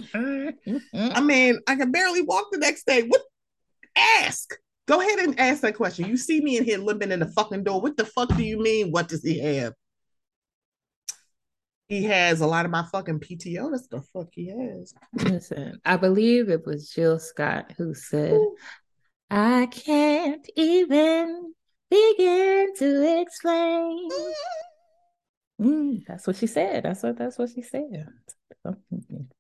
[0.67, 1.13] Mm-hmm.
[1.15, 3.03] I mean, I can barely walk the next day.
[3.03, 3.21] What?
[4.23, 4.55] Ask.
[4.87, 6.07] Go ahead and ask that question.
[6.07, 7.81] You see me in here limping in the fucking door.
[7.81, 8.93] What the fuck do you mean?
[8.93, 9.75] What does he have?
[11.89, 13.71] He has a lot of my fucking PTO.
[13.71, 14.95] That's the fuck he has.
[15.13, 18.41] Listen, I believe it was Jill Scott who said,
[19.31, 21.53] I can't even
[21.91, 24.09] begin to explain.
[24.11, 24.33] Mm.
[25.61, 26.85] Mm, that's what she said.
[26.85, 28.07] That's what that's what she said.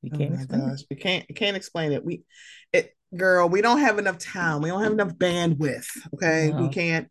[0.03, 0.81] You can't oh explain gosh.
[0.81, 0.87] it.
[0.91, 2.05] We can't can't explain it.
[2.05, 2.25] We
[2.73, 4.63] it girl, we don't have enough time.
[4.63, 5.89] We don't have enough bandwidth.
[6.15, 6.51] Okay.
[6.53, 6.63] No.
[6.63, 7.09] We can't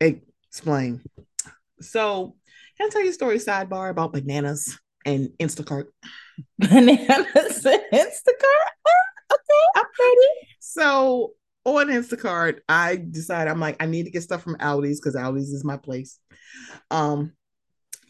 [0.00, 1.02] explain.
[1.80, 2.36] So
[2.76, 5.84] can I tell you a story sidebar about bananas and Instacart?
[6.58, 8.70] Bananas and Instacart?
[9.32, 10.48] Okay, I'm ready.
[10.60, 11.32] So
[11.64, 15.50] on Instacart, I decided I'm like, I need to get stuff from Aldi's because Aldi's
[15.50, 16.18] is my place.
[16.90, 17.32] Um,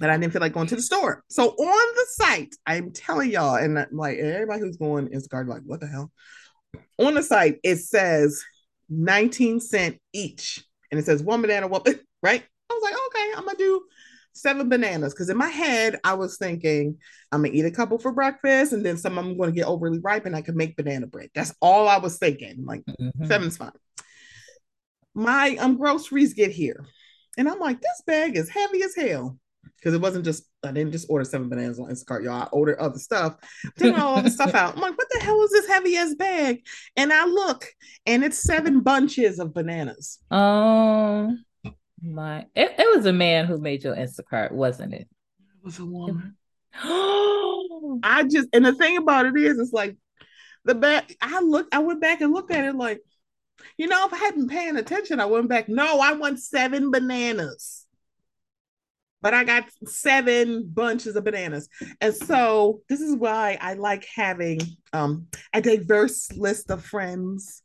[0.01, 1.22] but I didn't feel like going to the store.
[1.28, 5.81] So on the site, I'm telling y'all, and like everybody who's going Instacart, like, what
[5.81, 6.10] the hell?
[6.98, 8.43] On the site, it says
[8.89, 10.64] 19 cent each.
[10.90, 11.82] And it says one banana, one,
[12.22, 12.43] right?
[12.70, 13.82] I was like, okay, I'm gonna do
[14.32, 16.97] seven bananas because in my head I was thinking
[17.31, 20.24] I'm gonna eat a couple for breakfast and then some I'm to get overly ripe
[20.24, 21.31] and I can make banana bread.
[21.35, 22.64] That's all I was thinking.
[22.64, 23.27] Like mm-hmm.
[23.27, 23.72] seven's fine.
[25.14, 26.86] My um groceries get here,
[27.36, 29.40] and I'm like, this bag is heavy as hell
[29.81, 32.43] because it wasn't just I didn't just order seven bananas on Instacart, y'all.
[32.43, 33.36] I ordered other stuff,
[33.78, 34.74] taking all the stuff out.
[34.77, 36.62] I'm like, what the hell is this heavy ass bag?
[36.97, 37.66] And I look,
[38.07, 40.19] and it's seven bunches of bananas.
[40.31, 41.35] Oh
[42.02, 42.47] my!
[42.55, 45.09] It, it was a man who made your Instacart, wasn't it?
[45.39, 46.36] It was a woman.
[46.74, 49.97] I just and the thing about it is, it's like
[50.65, 51.15] the back.
[51.23, 51.74] I looked.
[51.74, 53.01] I went back and looked at it like,
[53.78, 55.69] you know, if I hadn't paying attention, I went back.
[55.69, 57.80] No, I want seven bananas
[59.22, 61.68] but I got seven bunches of bananas.
[62.01, 64.60] And so this is why I like having
[64.92, 67.62] um, a diverse list of friends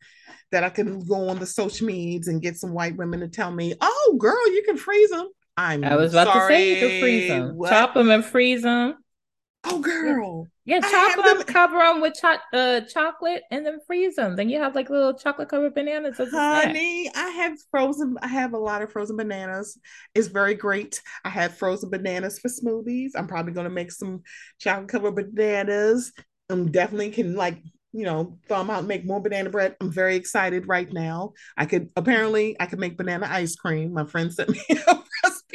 [0.52, 3.52] that I can go on the social medias and get some white women to tell
[3.52, 5.30] me, oh, girl, you can freeze them.
[5.58, 6.42] I'm I was about sorry.
[6.42, 7.70] to say you can freeze them, what?
[7.70, 8.96] chop them and freeze them.
[9.66, 10.48] Oh, girl.
[10.66, 14.36] Yeah, chop them, them, cover them with cho- uh, chocolate, and then freeze them.
[14.36, 16.18] Then you have like little chocolate covered bananas.
[16.18, 18.18] Honey, I have frozen.
[18.22, 19.78] I have a lot of frozen bananas.
[20.16, 21.02] It's very great.
[21.24, 23.12] I have frozen bananas for smoothies.
[23.16, 24.24] I'm probably gonna make some
[24.60, 26.12] chocolate covered bananas.
[26.50, 27.62] I'm definitely can like
[27.94, 29.76] you know them out and make more banana bread.
[29.80, 31.34] I'm very excited right now.
[31.58, 33.94] I could apparently I could make banana ice cream.
[33.94, 34.98] My friend sent me a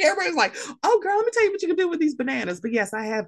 [0.01, 2.59] Everybody's like, oh girl, let me tell you what you can do with these bananas.
[2.59, 3.25] But yes, I have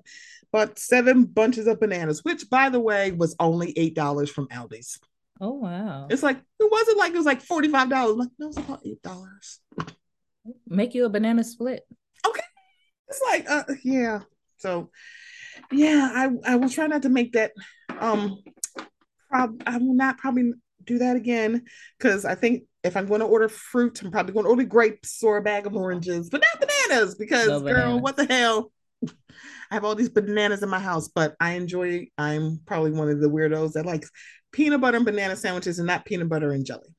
[0.54, 5.00] bought seven bunches of bananas, which by the way was only eight dollars from Aldi's.
[5.42, 6.08] Oh wow.
[6.10, 7.92] It's like it wasn't like it was like $45.
[7.92, 9.60] I'm like, no, it's about eight dollars.
[10.68, 11.82] Make you a banana split.
[12.26, 12.44] Okay.
[13.10, 14.20] It's like uh yeah.
[14.60, 14.92] So
[15.72, 17.52] yeah, I I will try not to make that
[18.00, 18.42] um
[19.30, 20.54] prob- I will not probably
[20.86, 21.64] do that again
[21.98, 25.24] because I think if I'm going to order fruit, I'm probably going to order grapes
[25.24, 28.02] or a bag of oranges, but not bananas because, no girl, bananas.
[28.02, 28.74] what the hell?
[29.74, 32.06] I have all these bananas in my house, but I enjoy.
[32.16, 34.12] I'm probably one of the weirdos that likes
[34.52, 36.94] peanut butter and banana sandwiches and not peanut butter and jelly.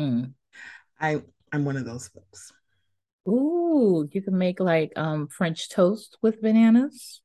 [0.00, 0.32] Mm.
[0.98, 1.20] I
[1.52, 2.50] I'm one of those folks.
[3.28, 7.20] Ooh, you can make like um French toast with bananas.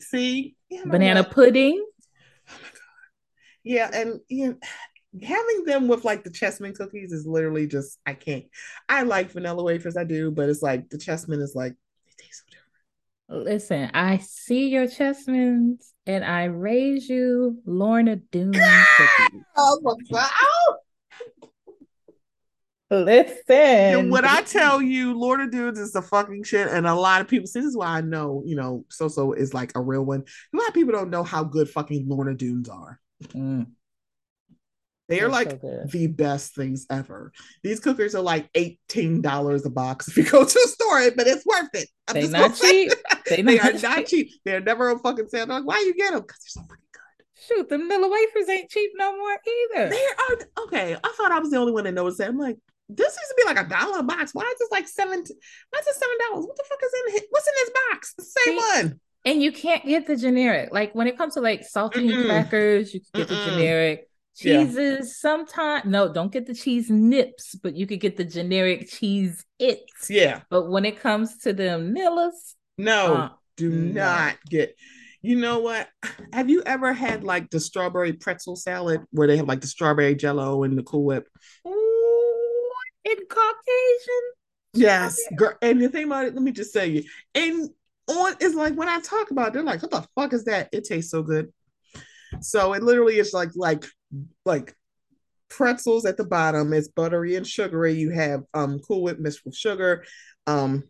[0.00, 1.80] See, banana pudding.
[2.48, 2.80] Oh my god.
[3.62, 4.56] Yeah, and you know,
[5.24, 8.46] having them with like the chessman cookies is literally just I can't.
[8.88, 11.76] I like vanilla wafers, I do, but it's like the chessman is like
[12.18, 12.68] it tastes so different.
[13.28, 19.42] Listen, I see your chessmans and I raise you Lorna Doone cookies.
[19.56, 20.30] Oh my god.
[22.92, 23.40] Listen.
[23.48, 26.68] And what I tell you, Lorna Doones is the fucking shit.
[26.68, 29.32] And a lot of people, see this is why I know, you know, So So
[29.32, 30.24] is like a real one.
[30.52, 33.00] A lot of people don't know how good fucking Lorna Doones are.
[33.28, 33.68] Mm.
[35.08, 37.32] They are like so the best things ever.
[37.62, 41.44] These cookers are like $18 a box if you go to a store, but it's
[41.44, 41.88] worth it.
[42.08, 42.92] I'm they not cheap.
[43.28, 43.82] They, they are cheap.
[43.82, 44.30] not cheap.
[44.44, 45.46] They're never a fucking sale.
[45.46, 46.22] Like, why you get them?
[46.22, 47.56] Because they're so fucking good.
[47.56, 49.36] Shoot, the Miller wafers ain't cheap no more
[49.76, 49.90] either.
[49.90, 50.94] They are okay.
[50.94, 52.28] I thought I was the only one that noticed that.
[52.28, 52.56] I'm like,
[52.88, 54.34] this used to be like a dollar a box.
[54.34, 55.18] Why is this like seven?
[55.18, 56.46] Why is this seven dollars?
[56.46, 57.22] What the fuck is in?
[57.30, 58.14] What's in this box?
[58.14, 59.00] The same See, one.
[59.24, 60.70] And you can't get the generic.
[60.72, 63.44] Like when it comes to like salty crackers, you can get Mm-mm.
[63.44, 65.00] the generic cheeses yeah.
[65.02, 70.10] sometimes no don't get the cheese nips but you could get the generic cheese its
[70.10, 74.02] yeah but when it comes to them millas no uh, do no.
[74.02, 74.74] not get
[75.20, 75.88] you know what
[76.32, 80.14] have you ever had like the strawberry pretzel salad where they have like the strawberry
[80.14, 81.28] jello and the cool whip
[81.66, 82.72] Ooh,
[83.04, 84.32] in caucasian
[84.74, 85.54] Yes, girl.
[85.60, 87.04] And the thing about it, let me just say you,
[87.34, 87.68] and
[88.08, 90.68] on is like when I talk about, it, they're like, "What the fuck is that?"
[90.72, 91.52] It tastes so good.
[92.40, 93.84] So it literally is like like
[94.44, 94.74] like
[95.48, 96.72] pretzels at the bottom.
[96.72, 97.94] It's buttery and sugary.
[97.94, 100.04] You have um Cool Whip mixed with sugar.
[100.46, 100.84] Um,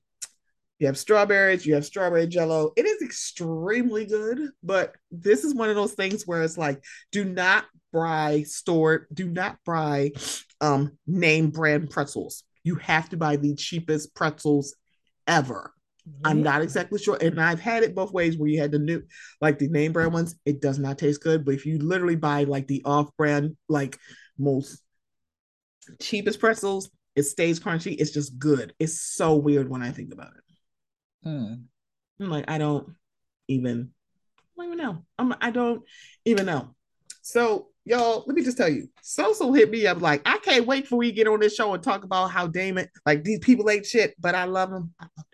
[0.78, 1.64] you have strawberries.
[1.64, 2.72] You have strawberry jello.
[2.76, 6.82] It is extremely good, but this is one of those things where it's like,
[7.12, 10.12] do not buy store, do not buy
[10.60, 12.44] um name brand pretzels.
[12.64, 14.74] You have to buy the cheapest pretzels
[15.26, 15.72] ever.
[16.24, 17.16] I'm not exactly sure.
[17.20, 19.02] And I've had it both ways where you had the new,
[19.40, 21.44] like the name brand ones, it does not taste good.
[21.44, 23.98] But if you literally buy like the off brand, like
[24.38, 24.82] most
[26.00, 27.96] cheapest pretzels, it stays crunchy.
[27.98, 28.74] It's just good.
[28.78, 31.28] It's so weird when I think about it.
[31.28, 31.54] Hmm.
[32.20, 32.94] I'm like, I don't
[33.48, 33.90] even,
[34.38, 35.04] I don't even know.
[35.18, 35.82] I'm, I don't
[36.24, 36.74] even know.
[37.20, 40.88] So, y'all, let me just tell you, So hit me up like, I can't wait
[40.88, 43.86] for we get on this show and talk about how Daemon, like these people ain't
[43.86, 44.94] shit, but I love them.
[45.00, 45.26] I love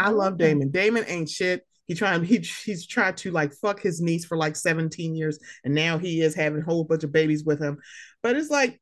[0.00, 0.70] I love Daemon.
[0.70, 1.66] Daemon ain't shit.
[1.86, 5.74] He trying he he's tried to like fuck his niece for like 17 years, and
[5.74, 7.78] now he is having a whole bunch of babies with him.
[8.22, 8.80] But it's like,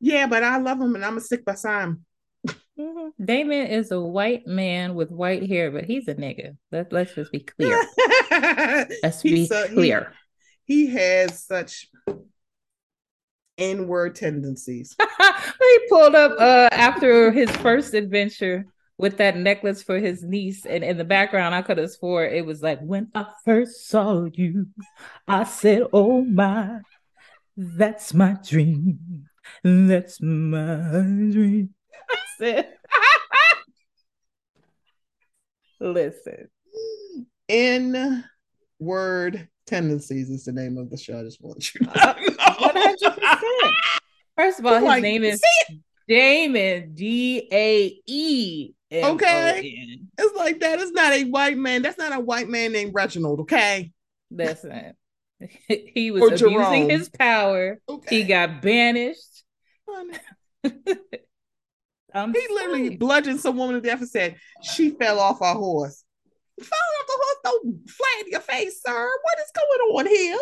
[0.00, 2.06] yeah, but I love him and I'm gonna stick beside him.
[2.78, 3.24] Mm-hmm.
[3.24, 6.56] Daemon is a white man with white hair, but he's a nigga.
[6.70, 7.84] Let, let's just be clear.
[9.02, 10.14] let's be clear.
[10.64, 11.88] He, he has such
[13.58, 14.96] inward tendencies.
[15.60, 18.64] he pulled up uh, after his first adventure
[18.98, 20.64] with that necklace for his niece.
[20.66, 24.28] And in the background, I could have swore it was like, When I first saw
[24.32, 24.66] you,
[25.26, 26.80] I said, Oh my,
[27.56, 29.28] that's my dream.
[29.62, 30.76] That's my
[31.30, 31.70] dream.
[32.10, 32.74] I said,
[35.80, 36.48] Listen.
[37.46, 38.24] In
[38.78, 41.18] word tendencies is the name of the show.
[41.18, 42.28] I just want you to uh, know.
[43.08, 43.72] 100%.
[44.36, 45.40] First of all, his like, name is
[46.06, 50.00] Daemon D A E Oh, okay.
[50.16, 50.78] It's like that.
[50.80, 51.82] It's not a white man.
[51.82, 53.92] That's not a white man named Reginald, okay?
[54.30, 54.94] Listen.
[55.68, 57.80] he was abusing his power.
[57.88, 58.16] Okay.
[58.16, 59.44] He got banished.
[60.64, 60.72] he
[62.14, 66.04] literally bludgeoned some woman to death and said she fell off our horse.
[66.60, 69.10] Fall off the horse, don't flat in your face, sir.
[69.22, 70.38] What is going on here?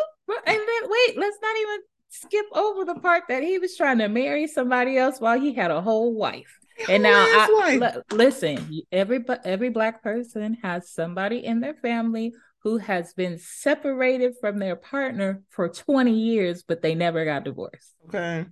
[0.47, 4.09] And then wait, let's not even skip over the part that he was trying to
[4.09, 9.25] marry somebody else while he had a whole wife and now I, l- listen every
[9.45, 15.43] every black person has somebody in their family who has been separated from their partner
[15.51, 17.95] for 20 years but they never got divorced.
[18.09, 18.47] Okay.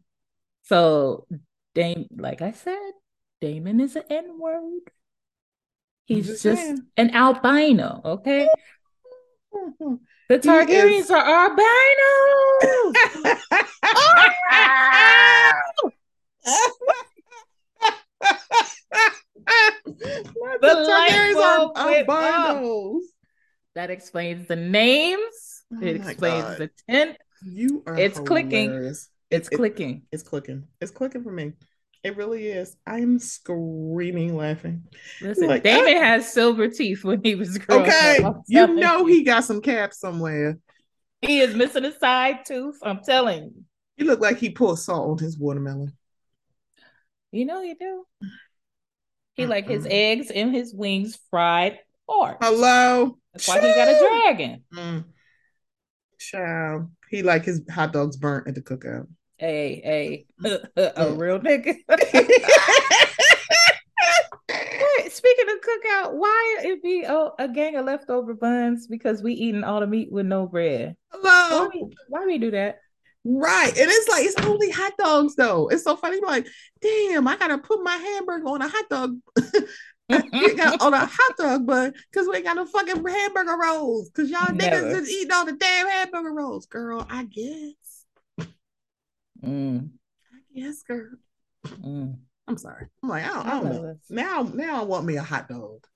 [0.62, 1.26] So
[1.74, 2.92] Dame like I said
[3.40, 4.90] Daemon is an N-word.
[6.06, 8.48] He's just, just an albino okay?
[10.26, 12.94] The Targaryens are albinos!
[16.46, 17.13] Oh!
[19.46, 23.00] The bulb are, are
[23.74, 25.64] That explains the names.
[25.72, 26.58] Oh it explains God.
[26.58, 27.16] the tent.
[27.44, 28.28] You are it's hilarious.
[28.28, 28.94] clicking.
[29.30, 30.02] It's it, clicking.
[30.12, 30.64] It's clicking.
[30.80, 31.52] It's clicking for me.
[32.04, 32.76] It really is.
[32.86, 34.84] I'm screaming laughing.
[35.22, 36.02] Listen, like, David I, ah.
[36.02, 38.42] has silver teeth when he was growing okay, up.
[38.46, 40.58] You know he got some caps somewhere.
[41.22, 42.76] He is missing a side tooth.
[42.82, 43.64] I'm telling you.
[43.96, 45.92] He looked like he pulled salt on his watermelon.
[47.34, 48.04] You know you do.
[49.32, 49.50] He mm-hmm.
[49.50, 52.36] like his eggs and his wings fried hard.
[52.40, 53.18] Hello.
[53.32, 54.62] That's why he got a dragon.
[54.72, 55.06] Mm.
[56.20, 56.92] Child.
[57.10, 59.08] He like his hot dogs burnt at the cookout.
[59.36, 60.64] Hey, hey, mm.
[60.76, 61.18] a mm.
[61.18, 61.74] real nigga.
[65.10, 69.64] Speaking of cookout, why it be a, a, gang of leftover buns because we eating
[69.64, 70.94] all the meat with no bread?
[71.10, 71.64] Hello.
[71.64, 72.78] Why we, why we do that?
[73.24, 73.68] Right.
[73.68, 75.68] And it's like, it's only hot dogs though.
[75.68, 76.20] It's so funny.
[76.20, 76.46] like,
[76.80, 79.18] damn, I gotta put my hamburger on a hot dog.
[80.10, 84.10] on a hot dog bun because we ain't got no fucking hamburger rolls.
[84.14, 84.76] Cause y'all Never.
[84.76, 86.66] niggas just eating all the damn hamburger rolls.
[86.66, 88.46] Girl, I guess.
[89.42, 89.90] Mm.
[90.32, 91.10] I guess, girl.
[91.66, 92.18] Mm.
[92.46, 92.88] I'm sorry.
[93.02, 93.96] I'm like, I don't, I don't know.
[94.10, 95.86] Now, now I want me a hot dog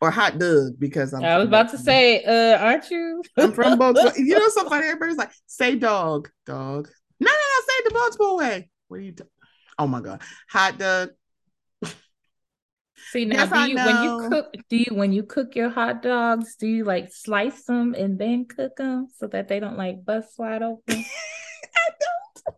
[0.00, 1.24] or hot dog because I'm.
[1.24, 3.22] I was about to say, uh, aren't you?
[3.36, 4.12] I'm from Baltimore.
[4.16, 4.86] you know, so funny.
[4.86, 6.88] Everybody's like, say dog, dog.
[7.20, 8.70] No, no, no, say the Baltimore way.
[8.88, 9.12] What are you?
[9.12, 9.28] Do-
[9.78, 11.10] oh my god, hot dog.
[13.10, 14.54] See now, yes, do you when you cook?
[14.68, 16.56] Do you when you cook your hot dogs?
[16.56, 20.38] Do you like slice them and then cook them so that they don't like bust
[20.38, 20.82] wide open?
[21.76, 22.56] I don't.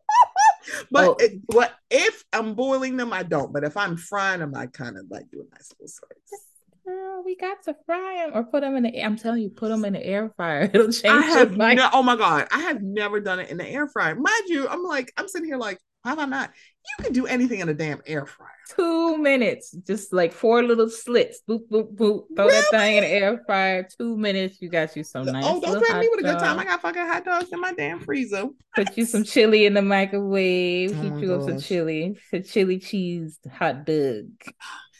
[0.91, 1.17] but oh.
[1.19, 3.13] it, what if I'm boiling them?
[3.13, 3.53] I don't.
[3.53, 6.43] But if I'm frying them, I kind of like do a nice little slice.
[6.87, 9.03] Girl, we got to fry them or put them in the.
[9.03, 10.71] I'm telling you, put them in the air fryer.
[10.73, 11.07] It'll change.
[11.07, 14.15] I have no, oh my god, I have never done it in the air fryer.
[14.15, 16.53] Mind you, I'm like, I'm sitting here like, How about not?
[16.99, 18.51] You can do anything in a damn air fryer.
[18.77, 21.41] Two minutes, just like four little slits.
[21.49, 22.27] Boop, boop, boop.
[22.37, 22.53] Throw really?
[22.53, 23.89] that thing in the air fryer.
[23.99, 25.45] Two minutes, you got you some oh, nice.
[25.45, 26.57] Oh, don't threaten me with a good time.
[26.57, 28.47] I got fucking hot dogs in my damn freezer.
[28.77, 30.97] Put you some chili in the microwave.
[30.97, 31.43] Oh Heat you gosh.
[31.43, 32.17] up some chili.
[32.33, 34.27] A chili cheese hot dog.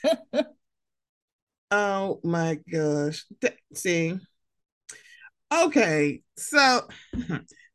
[1.71, 3.25] oh my gosh.
[3.75, 4.19] See.
[5.55, 6.89] Okay, so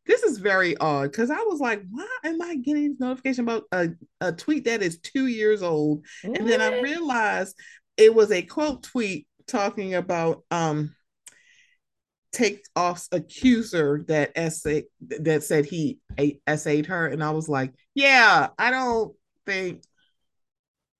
[0.05, 3.89] this is very odd because I was like, why am I getting notification about a,
[4.19, 6.05] a tweet that is two years old?
[6.23, 6.37] What?
[6.37, 7.57] And then I realized
[7.95, 10.95] it was a quote tweet talking about um
[12.33, 14.83] take off's accuser that essay
[15.21, 15.99] that said he
[16.47, 19.13] essayed her, and I was like, yeah, I don't
[19.45, 19.83] think,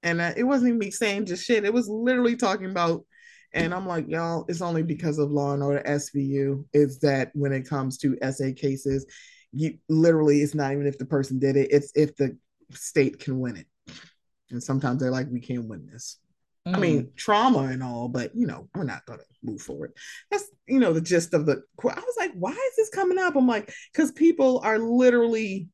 [0.03, 1.65] and uh, it wasn't even me saying just shit.
[1.65, 3.06] It was literally talking about
[3.53, 7.52] and I'm like, y'all, it's only because of Law and Order SVU is that when
[7.52, 9.06] it comes to SA cases,
[9.52, 12.38] you literally it's not even if the person did it, it's if the
[12.72, 13.68] state can win it.
[14.49, 16.18] And sometimes they're like, we can't win this.
[16.68, 16.76] Mm.
[16.76, 17.15] I mean, mm.
[17.18, 19.94] trauma and all, but you know, we're not gonna move forward.
[20.30, 21.61] That's you know the gist of the.
[21.84, 23.36] I was like, why is this coming up?
[23.36, 25.68] I'm like, because people are literally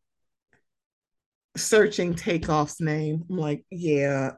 [1.58, 3.26] searching Takeoff's name.
[3.30, 4.32] I'm like, yeah.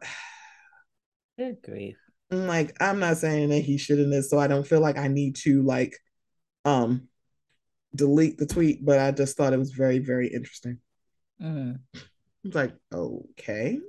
[1.38, 1.98] Good grief
[2.32, 5.36] like i'm not saying that he shouldn't have so i don't feel like i need
[5.36, 5.98] to like
[6.66, 7.08] um
[7.96, 10.78] delete the tweet but i just thought it was very very interesting
[11.42, 11.74] mm-hmm.
[12.44, 13.80] it's like okay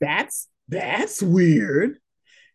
[0.00, 1.96] that's that's weird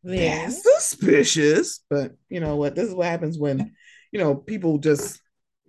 [0.03, 0.45] yeah.
[0.45, 3.73] that's suspicious but you know what this is what happens when
[4.11, 5.19] you know people just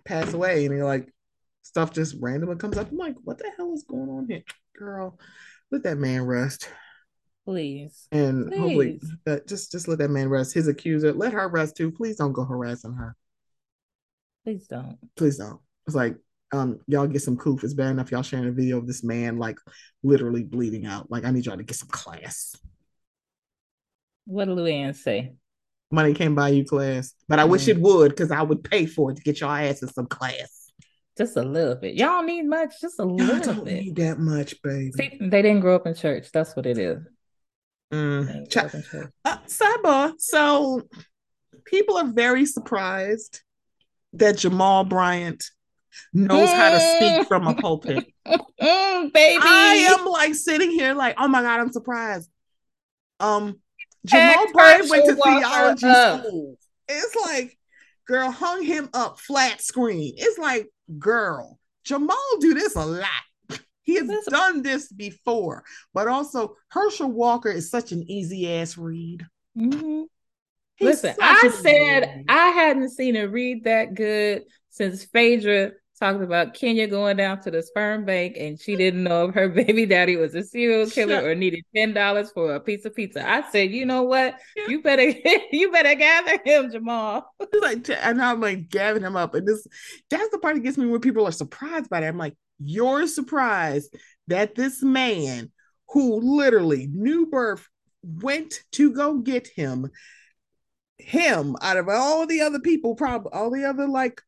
[0.05, 1.11] pass away and you're like
[1.69, 4.43] stuff just randomly comes up i'm like what the hell is going on here
[4.75, 5.17] girl
[5.71, 6.69] let that man rest
[7.49, 8.07] Please.
[8.11, 8.59] And Please.
[8.59, 10.53] hopefully that just just let that man rest.
[10.53, 11.91] His accuser, let her rest too.
[11.91, 13.15] Please don't go harassing her.
[14.43, 14.99] Please don't.
[15.15, 15.59] Please don't.
[15.87, 16.15] It's like
[16.51, 17.63] um y'all get some coof.
[17.63, 19.57] It's bad enough y'all sharing a video of this man like
[20.03, 21.09] literally bleeding out.
[21.09, 22.55] Like I need y'all to get some class.
[24.25, 25.33] What did Luann say?
[25.89, 27.49] Money can't buy you class, but I mm.
[27.49, 30.05] wish it would because I would pay for it to get your ass in some
[30.05, 30.68] class.
[31.19, 31.95] Just a little bit.
[31.95, 32.79] Y'all need much.
[32.79, 33.83] Just a little don't bit.
[33.83, 34.91] Need that much, baby.
[34.93, 36.31] See, they didn't grow up in church.
[36.31, 36.99] That's what it is.
[37.91, 38.49] Mm.
[38.49, 40.13] Ch- uh, sidebar.
[40.17, 40.83] So
[41.65, 43.41] people are very surprised
[44.13, 45.43] that Jamal Bryant
[46.13, 48.05] knows how to speak from a pulpit.
[48.61, 49.41] Mm, baby.
[49.41, 52.29] I am like sitting here like, oh my God, I'm surprised.
[53.19, 53.59] Um
[54.05, 56.55] Jamal Bryant went to theology school.
[56.89, 57.57] It's like,
[58.05, 60.13] girl, hung him up flat screen.
[60.17, 60.67] It's like,
[60.97, 63.59] girl, Jamal do this a lot.
[63.83, 65.63] He has That's done this before,
[65.93, 69.25] but also Herschel Walker is such an easy ass read.
[69.57, 70.03] Mm-hmm.
[70.79, 72.25] Listen, I said.
[72.29, 77.51] I hadn't seen a read that good since Phaedra talked about Kenya going down to
[77.51, 81.15] the sperm bank and she didn't know if her baby daddy was a serial killer
[81.15, 83.27] Shut or needed ten dollars for a piece of pizza.
[83.27, 84.39] I said, you know what?
[84.55, 84.67] Yeah.
[84.69, 85.13] You better
[85.51, 87.33] you better gather him, Jamal.
[87.61, 89.67] like, and I'm like gathering him up, and this
[90.09, 92.07] that's the part that gets me when people are surprised by that.
[92.07, 93.95] I'm like, you're surprised
[94.27, 95.51] that this man
[95.89, 97.67] who literally new birth
[98.03, 99.89] went to go get him
[100.97, 104.21] him out of all the other people probably all the other like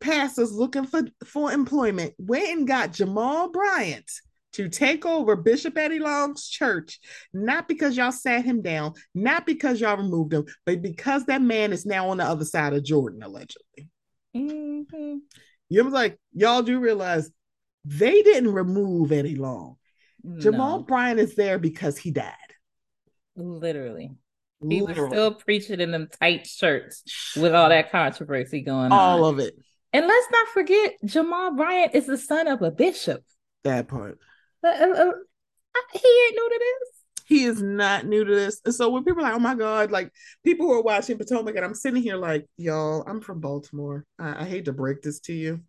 [0.00, 4.10] pastors looking for for employment went and got jamal bryant
[4.52, 6.98] to take over bishop eddie long's church
[7.32, 11.72] not because y'all sat him down not because y'all removed him but because that man
[11.72, 13.88] is now on the other side of jordan allegedly
[14.34, 15.16] mm-hmm.
[15.68, 17.30] you know like y'all do realize
[17.88, 19.76] they didn't remove Eddie Long.
[20.22, 20.40] No.
[20.40, 22.34] Jamal Bryant is there because he died.
[23.36, 24.10] Literally.
[24.60, 25.00] He Literally.
[25.00, 27.02] was still preaching in them tight shirts
[27.36, 29.20] with all that controversy going all on.
[29.20, 29.54] All of it.
[29.92, 33.24] And let's not forget, Jamal Bryant is the son of a bishop.
[33.64, 34.18] That part.
[34.62, 35.12] Uh, uh, uh
[35.92, 36.98] he ain't new to this.
[37.26, 38.60] He is not new to this.
[38.64, 40.10] And so when people are like, oh my God, like
[40.44, 44.04] people who are watching Potomac, and I'm sitting here like, y'all, I'm from Baltimore.
[44.18, 45.60] I, I hate to break this to you.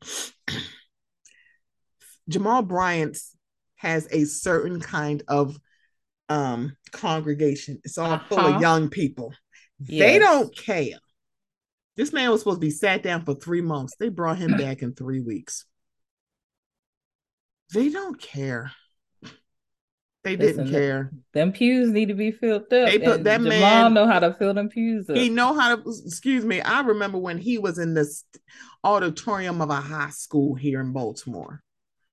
[2.29, 3.17] Jamal Bryant
[3.75, 5.57] has a certain kind of
[6.29, 7.79] um congregation.
[7.83, 8.25] It's all uh-huh.
[8.27, 8.59] full of uh-huh.
[8.59, 9.33] young people.
[9.79, 9.99] Yes.
[9.99, 10.99] They don't care.
[11.99, 13.97] This man was supposed to be sat down for three months.
[13.99, 15.65] They brought him back in three weeks.
[17.73, 18.71] They don't care.
[20.23, 21.11] They Listen, didn't care.
[21.33, 22.69] Them pews need to be filled up.
[22.69, 25.17] They put that Jamal man know how to fill them pews up.
[25.17, 25.83] He know how to.
[26.05, 26.61] Excuse me.
[26.61, 28.23] I remember when he was in this
[28.85, 31.61] auditorium of a high school here in Baltimore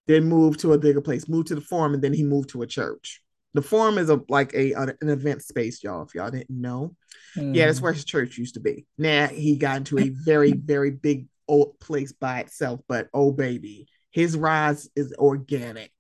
[0.09, 2.63] then moved to a bigger place, moved to the forum, and then he moved to
[2.63, 3.23] a church.
[3.57, 6.03] The forum is a like a an event space, y'all.
[6.03, 6.95] If y'all didn't know,
[7.37, 7.57] mm.
[7.57, 8.87] yeah, that's where his church used to be.
[8.99, 13.89] Now he got into a very very big old place by itself, but oh baby,
[14.11, 15.93] His rise is organic.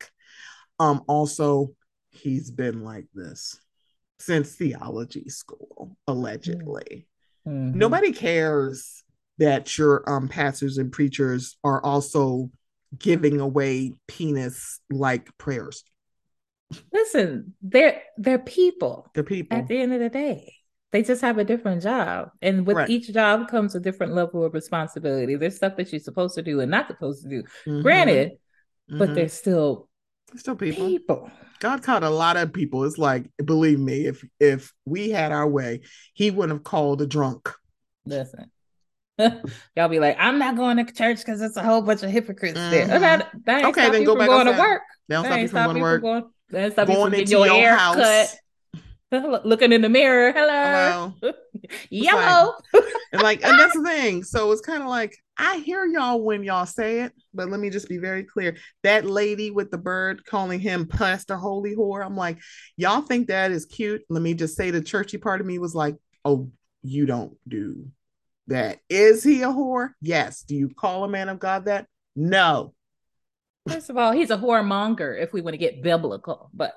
[0.78, 1.72] Um, also,
[2.10, 3.58] he's been like this
[4.18, 7.08] since theology school, allegedly.
[7.48, 7.78] Mm-hmm.
[7.78, 9.02] Nobody cares
[9.38, 12.50] that your um pastors and preachers are also
[12.98, 15.84] giving away penis like prayers.
[16.92, 19.08] Listen, they're they're people.
[19.14, 19.56] They're people.
[19.56, 20.54] At the end of the day,
[20.92, 22.90] they just have a different job, and with right.
[22.90, 25.36] each job comes a different level of responsibility.
[25.36, 27.42] There's stuff that you're supposed to do and not supposed to do.
[27.66, 27.82] Mm-hmm.
[27.82, 28.98] Granted, mm-hmm.
[28.98, 29.88] but they're still
[30.32, 30.86] they're still people.
[30.86, 31.30] People.
[31.60, 32.84] God called a lot of people.
[32.84, 35.82] It's like, believe me, if if we had our way,
[36.14, 37.48] He wouldn't have called a drunk.
[38.04, 38.50] Listen,
[39.76, 42.58] y'all be like, I'm not going to church because it's a whole bunch of hypocrites
[42.58, 42.70] mm-hmm.
[42.70, 42.98] there.
[43.00, 44.56] That, that okay, then go back going outside.
[44.56, 44.82] to work.
[45.08, 46.02] They don't stop you from going to work.
[46.02, 47.96] Going, they stop going you from your, your house.
[47.96, 48.38] cut.
[49.44, 51.32] Looking in the mirror, hello, hello.
[51.90, 54.24] yellow, like, and like, and that's the thing.
[54.24, 57.70] So it's kind of like I hear y'all when y'all say it, but let me
[57.70, 58.56] just be very clear.
[58.82, 62.38] That lady with the bird calling him Pastor Holy Whore, I'm like,
[62.76, 64.02] y'all think that is cute?
[64.10, 66.50] Let me just say the churchy part of me was like, oh,
[66.82, 67.86] you don't do
[68.48, 68.78] that.
[68.88, 69.90] Is he a whore?
[70.00, 70.42] Yes.
[70.42, 71.86] Do you call a man of God that?
[72.14, 72.74] No.
[73.68, 76.74] First of all, he's a whoremonger if we want to get biblical, but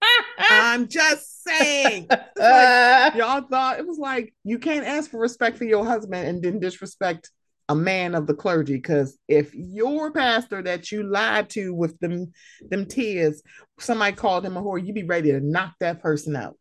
[0.38, 2.06] I'm just saying.
[2.10, 2.24] Like,
[3.14, 6.58] y'all thought it was like you can't ask for respect for your husband and then
[6.58, 7.30] disrespect
[7.68, 8.74] a man of the clergy.
[8.74, 12.32] Because if your pastor that you lied to with them
[12.70, 13.42] them tears,
[13.78, 16.56] somebody called him a whore, you'd be ready to knock that person out.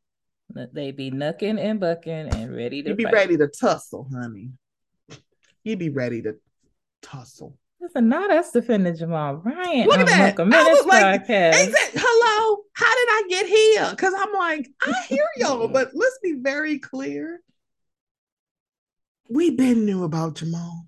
[0.73, 2.89] They be knucking and bucking and ready to.
[2.89, 3.13] You be fight.
[3.13, 4.51] ready to tussle, honey.
[5.63, 6.35] You be ready to
[7.01, 7.57] tussle.
[7.79, 9.87] Listen, not us defending Jamal Bryant.
[9.87, 10.39] Look at that.
[10.39, 13.87] I was like, hello, how did I get here?
[13.89, 17.41] Because I'm like, I hear y'all, but let's be very clear.
[19.29, 20.87] We been knew about Jamal.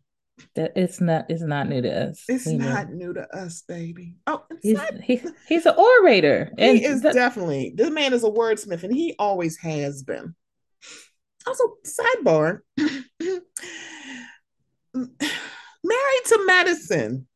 [0.56, 2.24] That it's not it's not new to us.
[2.28, 2.96] It's not know.
[2.96, 4.18] new to us, baby.
[4.28, 6.52] Oh, he's not, he, he's an orator.
[6.60, 10.36] And he is the, definitely this man is a wordsmith, and he always has been.
[11.48, 12.60] Also, sidebar.
[15.84, 17.28] married to medicine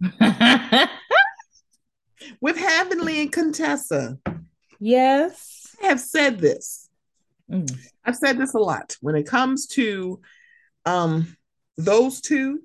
[2.40, 4.18] with Heavenly and Contessa.
[4.80, 5.76] Yes.
[5.82, 6.88] I have said this.
[7.50, 7.70] Mm.
[8.04, 8.96] I've said this a lot.
[9.00, 10.20] When it comes to
[10.84, 11.36] um
[11.76, 12.60] those two,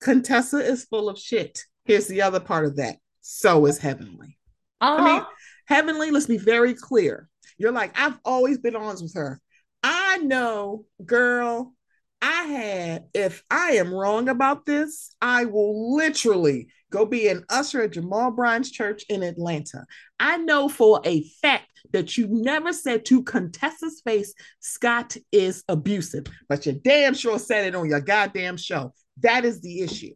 [0.00, 1.64] Contessa is full of shit.
[1.84, 2.96] Here's the other part of that.
[3.20, 4.38] So is Heavenly.
[4.80, 5.02] Uh-huh.
[5.02, 5.22] I mean,
[5.66, 7.28] Heavenly, let's be very clear.
[7.58, 9.40] You're like, I've always been honest with her.
[9.82, 11.74] I know, girl,
[12.40, 17.82] I had, if I am wrong about this, I will literally go be an usher
[17.82, 19.84] at Jamal Bryant's church in Atlanta.
[20.18, 26.24] I know for a fact that you never said to Contessa's face, Scott is abusive,
[26.48, 28.94] but you damn sure said it on your goddamn show.
[29.20, 30.14] That is the issue.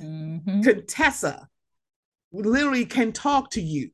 [0.00, 0.62] Mm-hmm.
[0.62, 1.48] Contessa
[2.32, 3.90] literally can talk to you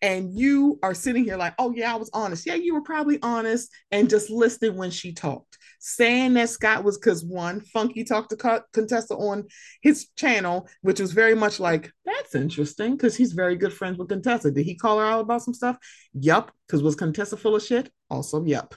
[0.00, 2.46] and you are sitting here like, oh yeah, I was honest.
[2.46, 5.58] Yeah, you were probably honest and just listening when she talked.
[5.86, 9.44] Saying that Scott was because one, Funky talked to Contessa on
[9.82, 14.08] his channel, which was very much like, that's interesting because he's very good friends with
[14.08, 14.50] Contessa.
[14.50, 15.76] Did he call her out about some stuff?
[16.14, 16.52] Yup.
[16.66, 17.92] Because was Contessa full of shit?
[18.08, 18.74] Also, yup.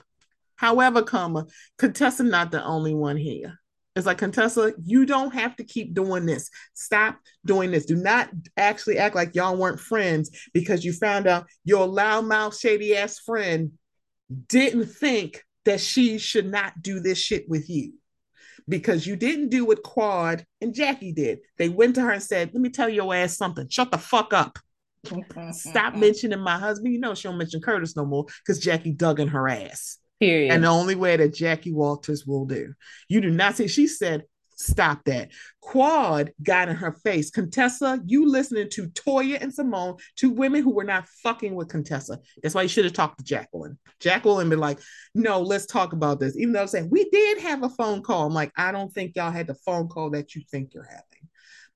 [0.56, 1.46] However, comma,
[1.78, 3.58] Contessa not the only one here.
[3.96, 6.50] It's like Contessa, you don't have to keep doing this.
[6.74, 7.16] Stop
[7.46, 7.86] doing this.
[7.86, 8.28] Do not
[8.58, 13.72] actually act like y'all weren't friends because you found out your loudmouth, shady ass friend
[14.46, 17.92] didn't think that she should not do this shit with you
[18.66, 21.40] because you didn't do what Quad and Jackie did.
[21.58, 23.68] They went to her and said, Let me tell your ass something.
[23.68, 24.58] Shut the fuck up.
[25.52, 26.94] Stop mentioning my husband.
[26.94, 29.98] You know, she don't mention Curtis no more because Jackie dug in her ass.
[30.20, 30.52] Period.
[30.52, 32.72] And the only way that Jackie Walters will do.
[33.08, 34.24] You do not say, she said,
[34.58, 35.30] stop that.
[35.60, 37.30] Quad got in her face.
[37.30, 42.18] Contessa, you listening to Toya and Simone, two women who were not fucking with Contessa.
[42.42, 43.78] That's why you should have talked to Jacqueline.
[44.00, 44.80] Jacqueline been like,
[45.14, 46.36] no, let's talk about this.
[46.36, 48.26] Even though I'm saying we did have a phone call.
[48.26, 51.04] I'm like, I don't think y'all had the phone call that you think you're having.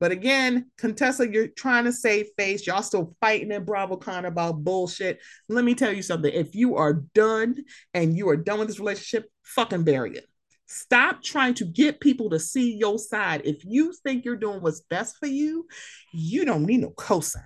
[0.00, 2.66] But again, Contessa, you're trying to save face.
[2.66, 5.20] Y'all still fighting at BravoCon about bullshit.
[5.48, 6.32] Let me tell you something.
[6.32, 7.62] If you are done
[7.94, 10.26] and you are done with this relationship, fucking bury it.
[10.72, 13.42] Stop trying to get people to see your side.
[13.44, 15.66] If you think you're doing what's best for you,
[16.14, 17.44] you don't need no cosign.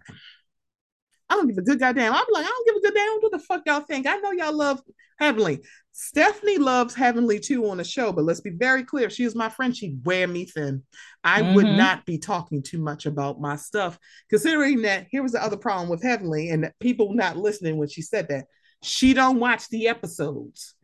[1.28, 2.12] I don't give a good goddamn.
[2.12, 4.06] I'm like, I don't give a good damn what the fuck y'all think.
[4.06, 4.80] I know y'all love
[5.18, 5.60] Heavenly.
[5.90, 9.10] Stephanie loves Heavenly too on the show, but let's be very clear.
[9.10, 9.76] She is my friend.
[9.76, 10.84] She'd wear me thin.
[11.24, 11.54] I mm-hmm.
[11.54, 13.98] would not be talking too much about my stuff,
[14.30, 18.02] considering that here was the other problem with Heavenly and people not listening when she
[18.02, 18.44] said that.
[18.84, 20.75] She don't watch the episodes.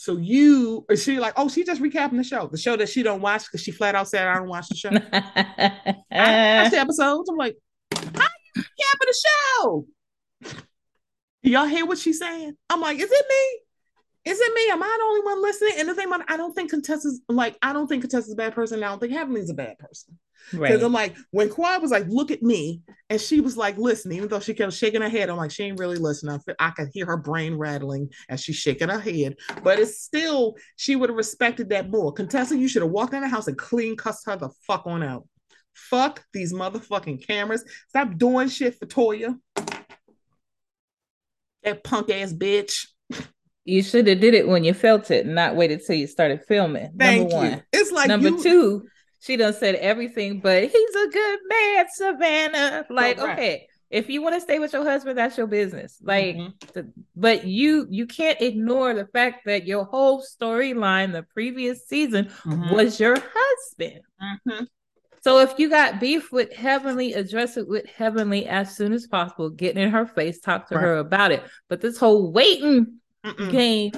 [0.00, 3.02] So you, or she like, oh, she just recapping the show, the show that she
[3.02, 4.88] don't watch because she flat out said I don't watch the show.
[4.88, 7.28] I watch the episodes.
[7.28, 7.58] I'm like,
[7.92, 8.64] how you recapping
[9.00, 9.86] the show?
[11.42, 12.56] Y'all hear what she's saying?
[12.70, 13.60] I'm like, is it me?
[14.24, 14.70] Is it me?
[14.70, 15.74] Am I the only one listening?
[15.78, 18.54] And the thing about I don't think Contessa's like I don't think Contessa's a bad
[18.54, 18.82] person.
[18.82, 20.18] I don't think Heavenly's a bad person.
[20.50, 20.82] Because right.
[20.82, 24.28] I'm like, when Quad was like, look at me, and she was like, listen, even
[24.28, 26.40] though she kept shaking her head, I'm like, she ain't really listening.
[26.58, 29.36] I, I could hear her brain rattling as she's shaking her head.
[29.62, 32.12] But it's still, she would have respected that more.
[32.12, 35.02] Contessa, you should have walked in the house and clean cussed her the fuck on
[35.02, 35.26] out.
[35.74, 37.64] Fuck these motherfucking cameras.
[37.88, 39.38] Stop doing shit for Toya.
[41.62, 42.86] That punk ass bitch.
[43.70, 46.92] You should have did it when you felt it, not waited till you started filming.
[46.98, 47.50] Thank number you.
[47.52, 47.62] one.
[47.72, 48.42] It's like number you...
[48.42, 48.88] two.
[49.20, 52.86] She done said everything, but he's a good man, Savannah.
[52.88, 53.32] Like, right.
[53.32, 55.98] okay, if you want to stay with your husband, that's your business.
[56.02, 56.50] Like, mm-hmm.
[56.72, 62.26] the, but you you can't ignore the fact that your whole storyline the previous season
[62.26, 62.74] mm-hmm.
[62.74, 64.00] was your husband.
[64.22, 64.64] Mm-hmm.
[65.22, 69.50] So if you got beef with Heavenly, address it with Heavenly as soon as possible.
[69.50, 70.82] Get in her face, talk to right.
[70.82, 71.42] her about it.
[71.68, 73.50] But this whole waiting Mm-mm.
[73.50, 73.92] game,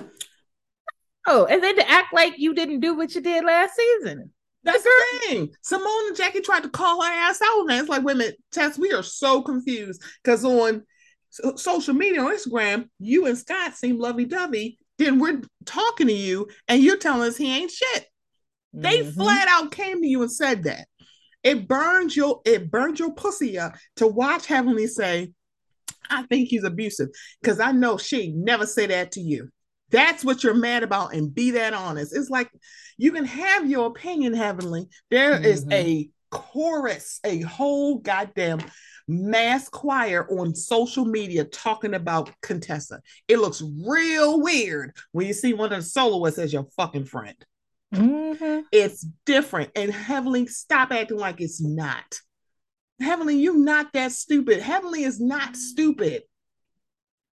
[1.26, 4.32] oh, and then to act like you didn't do what you did last season.
[4.64, 4.90] That's the,
[5.26, 5.50] thing.
[5.62, 8.36] Simone and Jackie tried to call her ass out, and it's like, wait a minute,
[8.52, 10.84] Tess, we are so confused because on
[11.56, 14.78] social media on Instagram, you and Scott seem lovey dovey.
[14.98, 18.06] Then we're talking to you, and you're telling us he ain't shit.
[18.74, 18.82] Mm-hmm.
[18.82, 20.86] They flat out came to you and said that.
[21.42, 25.32] It burns your it burns your pussy up to watch Heavenly say,
[26.10, 27.08] I think he's abusive.
[27.40, 29.50] Because I know she never say that to you.
[29.90, 32.16] That's what you're mad about, and be that honest.
[32.16, 32.50] It's like
[32.96, 34.86] you can have your opinion, Heavenly.
[35.10, 35.44] There mm-hmm.
[35.44, 38.60] is a chorus, a whole goddamn
[39.06, 43.02] mass choir on social media talking about Contessa.
[43.28, 47.36] It looks real weird when you see one of the soloists as your fucking friend.
[47.94, 48.60] Mm-hmm.
[48.72, 49.72] It's different.
[49.76, 52.18] And Heavenly, stop acting like it's not.
[53.02, 54.60] Heavenly, you not that stupid.
[54.60, 56.22] Heavenly is not stupid.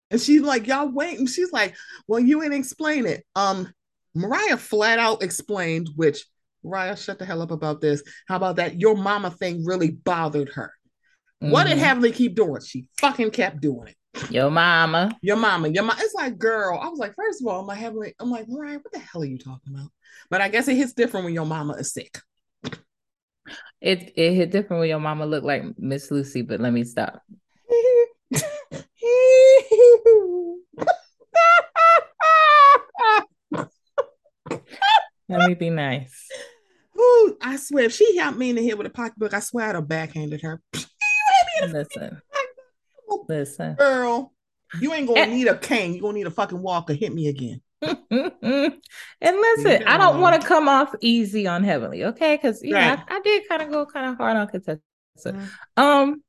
[0.09, 1.19] And she's like, y'all wait.
[1.19, 1.75] And she's like,
[2.07, 3.25] well, you ain't explain it.
[3.35, 3.71] Um,
[4.15, 6.25] Mariah flat out explained, which
[6.63, 8.03] Mariah, shut the hell up about this.
[8.27, 8.79] How about that?
[8.79, 10.73] Your mama thing really bothered her.
[11.43, 11.51] Mm-hmm.
[11.51, 11.83] What did mm-hmm.
[11.83, 12.61] Heavenly keep doing?
[12.61, 14.31] She fucking kept doing it.
[14.31, 15.11] Your mama.
[15.21, 15.67] Your mama.
[15.67, 15.99] Your mama.
[16.01, 16.79] It's like, girl.
[16.81, 19.21] I was like, first of all, I'm like, Heavenly, I'm like, Mariah, what the hell
[19.21, 19.91] are you talking about?
[20.29, 22.19] But I guess it hits different when your mama is sick.
[23.81, 27.21] It it hit different when your mama looked like Miss Lucy, but let me stop.
[35.29, 36.27] let me be nice.
[36.97, 39.69] Ooh, I swear, if she helped me in the head with a pocketbook, I swear
[39.69, 40.61] I'd have backhanded her.
[41.61, 42.21] Listen,
[43.27, 44.31] listen, girl,
[44.79, 45.25] you ain't gonna eh.
[45.25, 45.93] need a cane.
[45.93, 46.93] You are gonna need a fucking walker.
[46.93, 47.61] Hit me again.
[47.81, 48.81] and
[49.21, 52.35] listen, I don't want to come off easy on Heavenly, okay?
[52.35, 52.99] Because yeah, right.
[53.07, 54.81] I, I, did kind of go kind of hard on Contessa.
[55.25, 55.83] Mm-hmm.
[55.83, 56.23] Um,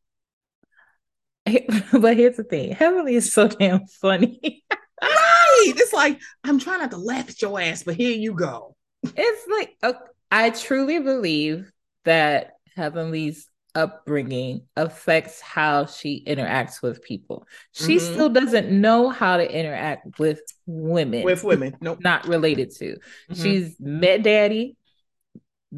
[2.00, 4.62] but here's the thing: Heavenly is so damn funny.
[5.02, 5.72] right?
[5.76, 8.76] It's like I'm trying not to laugh at your ass, but here you go.
[9.02, 9.94] It's like uh,
[10.30, 11.70] I truly believe
[12.04, 17.46] that Heavenly's upbringing affects how she interacts with people.
[17.72, 18.12] She mm-hmm.
[18.12, 21.22] still doesn't know how to interact with women.
[21.22, 22.00] With women, nope.
[22.00, 22.94] Not related to.
[22.94, 23.42] Mm-hmm.
[23.42, 24.76] She's met daddy,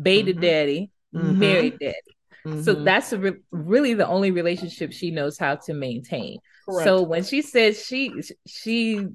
[0.01, 0.45] baited mm-hmm.
[0.45, 1.39] daddy, mm-hmm.
[1.39, 1.95] married daddy.
[2.43, 2.85] So mm-hmm.
[2.85, 6.39] that's re- really the only relationship she knows how to maintain.
[6.67, 6.87] Correct.
[6.87, 8.15] So when she says she
[8.47, 9.07] she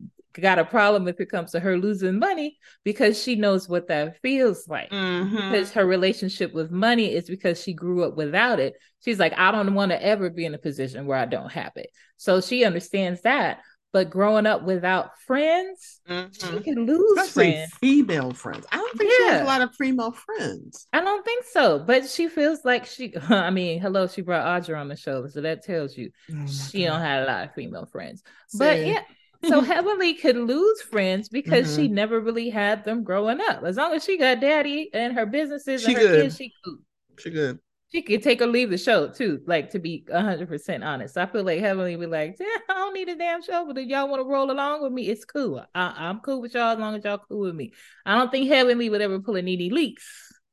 [0.42, 4.20] got a problem if it comes to her losing money because she knows what that
[4.22, 4.92] feels like.
[4.92, 5.52] Mm-hmm.
[5.52, 8.76] Because her relationship with money is because she grew up without it.
[9.04, 11.74] She's like, I don't want to ever be in a position where I don't have
[11.76, 11.90] it.
[12.18, 13.60] So she understands that.
[13.96, 16.28] But growing up without friends, mm-hmm.
[16.34, 17.74] she can lose Especially friends.
[17.76, 18.66] Female friends.
[18.70, 19.18] I don't think yeah.
[19.18, 20.86] she has a lot of female friends.
[20.92, 21.80] I don't think so.
[21.80, 25.26] But she feels like she I mean, hello, she brought Audra on the show.
[25.28, 26.90] So that tells you oh she God.
[26.90, 28.22] don't have a lot of female friends.
[28.58, 29.04] But yeah,
[29.44, 31.84] so Heavenly could lose friends because mm-hmm.
[31.84, 33.64] she never really had them growing up.
[33.64, 36.22] As long as she got daddy and her businesses she and her good.
[36.24, 36.78] kids, she could.
[37.20, 37.60] She good.
[37.92, 39.42] She could take or leave the show too.
[39.46, 42.94] Like to be hundred percent honest, I feel like Heavenly be like, yeah, I don't
[42.94, 45.64] need a damn show, but if y'all want to roll along with me, it's cool.
[45.74, 47.74] I- am cool with y'all as long as y'all cool with me.
[48.06, 50.04] I don't think Heavenly would ever pull a NeNe Leakes.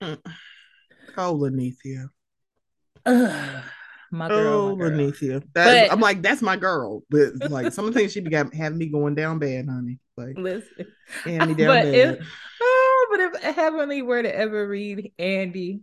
[0.00, 0.18] Mm.
[1.14, 2.09] Call Lanithia
[4.12, 4.60] Oh, my girl.
[4.60, 5.40] Oh, my girl.
[5.55, 7.02] But, I'm like, that's my girl.
[7.09, 9.98] But like some of the things she began having me going down bad, honey.
[10.16, 10.86] Like listen.
[11.24, 11.94] Andy down but bad.
[11.94, 12.26] If,
[12.60, 15.80] oh, but if Heavenly were to ever read Andy,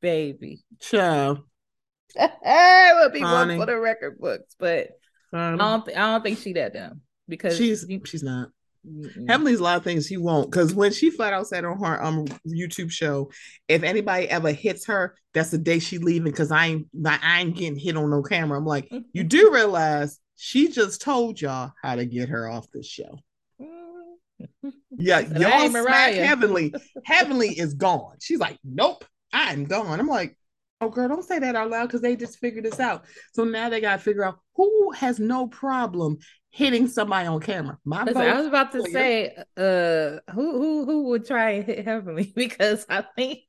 [0.00, 0.64] baby.
[0.80, 1.40] Child.
[2.16, 3.58] it would be honey.
[3.58, 4.88] one for the record books, but.
[5.32, 8.50] I don't I don't think she that dumb because she's she's not.
[8.86, 9.28] Mm-mm.
[9.28, 12.02] Heavenly's a lot of things he won't because when she flat out said on her
[12.02, 13.30] um YouTube show,
[13.68, 17.56] if anybody ever hits her, that's the day she leaving because I ain't I ain't
[17.56, 18.58] getting hit on no camera.
[18.58, 22.86] I'm like, you do realize she just told y'all how to get her off this
[22.86, 23.18] show.
[24.96, 26.72] Yeah, y'all smack Heavenly.
[27.04, 28.16] Heavenly is gone.
[28.20, 29.98] She's like, nope, I'm gone.
[29.98, 30.36] I'm like,
[30.80, 33.04] oh girl, don't say that out loud because they just figured this out.
[33.32, 36.18] So now they gotta figure out who has no problem
[36.54, 37.76] hitting somebody on camera.
[37.84, 41.84] My Listen, I was about to say, uh, who who who would try and hit
[41.84, 43.40] Heavenly because I think.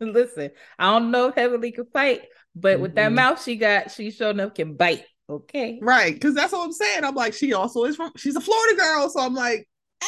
[0.00, 2.22] Listen, I don't know if Heavenly could fight,
[2.54, 2.82] but mm-hmm.
[2.82, 5.04] with that mouth she got, she sure enough can bite.
[5.28, 6.14] Okay, right?
[6.14, 7.02] Because that's what I'm saying.
[7.04, 8.12] I'm like, she also is from.
[8.16, 9.68] She's a Florida girl, so I'm like,
[10.02, 10.06] ah,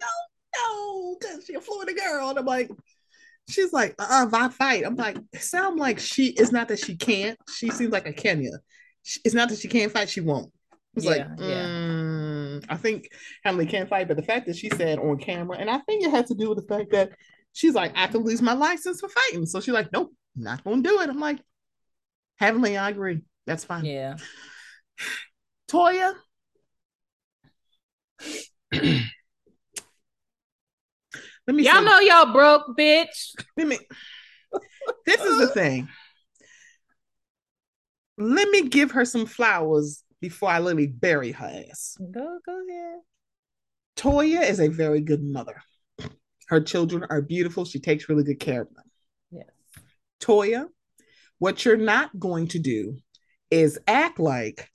[0.00, 0.06] no,
[0.56, 2.70] no, because she's a Florida girl, and I'm like.
[3.50, 6.26] She's like, uh, if I fight, I'm like, it sound like she.
[6.26, 7.38] It's not that she can't.
[7.50, 8.50] She seems like a Kenya.
[9.24, 10.10] It's not that she can't fight.
[10.10, 10.52] She won't.
[10.98, 13.10] It's yeah, like, mm, I think
[13.44, 16.10] Heavenly can't fight, but the fact that she said on camera, and I think it
[16.10, 17.12] had to do with the fact that
[17.52, 19.46] she's like, I could lose my license for fighting.
[19.46, 21.08] So she's like, nope, not gonna do it.
[21.08, 21.38] I'm like,
[22.36, 23.20] Heavenly, I agree.
[23.46, 23.84] That's fine.
[23.84, 24.16] Yeah.
[25.70, 26.14] Toya.
[28.72, 28.82] Let
[31.56, 31.84] me y'all see.
[31.84, 33.34] know y'all broke, bitch.
[33.56, 33.78] Let me
[35.06, 35.88] this is the thing.
[38.18, 41.96] Let me give her some flowers before I literally bury her ass.
[41.98, 43.00] Go, go ahead.
[43.96, 45.60] Toya is a very good mother.
[46.48, 47.64] Her children are beautiful.
[47.64, 48.84] She takes really good care of them.
[49.30, 49.48] Yes.
[50.20, 50.66] Toya,
[51.38, 52.98] what you're not going to do
[53.50, 54.68] is act like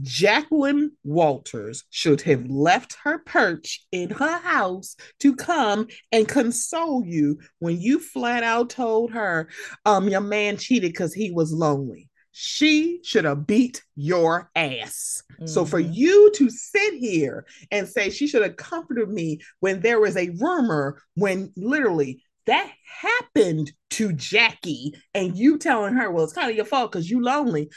[0.00, 7.38] Jacqueline Walters should have left her perch in her house to come and console you
[7.60, 9.48] when you flat out told her
[9.84, 15.22] um your man cheated because he was lonely she should have beat your ass.
[15.34, 15.46] Mm-hmm.
[15.46, 15.92] So for mm-hmm.
[15.92, 20.30] you to sit here and say she should have comforted me when there was a
[20.30, 26.56] rumor, when literally that happened to Jackie, and you telling her, well, it's kind of
[26.56, 27.70] your fault because you lonely.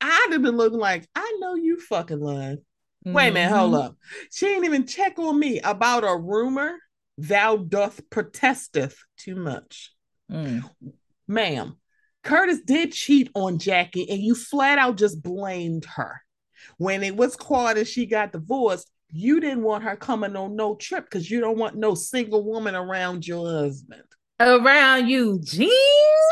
[0.00, 2.58] I'd have been looking like, I know you fucking lying.
[3.06, 3.12] Mm-hmm.
[3.12, 3.82] Wait a minute, hold mm-hmm.
[3.88, 3.96] up.
[4.32, 6.76] She ain't even check on me about a rumor.
[7.18, 9.92] Thou doth protesteth too much.
[10.32, 10.64] Mm.
[11.28, 11.76] Ma'am,
[12.22, 16.20] Curtis did cheat on Jackie, and you flat out just blamed her.
[16.76, 20.76] When it was caught and she got divorced, you didn't want her coming on no
[20.76, 24.04] trip because you don't want no single woman around your husband.
[24.38, 25.70] Around Eugene?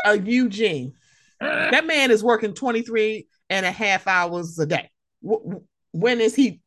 [0.05, 0.93] A Eugene.
[1.39, 4.89] that man is working 23 and a half hours a day.
[5.21, 6.61] When is he?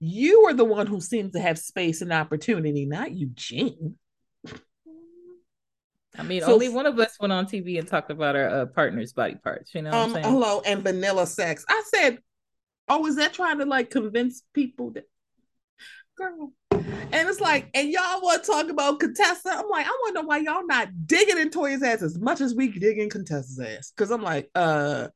[0.00, 3.96] You are the one who seems to have space and opportunity, not Eugene.
[6.18, 8.66] I mean, so, only one of us went on TV and talked about our uh,
[8.66, 9.74] partner's body parts.
[9.74, 11.64] You know, um, hello, and vanilla sex.
[11.68, 12.18] I said,
[12.88, 15.04] oh, is that trying to like convince people that,
[16.16, 16.52] girl?
[16.70, 19.50] And it's like, and y'all want to talk about Contessa?
[19.50, 22.68] I'm like, I wonder why y'all not digging in Toya's ass as much as we
[22.68, 23.92] dig in Contessa's ass.
[23.94, 25.08] Because I'm like, uh,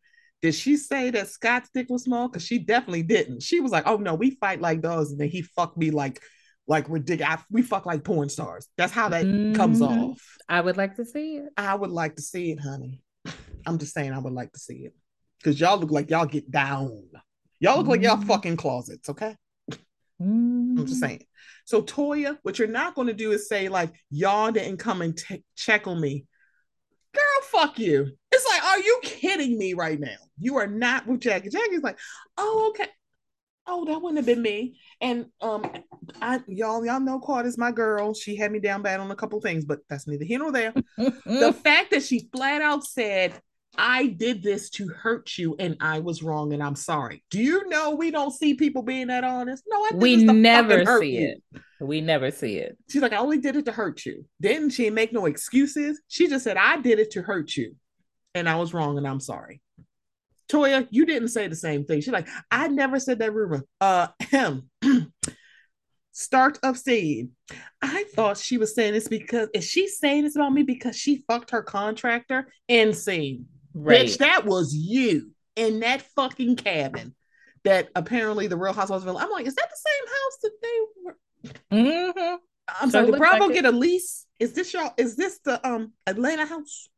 [0.43, 2.29] did she say that Scott's dick was small?
[2.29, 3.43] Because she definitely didn't.
[3.43, 6.21] She was like, oh no, we fight like dogs, and then he fucked me like
[6.71, 7.41] like ridiculous.
[7.51, 8.69] We fuck like porn stars.
[8.79, 9.55] That's how that mm-hmm.
[9.55, 10.23] comes off.
[10.49, 11.47] I would like to see it.
[11.57, 13.03] I would like to see it, honey.
[13.67, 14.95] I'm just saying, I would like to see it
[15.39, 17.09] because y'all look like y'all get down.
[17.59, 17.91] Y'all look mm-hmm.
[17.91, 18.29] like y'all mm-hmm.
[18.29, 19.09] fucking closets.
[19.09, 19.35] Okay.
[20.23, 20.79] Mm-hmm.
[20.79, 21.25] I'm just saying.
[21.65, 25.19] So Toya, what you're not going to do is say like y'all didn't come and
[25.19, 26.25] t- check on me.
[27.13, 28.13] Girl, fuck you.
[28.31, 30.19] It's like, are you kidding me right now?
[30.39, 31.49] You are not with Jackie.
[31.49, 31.99] Jackie's like,
[32.39, 32.89] oh, okay
[33.66, 34.78] oh, that wouldn't have been me.
[35.01, 35.70] And um,
[36.20, 38.15] I y'all y'all know Carter's my girl.
[38.15, 40.74] She had me down bad on a couple things, but that's neither here nor there.
[40.97, 43.41] the fact that she flat out said,
[43.77, 47.69] "I did this to hurt you, and I was wrong, and I'm sorry." Do you
[47.69, 49.65] know we don't see people being that honest?
[49.69, 51.43] No, I we never see it.
[51.81, 52.77] We never see it.
[52.89, 56.01] She's like, "I only did it to hurt you." Didn't she make no excuses?
[56.09, 57.77] She just said, "I did it to hurt you,
[58.35, 59.62] and I was wrong, and I'm sorry."
[60.51, 62.01] Toya, you didn't say the same thing.
[62.01, 63.65] She's like, I never said that rumor.
[63.81, 64.71] Uh, him.
[66.13, 67.31] Start of saying,
[67.81, 71.25] I thought she was saying this because is she saying this about me because she
[71.29, 72.53] fucked her contractor?
[72.69, 73.47] Insane.
[73.73, 74.07] Right.
[74.07, 77.15] Bitch, that was you in that fucking cabin
[77.65, 80.81] that apparently the Real Housewives of I'm like, is that the same house that they
[81.05, 81.17] were?
[81.73, 82.35] Mm-hmm.
[82.81, 84.27] I'm sorry, did Bravo like get a lease?
[84.39, 84.93] Is this y'all?
[84.97, 86.89] Is this the um Atlanta house?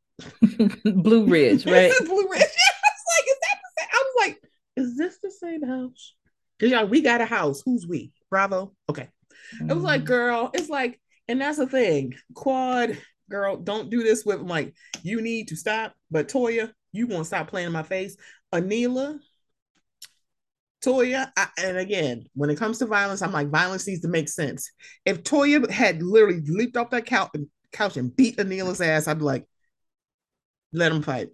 [0.84, 1.92] Blue Ridge, right?
[2.00, 2.40] Blue Ridge.
[2.40, 3.88] like, is that the same?
[3.92, 4.42] I was like,
[4.76, 6.14] is this the same house?
[6.60, 7.62] Cause y'all, we got a house.
[7.64, 8.12] Who's we?
[8.30, 8.72] Bravo.
[8.88, 9.08] Okay.
[9.60, 9.70] Mm.
[9.70, 10.06] It was like, mm.
[10.06, 12.14] girl, it's like, and that's the thing.
[12.34, 12.96] Quad,
[13.30, 15.94] girl, don't do this with like, you need to stop.
[16.10, 18.16] But Toya, you won't stop playing in my face.
[18.52, 19.18] Anila,
[20.84, 24.28] Toya, I, and again, when it comes to violence, I'm like, violence needs to make
[24.28, 24.70] sense.
[25.04, 27.30] If Toya had literally leaped off that couch,
[27.72, 29.46] couch and beat Anila's ass, I'd be like,
[30.72, 31.28] let him fight.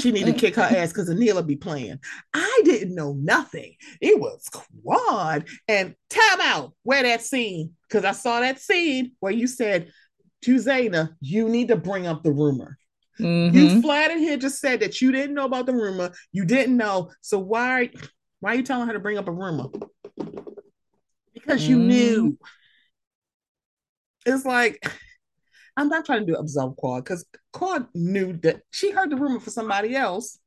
[0.00, 1.98] She need to kick her ass because Anila be playing.
[2.34, 3.76] I didn't know nothing.
[4.00, 4.48] It was
[4.82, 6.72] quad and time out.
[6.82, 7.74] Where that scene?
[7.88, 9.92] Because I saw that scene where you said
[10.42, 12.78] to Zayna, you need to bring up the rumor.
[13.20, 13.56] Mm-hmm.
[13.56, 16.12] You flat in here just said that you didn't know about the rumor.
[16.32, 17.10] You didn't know.
[17.20, 17.90] So why
[18.40, 19.68] why are you telling her to bring up a rumor?
[21.34, 21.70] Because mm-hmm.
[21.70, 22.38] you knew.
[24.26, 24.84] It's like
[25.76, 27.24] I'm not trying to do absolve Quad because
[27.56, 30.38] Quad knew that she heard the rumor for somebody else.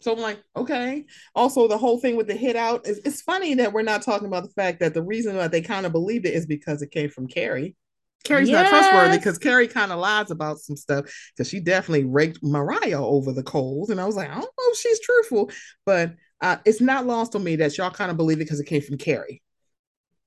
[0.00, 1.06] So I'm like, okay.
[1.36, 4.26] Also, the whole thing with the hit out is it's funny that we're not talking
[4.26, 6.90] about the fact that the reason that they kind of believed it is because it
[6.90, 7.76] came from Carrie.
[8.24, 8.64] Carrie's yes.
[8.64, 11.04] not trustworthy because Carrie kind of lies about some stuff
[11.36, 13.90] because she definitely raked Mariah over the coals.
[13.90, 15.52] And I was like, I don't know if she's truthful,
[15.86, 18.66] but uh, it's not lost on me that y'all kind of believe it because it
[18.66, 19.42] came from Carrie.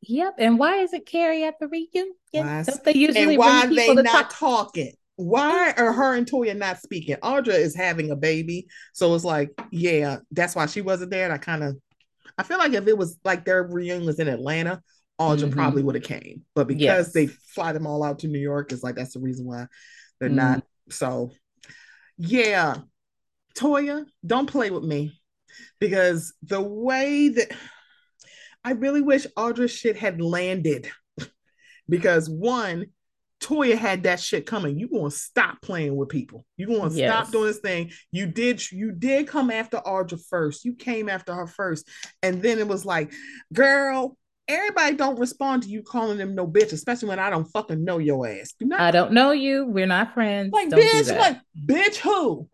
[0.04, 0.36] Yep.
[0.38, 2.14] And why is it Carrie at the reunion?
[2.34, 4.40] Don't they usually and why are they not talk?
[4.74, 4.94] talking?
[5.22, 7.16] Why are her and Toya not speaking?
[7.18, 8.68] Audra is having a baby.
[8.94, 11.26] So it's like, yeah, that's why she wasn't there.
[11.26, 11.78] And I kind of
[12.38, 14.82] I feel like if it was like their reunion was in Atlanta,
[15.20, 15.52] Audra mm-hmm.
[15.52, 16.44] probably would have came.
[16.56, 17.14] But because yes.
[17.14, 19.68] they fly them all out to New York, it's like that's the reason why
[20.20, 20.38] they're mm-hmm.
[20.38, 20.64] not.
[20.90, 21.32] So
[22.18, 22.78] yeah.
[23.56, 25.20] Toya, don't play with me.
[25.80, 27.52] Because the way that
[28.64, 30.90] I really wish Audra shit had landed.
[31.90, 32.88] because one,
[33.42, 34.80] Toya had that shit coming.
[34.80, 36.46] You gonna stop playing with people.
[36.58, 37.12] You gonna yes.
[37.12, 37.92] stop doing this thing.
[38.12, 40.64] You did you did come after Audra first.
[40.64, 41.88] You came after her first.
[42.22, 43.12] And then it was like,
[43.52, 44.16] girl,
[44.48, 47.98] everybody don't respond to you calling them no bitch, especially when I don't fucking know
[47.98, 48.54] your ass.
[48.60, 49.66] Do not I don't know you.
[49.66, 50.52] We're not friends.
[50.54, 52.48] Like don't bitch, like bitch who?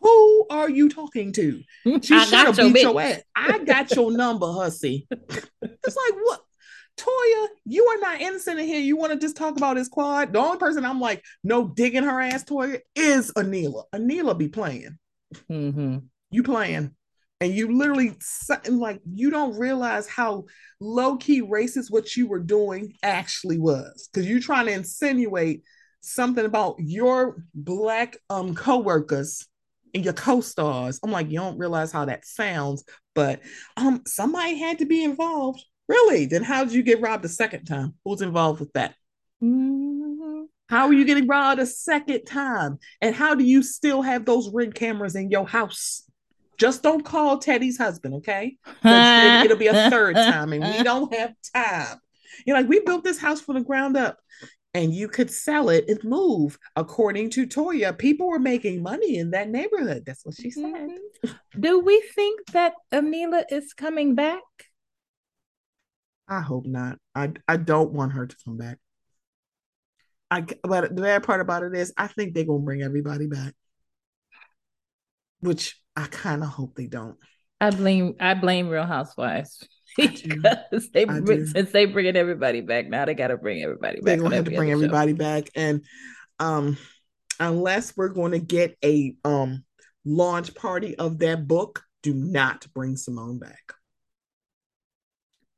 [0.00, 1.62] Who are you talking to?
[2.02, 2.82] She should have beat bitch.
[2.82, 3.22] your ass.
[3.34, 5.06] I got your number, hussy.
[5.10, 6.40] it's like what?
[6.98, 8.80] Toya, you are not innocent in here.
[8.80, 10.32] You want to just talk about his quad?
[10.32, 13.84] The only person I'm like, no digging her ass, Toya, is Anila.
[13.94, 14.98] Anila be playing.
[15.50, 15.98] Mm-hmm.
[16.30, 16.94] You playing
[17.40, 18.16] and you literally
[18.68, 20.44] like you don't realize how
[20.80, 25.62] low-key racist what you were doing actually was because you're trying to insinuate
[26.00, 29.46] something about your black um co-workers
[29.94, 32.84] and your co-stars i'm like you don't realize how that sounds
[33.14, 33.40] but
[33.76, 37.64] um somebody had to be involved really then how did you get robbed the second
[37.64, 38.94] time who's involved with that
[39.42, 40.42] mm-hmm.
[40.68, 44.52] how are you getting robbed a second time and how do you still have those
[44.52, 46.08] ring cameras in your house
[46.58, 48.58] just don't call Teddy's husband, okay?
[48.84, 51.98] it'll be a third time, and we don't have time.
[52.44, 54.18] You're like, we built this house from the ground up,
[54.74, 56.58] and you could sell it and move.
[56.76, 60.02] According to Toya, people were making money in that neighborhood.
[60.04, 60.64] That's what she said.
[60.64, 61.60] Mm-hmm.
[61.60, 64.42] Do we think that Anila is coming back?
[66.28, 66.98] I hope not.
[67.14, 68.78] I I don't want her to come back.
[70.30, 73.54] I but the bad part about it is I think they're gonna bring everybody back.
[75.40, 77.16] Which I kind of hope they don't.
[77.60, 83.04] I blame I blame Real Housewives because they bring, since they bringing everybody back now
[83.04, 84.04] they got to bring everybody back.
[84.04, 85.16] They're gonna have to bring everybody show.
[85.18, 85.82] back, and
[86.38, 86.76] um,
[87.40, 89.64] unless we're going to get a um
[90.04, 93.72] launch party of that book, do not bring Simone back.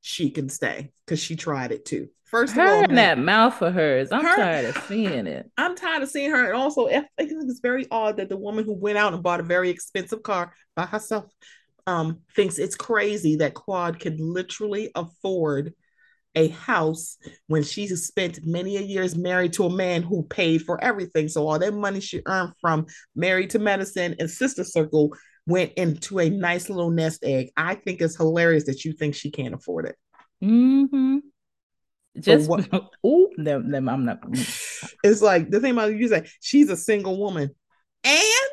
[0.02, 2.08] She can stay because she tried it too.
[2.24, 5.50] First her of all, and that mouth of hers, I'm her, tired of seeing it.
[5.58, 6.46] I'm tired of seeing her.
[6.46, 9.40] And also, I think it's very odd that the woman who went out and bought
[9.40, 11.30] a very expensive car by herself
[11.88, 15.74] um, thinks it's crazy that Quad can literally afford
[16.36, 17.18] a house
[17.48, 21.28] when she spent many a years married to a man who paid for everything.
[21.28, 22.86] So all that money she earned from
[23.16, 25.12] Married to Medicine and Sister Circle
[25.50, 27.50] went into a nice little nest egg.
[27.56, 29.96] I think it's hilarious that you think she can't afford it.
[30.42, 31.18] Mm-hmm.
[32.18, 32.68] Just what,
[33.06, 34.20] ooh, them, them, I'm not.
[35.04, 37.50] It's like the thing about you say she's a single woman,
[38.04, 38.50] and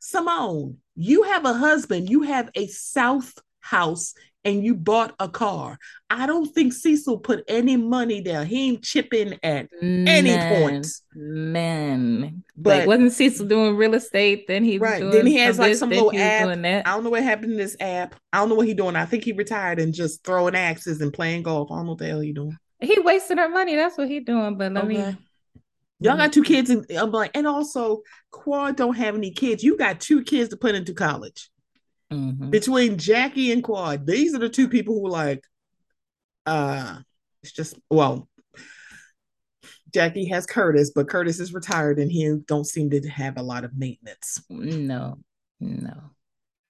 [0.00, 4.14] Simone, you have a husband, you have a South house,
[4.48, 5.78] and you bought a car.
[6.08, 8.46] I don't think Cecil put any money down.
[8.46, 10.86] He ain't chipping at man, any point.
[11.14, 14.46] Man, but like, wasn't Cecil doing real estate?
[14.48, 15.02] Then he right.
[15.02, 16.48] then he has like this, some little app.
[16.48, 18.14] I don't know what happened in this app.
[18.32, 18.96] I don't know what he doing.
[18.96, 21.70] I think he retired and just throwing axes and playing golf.
[21.70, 22.56] I don't know what the hell he doing.
[22.80, 23.76] He wasting our money.
[23.76, 24.56] That's what he doing.
[24.56, 24.96] But let okay.
[24.96, 25.16] me.
[26.00, 29.62] Y'all got two kids, and I'm like, and also Quad don't have any kids.
[29.64, 31.50] You got two kids to put into college.
[32.12, 32.50] Mm-hmm.
[32.50, 35.44] Between Jackie and Quad, these are the two people who like,
[36.46, 36.98] uh,
[37.42, 38.28] it's just well,
[39.92, 43.64] Jackie has Curtis, but Curtis is retired and he don't seem to have a lot
[43.64, 44.42] of maintenance.
[44.48, 45.18] No,
[45.60, 45.94] no.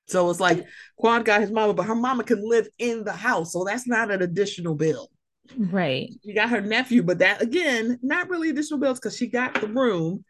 [0.08, 0.66] So it's like
[0.96, 3.52] Quad got his mama, but her mama can live in the house.
[3.52, 5.08] So that's not an additional bill.
[5.56, 6.10] Right.
[6.24, 9.68] She got her nephew, but that again, not really additional bills because she got the
[9.68, 10.24] room.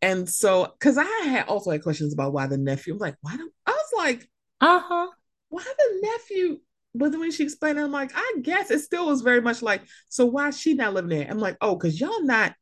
[0.00, 3.16] And so, because I had also had questions about why the nephew, I was like,
[3.20, 4.28] why don't I was like,
[4.62, 5.08] uh-huh.
[5.48, 6.60] Why the nephew?
[6.94, 9.62] But then when she explained it, I'm like, I guess it still was very much
[9.62, 11.26] like, so why is she not living there?
[11.28, 12.54] I'm like, oh, because y'all not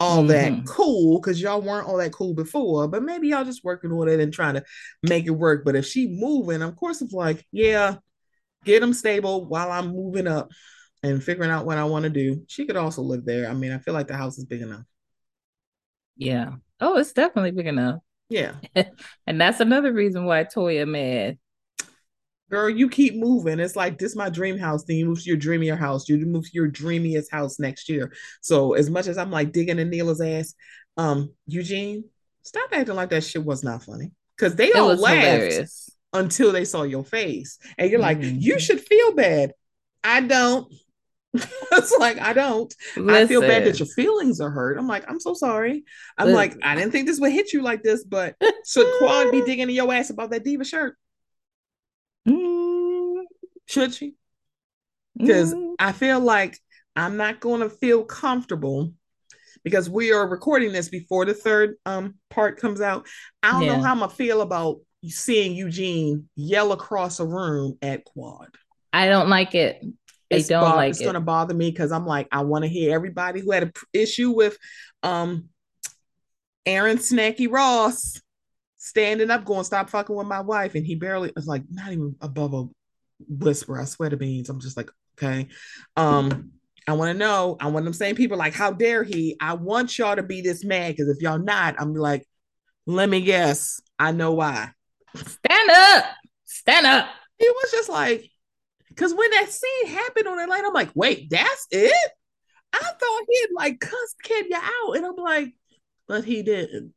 [0.00, 0.28] all mm-hmm.
[0.28, 4.08] that cool because y'all weren't all that cool before, but maybe y'all just working on
[4.08, 4.64] it and trying to
[5.02, 5.64] make it work.
[5.64, 7.96] But if she moving, of course, it's like, yeah,
[8.64, 10.50] get them stable while I'm moving up
[11.02, 12.44] and figuring out what I want to do.
[12.48, 13.48] She could also live there.
[13.48, 14.84] I mean, I feel like the house is big enough.
[16.16, 16.52] Yeah.
[16.80, 18.00] Oh, it's definitely big enough.
[18.28, 18.54] Yeah.
[19.26, 21.38] and that's another reason why Toya mad
[22.50, 23.60] girl, you keep moving.
[23.60, 24.84] It's like this my dream house.
[24.84, 26.08] Then you move to your dreamier house.
[26.08, 28.12] You move to your dreamiest house next year.
[28.40, 30.54] So as much as I'm like digging in Neela's ass,
[30.96, 32.04] um, Eugene,
[32.42, 34.12] stop acting like that shit was not funny.
[34.38, 35.90] Cause they all laughed hilarious.
[36.12, 37.58] until they saw your face.
[37.76, 38.38] And you're like, mm-hmm.
[38.38, 39.52] you should feel bad.
[40.04, 40.72] I don't.
[41.34, 42.74] it's like I don't.
[42.96, 43.10] Listen.
[43.10, 44.78] I feel bad that your feelings are hurt.
[44.78, 45.84] I'm like, I'm so sorry.
[46.16, 46.36] I'm Listen.
[46.36, 48.34] like, I didn't think this would hit you like this, but
[48.66, 50.96] should Quad be digging in your ass about that diva shirt?
[52.26, 53.22] Mm,
[53.66, 54.14] should she?
[55.16, 55.74] Because mm.
[55.78, 56.58] I feel like
[56.96, 58.92] I'm not going to feel comfortable
[59.64, 63.06] because we are recording this before the third um part comes out.
[63.42, 63.76] I don't yeah.
[63.76, 68.48] know how I'm gonna feel about seeing Eugene yell across a room at Quad.
[68.92, 69.84] I don't like it.
[70.30, 71.04] It's don't bo- like it's it.
[71.04, 74.30] gonna bother me because I'm like, I want to hear everybody who had an issue
[74.30, 74.58] with
[75.02, 75.48] um
[76.66, 78.20] Aaron Snacky Ross
[78.76, 80.74] standing up, going, stop fucking with my wife.
[80.74, 82.64] And he barely was like, not even above a
[83.28, 83.80] whisper.
[83.80, 84.48] I swear to beans.
[84.48, 85.48] I'm just like, okay.
[85.96, 86.52] Um,
[86.86, 87.56] I want to know.
[87.60, 89.36] I want them same people like, how dare he?
[89.40, 92.26] I want y'all to be this mad because if y'all not, I'm like,
[92.86, 93.80] let me guess.
[93.98, 94.70] I know why.
[95.16, 96.04] Stand up.
[96.44, 97.08] Stand up.
[97.38, 98.30] He was just like,
[98.98, 102.10] because when that scene happened on that night, I'm like, wait, that's it?
[102.72, 104.96] I thought he'd like cussed Kenya out.
[104.96, 105.54] And I'm like,
[106.08, 106.94] but he didn't.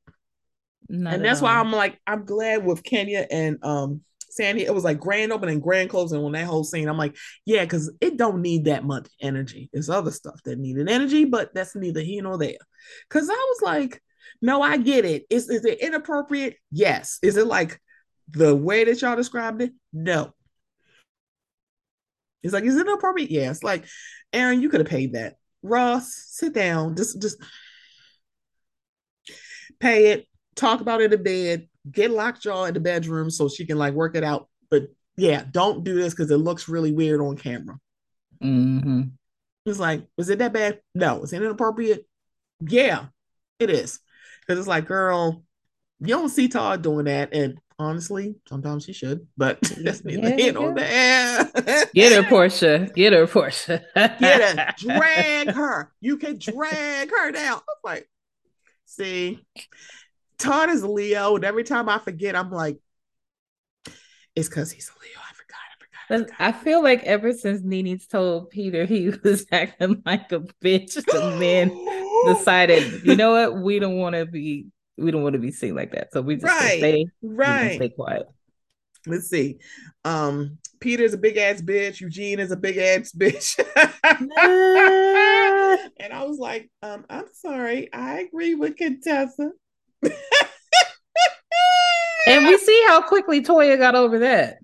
[0.89, 4.01] Not and that's why I'm like, I'm glad with Kenya and um
[4.37, 4.61] Sanya.
[4.61, 6.89] It was like grand opening, and grand closing on that whole scene.
[6.89, 7.15] I'm like,
[7.45, 9.69] yeah, because it don't need that much energy.
[9.71, 12.57] It's other stuff that needed energy, but that's neither here nor there.
[13.11, 14.01] Cause I was like,
[14.41, 15.25] no, I get it.
[15.29, 16.55] Is is it inappropriate?
[16.71, 17.19] Yes.
[17.21, 17.79] Is it like
[18.31, 19.71] the way that y'all described it?
[19.93, 20.33] No.
[22.43, 23.31] It's like, is it inappropriate?
[23.31, 23.51] Yeah.
[23.51, 23.85] It's like,
[24.33, 25.35] Aaron, you could have paid that.
[25.63, 26.95] Ross, sit down.
[26.95, 27.37] Just just
[29.79, 33.77] pay it talk about it in bed, get Lockjaw in the bedroom so she can
[33.77, 34.47] like work it out.
[34.69, 34.87] But
[35.17, 37.77] yeah, don't do this because it looks really weird on camera.
[38.43, 39.01] Mm-hmm.
[39.65, 40.81] It's like, is it that bad?
[40.95, 41.23] No.
[41.23, 42.07] Is it inappropriate?
[42.61, 43.05] Yeah,
[43.59, 43.99] it is.
[44.41, 45.43] Because it's like, girl,
[45.99, 47.33] you don't see Todd doing that.
[47.33, 51.45] And honestly, sometimes she should, but that's neither yeah, here nor there.
[51.93, 52.93] Get her, Porsha.
[52.93, 53.81] Get her, Porsha.
[53.95, 54.73] Get her.
[54.77, 55.91] Drag her.
[55.99, 57.57] You can drag her down.
[57.57, 58.09] I was like,
[58.85, 59.39] see,
[60.37, 62.79] Todd is a Leo, and every time I forget, I'm like,
[64.35, 65.19] it's because he's a Leo.
[65.19, 65.57] I forgot.
[66.09, 66.35] I forgot.
[66.39, 70.93] I, I feel like ever since NeNe's told Peter he was acting like a bitch,
[70.93, 71.69] the man
[72.25, 74.67] decided, you know what, we don't want to be,
[74.97, 76.13] we don't want to be seen like that.
[76.13, 78.27] So we just right, stay, right, stay quiet.
[79.07, 79.57] Let's see.
[80.05, 82.01] Um, Peter's a big ass bitch.
[82.01, 83.57] Eugene is a big ass bitch.
[85.99, 87.91] and I was like, um, I'm sorry.
[87.93, 89.51] I agree with Contessa
[92.27, 94.57] and we see how quickly Toya got over that.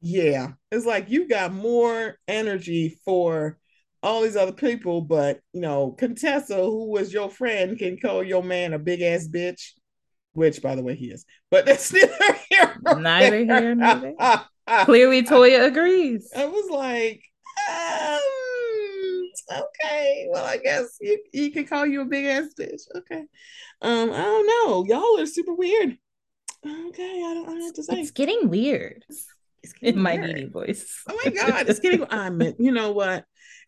[0.00, 0.52] Yeah.
[0.70, 3.58] It's like you got more energy for
[4.04, 8.42] all these other people, but you know, Contessa, who was your friend, can call your
[8.42, 9.70] man a big ass bitch,
[10.34, 11.24] which by the way he is.
[11.50, 12.76] But that's neither here.
[12.84, 14.44] Neither here nor there.
[14.84, 16.30] Clearly Toya agrees.
[16.36, 17.22] I was like,
[17.70, 22.82] um, okay, well, I guess he, you can call you a big ass bitch.
[22.94, 23.24] Okay.
[23.80, 24.84] Um, I don't know.
[24.86, 25.96] Y'all are super weird.
[26.66, 28.00] Okay, I don't, I don't have to say.
[28.00, 29.04] It's getting weird.
[29.62, 31.02] It's getting in my needy voice.
[31.08, 32.04] Oh my god, it's getting.
[32.10, 33.24] I mean, you know what?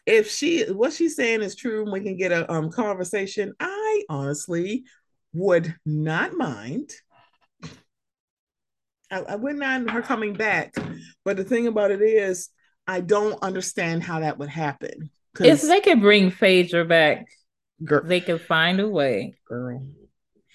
[0.06, 4.04] If she what she's saying is true, and we can get a um conversation, I
[4.08, 4.84] honestly
[5.32, 6.90] would not mind.
[9.10, 10.74] I, I wouldn't mind her coming back,
[11.24, 12.48] but the thing about it is,
[12.86, 15.10] I don't understand how that would happen.
[15.38, 17.26] If they could bring Phaedra back,
[17.84, 19.86] girl, they could find a way, girl,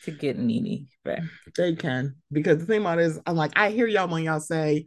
[0.04, 1.22] to get Nene back.
[1.56, 4.40] They can because the thing about it is, I'm like, I hear y'all when y'all
[4.40, 4.86] say,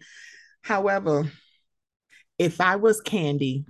[0.62, 1.30] however,
[2.38, 3.64] if I was Kandi,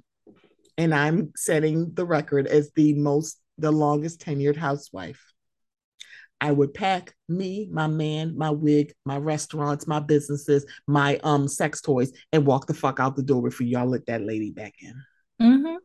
[0.76, 5.22] and I'm setting the record as the most, the longest tenured housewife,
[6.40, 11.80] I would pack me, my man, my wig, my restaurants, my businesses, my um sex
[11.80, 14.94] toys, and walk the fuck out the door before y'all let that lady back in.
[15.40, 15.76] Mm-hmm.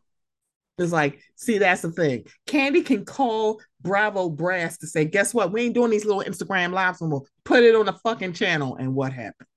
[0.80, 2.26] It's like, see, that's the thing.
[2.48, 5.52] Kandi can call Bravo Brass to say, guess what?
[5.52, 7.24] We ain't doing these little Instagram lives anymore.
[7.44, 8.78] Put it on the fucking channel.
[8.78, 9.49] And what happened?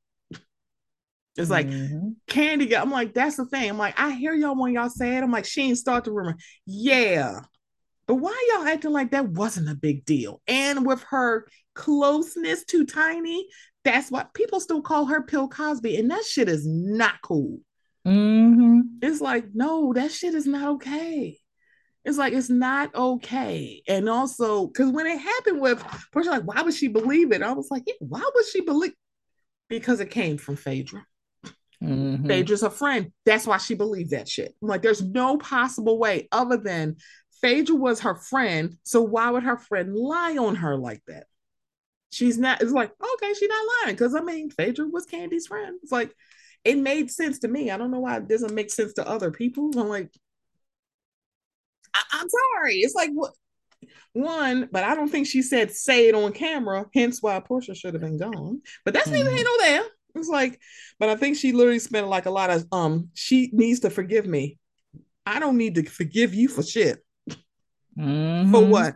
[1.36, 2.10] It's like mm-hmm.
[2.28, 2.78] Kandi.
[2.78, 3.70] I'm like, that's the thing.
[3.70, 5.22] I'm like, I hear y'all when y'all say it.
[5.22, 6.36] I'm like, she ain't start the rumor.
[6.66, 7.40] Yeah.
[8.06, 10.42] But why y'all acting like that wasn't a big deal?
[10.46, 13.46] And with her closeness to Tiny,
[13.84, 15.96] that's what people still call her Pill Cosby.
[15.96, 17.60] And that shit is not cool.
[18.06, 18.80] Mm-hmm.
[19.00, 21.38] It's like, no, that shit is not okay.
[22.04, 23.82] It's like it's not okay.
[23.86, 27.42] And also, because when it happened with person, like, why would she believe it?
[27.42, 28.92] I was like, yeah, why would she believe?
[29.68, 31.06] Because it came from Phaedra.
[31.82, 32.26] Mm-hmm.
[32.26, 33.12] Phaedra's a friend.
[33.26, 34.54] That's why she believed that shit.
[34.62, 36.96] I'm like, there's no possible way other than
[37.40, 38.76] Phaedra was her friend.
[38.84, 41.26] So why would her friend lie on her like that?
[42.10, 43.96] She's not, it's like, okay, she's not lying.
[43.96, 45.78] Cause I mean, Phaedra was Kandi's friend.
[45.82, 46.14] It's like,
[46.64, 47.70] it made sense to me.
[47.70, 49.70] I don't know why it doesn't make sense to other people.
[49.76, 50.10] I'm like,
[51.94, 52.76] I- am sorry.
[52.76, 53.32] It's like what
[54.12, 57.94] one, but I don't think she said say it on camera, hence why Porsha should
[57.94, 58.60] have been gone.
[58.84, 59.12] But that's mm.
[59.12, 59.84] neither here nor there.
[60.18, 60.60] It's like,
[60.98, 64.26] but I think she literally spent like a lot of um, she needs to forgive
[64.26, 64.59] me.
[65.24, 67.02] I don't need to forgive you for shit.
[67.98, 68.51] Mm-hmm.
[68.51, 68.94] For what?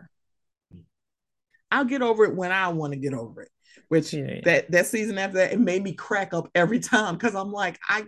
[1.71, 3.49] I'll get over it when I want to get over it
[3.89, 4.41] which yeah.
[4.43, 7.79] that that season after that it made me crack up every time because I'm like
[7.87, 8.03] I,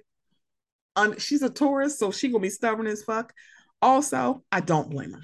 [0.96, 3.34] um, she's a Taurus, so she gonna be stubborn as fuck.
[3.82, 5.22] Also, I don't blame her.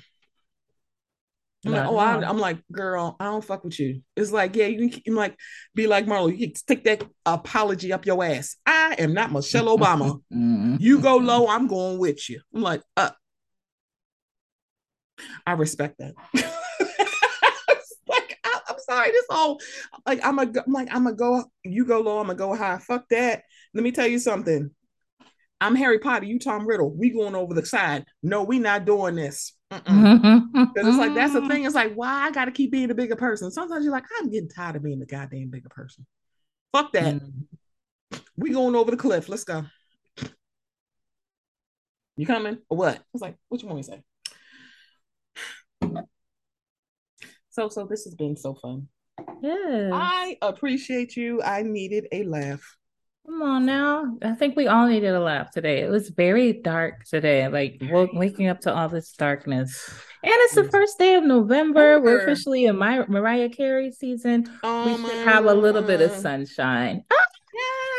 [1.66, 4.02] I'm like, oh, I, am like, girl, I don't fuck with you.
[4.16, 5.36] It's like, yeah, you can like
[5.74, 8.56] be like Marlo, you can stick that apology up your ass.
[8.66, 10.22] I am not Michelle Obama.
[10.34, 10.78] Mm-hmm.
[10.80, 12.42] you go low, I'm going with you.
[12.54, 13.12] I'm like, uh,
[15.46, 16.14] I respect that.
[18.08, 19.12] Like, I, am sorry.
[19.12, 19.60] This whole
[20.06, 21.44] like I'm a I'm like I'm gonna go.
[21.64, 22.20] You go low.
[22.20, 22.78] I'm gonna go high.
[22.78, 23.42] Fuck that.
[23.74, 24.70] Let me tell you something.
[25.60, 26.26] I'm Harry Potter.
[26.26, 26.96] You Tom Riddle.
[26.96, 28.06] We going over the side.
[28.22, 29.55] No, we not doing this.
[29.70, 29.84] Because
[30.76, 31.66] it's like that's the thing.
[31.66, 33.52] It's like why I got to keep being a bigger person.
[33.52, 36.06] Sometimes you're like I'm getting tired of being the goddamn bigger person.
[36.72, 37.16] Fuck that.
[37.16, 37.46] Mm.
[38.38, 39.30] We going over the cliff.
[39.30, 39.66] Let's go.
[42.18, 42.96] You coming or what?
[42.96, 44.02] I was like, what you want me to say?
[47.50, 48.88] So, so this has been so fun.
[49.42, 49.90] Yeah.
[49.94, 51.42] I appreciate you.
[51.42, 52.78] I needed a laugh.
[53.26, 54.18] Come on now.
[54.22, 55.82] I think we all needed a laugh today.
[55.82, 59.90] It was very dark today, like waking up to all this darkness.
[60.26, 62.02] And it's the first day of November.
[62.02, 64.48] We're officially in my Mariah Carey season.
[64.64, 67.04] Oh we should have a little bit of sunshine.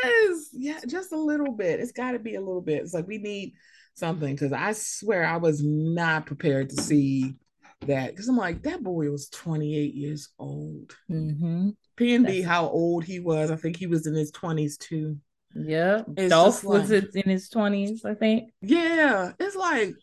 [0.05, 0.49] Yes.
[0.53, 1.81] Yeah, just a little bit.
[1.81, 2.83] It's got to be a little bit.
[2.83, 3.55] It's like we need
[3.95, 7.37] something because I swear I was not prepared to see
[7.83, 10.95] that because I'm like, that boy was 28 years old.
[11.11, 11.71] Mm-hmm.
[11.97, 13.51] PNB, how old he was.
[13.51, 15.19] I think he was in his 20s too.
[15.55, 16.03] Yeah.
[16.17, 18.51] It's Dolph was like, in his 20s, I think.
[18.61, 19.33] Yeah.
[19.39, 19.95] It's like,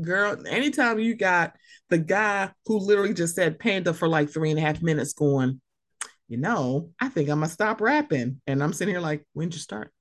[0.00, 1.54] girl, anytime you got
[1.90, 5.60] the guy who literally just said panda for like three and a half minutes going,
[6.28, 8.40] you know, I think I'm gonna stop rapping.
[8.46, 9.92] And I'm sitting here like, when'd you start?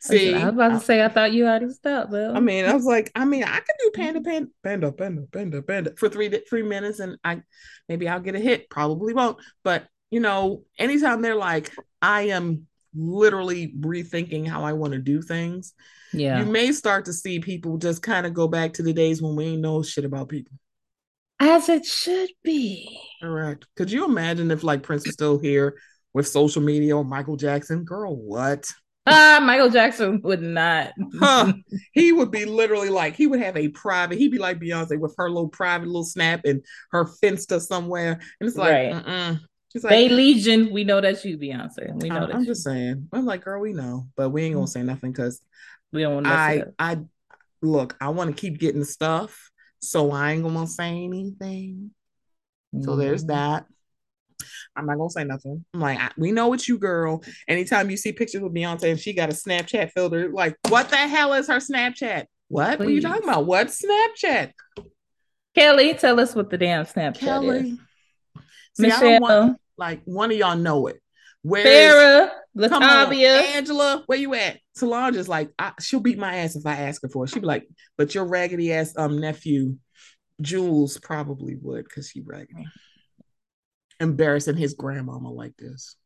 [0.00, 2.36] See, I was about to say, I thought you already stopped, Bill.
[2.36, 5.62] I mean, I was like, I mean, I can do panda, panda, panda, panda, panda,
[5.62, 7.42] panda for three three minutes, and I
[7.88, 8.70] maybe I'll get a hit.
[8.70, 14.92] Probably won't, but you know, anytime they're like, I am literally rethinking how I want
[14.92, 15.74] to do things.
[16.12, 19.22] Yeah, you may start to see people just kind of go back to the days
[19.22, 20.52] when we ain't know shit about people.
[21.40, 23.00] As it should be.
[23.20, 23.66] Correct.
[23.76, 25.76] Could you imagine if like Prince is still here
[26.14, 27.82] with social media or Michael Jackson?
[27.82, 28.70] Girl, what?
[29.06, 30.92] Ah, Michael Jackson would not.
[31.18, 31.52] huh.
[31.92, 34.18] He would be literally like he would have a private.
[34.18, 38.48] He'd be like Beyonce with her little private little snap and her finsta somewhere, and
[38.48, 39.04] it's like, right.
[39.04, 39.40] mm
[39.72, 42.02] She's like, Bay Legion, we know that's you, Beyonce.
[42.02, 42.26] We know.
[42.26, 43.08] I, I'm just saying.
[43.10, 45.40] I'm like, girl, we know, but we ain't gonna say nothing because
[45.92, 46.26] we don't want.
[46.26, 46.98] I I
[47.62, 47.96] look.
[47.98, 51.90] I want to keep getting stuff, so I ain't gonna say anything.
[52.74, 52.84] Mm-hmm.
[52.84, 53.32] So there's mm-hmm.
[53.32, 53.66] that.
[54.76, 55.64] I'm not gonna say nothing.
[55.74, 57.22] I'm like, we know it's you, girl.
[57.48, 60.96] Anytime you see pictures with Beyonce and she got a Snapchat filter, like, what the
[60.96, 62.26] hell is her Snapchat?
[62.48, 62.76] What?
[62.76, 62.78] Please.
[62.78, 63.46] What are you talking about?
[63.46, 64.52] What Snapchat?
[65.54, 67.58] Kelly, tell us what the damn Snapchat Kelly.
[67.58, 67.78] is.
[68.74, 70.98] See, Michelle, want, like one of y'all know it.
[71.42, 74.58] Where Sarah, Latavia, Angela, where you at?
[74.76, 77.30] Solange is like, I, she'll beat my ass if I ask her for it.
[77.30, 77.66] She'd be like,
[77.98, 79.76] but your raggedy ass um nephew,
[80.40, 82.66] Julez, probably would because he raggedy
[84.02, 85.96] embarrassing his grandmama like this.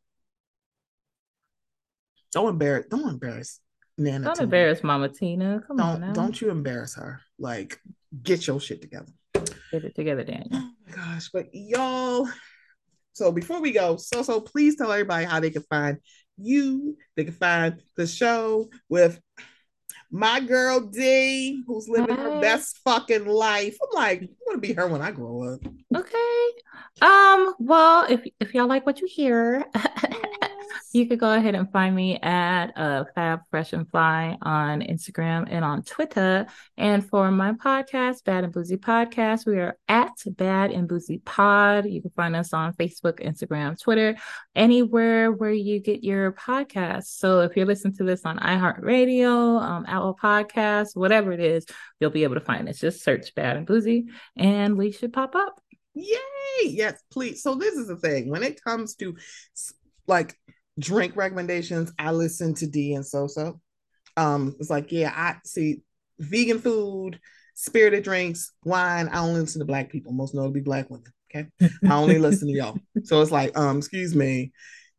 [2.31, 2.85] Don't embarrass.
[2.89, 3.59] Don't embarrass
[3.97, 4.25] Nana.
[4.25, 5.61] Don't embarrass Mama Tina.
[5.65, 6.01] Come don't, on.
[6.01, 6.13] Now.
[6.13, 7.21] Don't you embarrass her.
[7.39, 7.79] Like,
[8.23, 9.11] get your shit together.
[9.33, 10.47] Get it together, Daniel.
[10.53, 12.27] Oh my gosh, but y'all,
[13.17, 15.97] So before we go, so so please tell everybody how they can find
[16.37, 16.97] you.
[17.15, 19.19] They can find the show with
[20.11, 22.21] my girl D, who's living Hi.
[22.21, 23.77] her best fucking life.
[23.81, 25.59] I'm like, I want to be her when I grow up.
[25.95, 26.47] Okay.
[27.01, 29.65] Um, well, if if y'all like what you hear,
[30.93, 35.47] you could go ahead and find me at uh, Fab Fresh and Fly on Instagram
[35.49, 36.47] and on Twitter.
[36.77, 41.85] And for my podcast, Bad and Boozy Podcast, we are at Bad and Boozy Pod.
[41.85, 44.15] You can find us on Facebook, Instagram, Twitter,
[44.55, 47.17] anywhere where you get your podcasts.
[47.17, 51.65] So if you're listening to this on iHeartRadio, um, Apple Podcasts, whatever it is,
[51.99, 52.79] you'll be able to find us.
[52.79, 55.61] Just search Bad and Boozy, and we should pop up.
[55.93, 56.17] Yay!
[56.63, 57.41] Yes, please.
[57.41, 59.15] So this is the thing when it comes to
[60.07, 60.37] like
[60.79, 63.59] drink recommendations, I listen to D and Soso.
[64.15, 65.81] Um, it's like, yeah, I see
[66.19, 67.19] vegan food,
[67.53, 69.09] spirited drinks, wine.
[69.09, 71.11] I only listen to black people, most notably black women.
[71.31, 71.47] Okay.
[71.61, 72.79] I only listen to y'all.
[73.03, 74.51] So it's like, um, excuse me,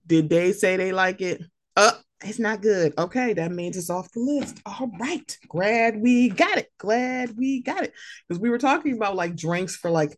[0.07, 1.43] did they say they like it?
[1.77, 1.93] Uh,
[2.25, 2.95] it's not good.
[2.99, 4.61] Okay, that means it's off the list.
[4.67, 5.39] All right.
[5.49, 6.73] Glad we got it.
[6.79, 7.93] Glad we got it.
[8.27, 10.17] Because we were talking about like drinks for like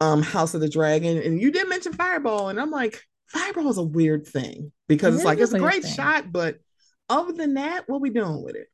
[0.00, 3.78] um House of the Dragon, and you did mention Fireball, and I'm like, Fireball is
[3.78, 5.92] a weird thing because it it's like it's a great thing.
[5.92, 6.58] shot, but
[7.08, 8.68] other than that, what we doing with it?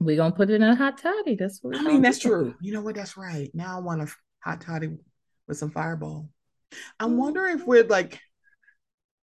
[0.00, 1.34] We gonna put it in a hot toddy.
[1.34, 2.02] That's what I mean.
[2.02, 2.54] That's true.
[2.60, 2.94] You know what?
[2.94, 3.50] That's right.
[3.52, 4.08] Now I want a
[4.40, 4.96] hot toddy
[5.46, 6.30] with some Fireball.
[7.00, 7.90] I wonder if we're mm-hmm.
[7.90, 8.20] like,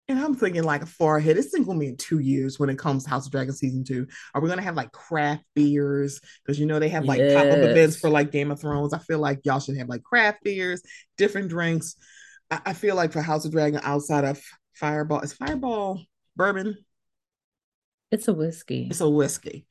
[0.08, 1.36] and I'm thinking like a far ahead.
[1.36, 3.84] This thing gonna be in two years when it comes to House of Dragon season
[3.84, 4.06] two.
[4.34, 6.20] Are we gonna have like craft beers?
[6.44, 7.34] Because you know they have like yes.
[7.34, 8.92] pop up events for like Game of Thrones.
[8.92, 10.82] I feel like y'all should have like craft beers,
[11.16, 11.96] different drinks.
[12.54, 14.40] I, I feel like for House of Dragon, outside of
[14.74, 16.00] Fireball, is Fireball
[16.36, 16.76] bourbon?
[18.10, 18.88] It's a whiskey.
[18.90, 19.66] It's a whiskey.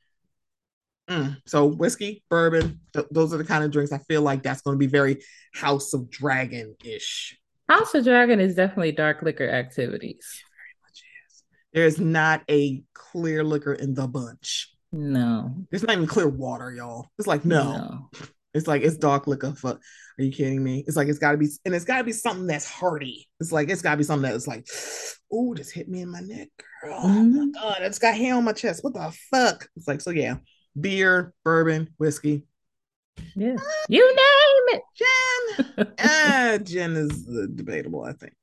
[1.09, 1.37] Mm.
[1.45, 4.75] So whiskey, bourbon, th- those are the kind of drinks I feel like that's going
[4.75, 5.21] to be very
[5.53, 7.37] House of Dragon ish.
[7.69, 10.41] House of Dragon is definitely dark liquor activities.
[10.51, 11.43] very much is.
[11.73, 14.69] There is not a clear liquor in the bunch.
[14.91, 17.07] No, there's not even clear water, y'all.
[17.17, 17.77] It's like no.
[17.77, 18.09] no.
[18.53, 19.53] It's like it's dark liquor.
[19.53, 19.81] Fuck,
[20.19, 20.83] are you kidding me?
[20.85, 23.27] It's like it's got to be, and it's got to be something that's hearty.
[23.39, 24.67] It's like it's got to be something that's like,
[25.31, 26.49] oh, just hit me in my neck,
[26.81, 26.99] girl.
[27.03, 27.51] Oh my mm-hmm.
[27.51, 28.83] god, it's got hair on my chest.
[28.83, 29.67] What the fuck?
[29.75, 30.37] It's like so, yeah.
[30.79, 32.45] Beer, bourbon, whiskey.
[33.35, 33.55] Yeah,
[33.89, 34.83] you name it.
[34.97, 35.93] Gin.
[35.99, 38.03] ah, gin is uh, debatable.
[38.03, 38.33] I think.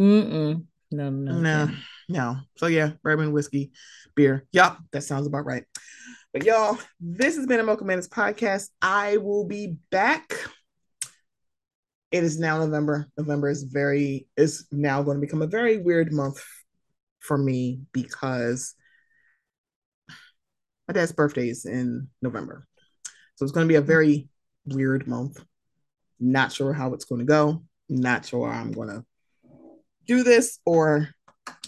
[0.00, 0.64] Mm-mm.
[0.90, 1.70] No, no, no,
[2.08, 2.36] no.
[2.56, 3.72] So yeah, bourbon, whiskey,
[4.14, 4.46] beer.
[4.52, 5.64] Yup, that sounds about right.
[6.34, 8.70] But y'all, this has been a Mocha Minutes podcast.
[8.82, 10.36] I will be back.
[12.10, 13.06] It is now November.
[13.16, 16.44] November is very is now going to become a very weird month
[17.20, 18.74] for me because
[20.88, 22.66] my dad's birthday is in November.
[23.36, 24.28] So it's going to be a very
[24.66, 25.40] weird month.
[26.18, 27.62] Not sure how it's going to go.
[27.88, 29.04] Not sure I'm going to
[30.04, 31.10] do this or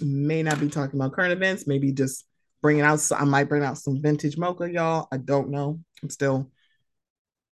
[0.00, 2.24] may not be talking about current events, maybe just
[2.66, 3.00] bringing out.
[3.16, 5.06] I might bring out some vintage mocha, y'all.
[5.12, 5.78] I don't know.
[6.02, 6.50] I'm still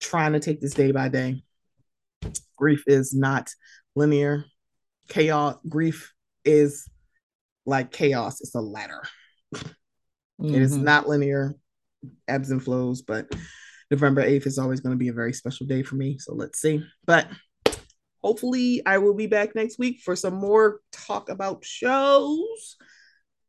[0.00, 1.42] trying to take this day by day.
[2.56, 3.50] Grief is not
[3.94, 4.46] linear.
[5.10, 5.56] Chaos.
[5.68, 6.14] Grief
[6.46, 6.88] is
[7.66, 8.40] like chaos.
[8.40, 9.02] It's a ladder.
[9.54, 10.54] Mm-hmm.
[10.54, 10.84] It is mm-hmm.
[10.84, 11.56] not linear,
[12.26, 13.02] ebbs and flows.
[13.02, 13.30] But
[13.90, 16.16] November 8th is always going to be a very special day for me.
[16.20, 16.82] So let's see.
[17.04, 17.28] But
[18.24, 22.76] hopefully, I will be back next week for some more talk about shows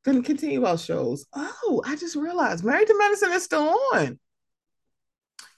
[0.04, 1.26] gonna continue our shows.
[1.34, 4.20] Oh, I just realized Married to Medicine is still on.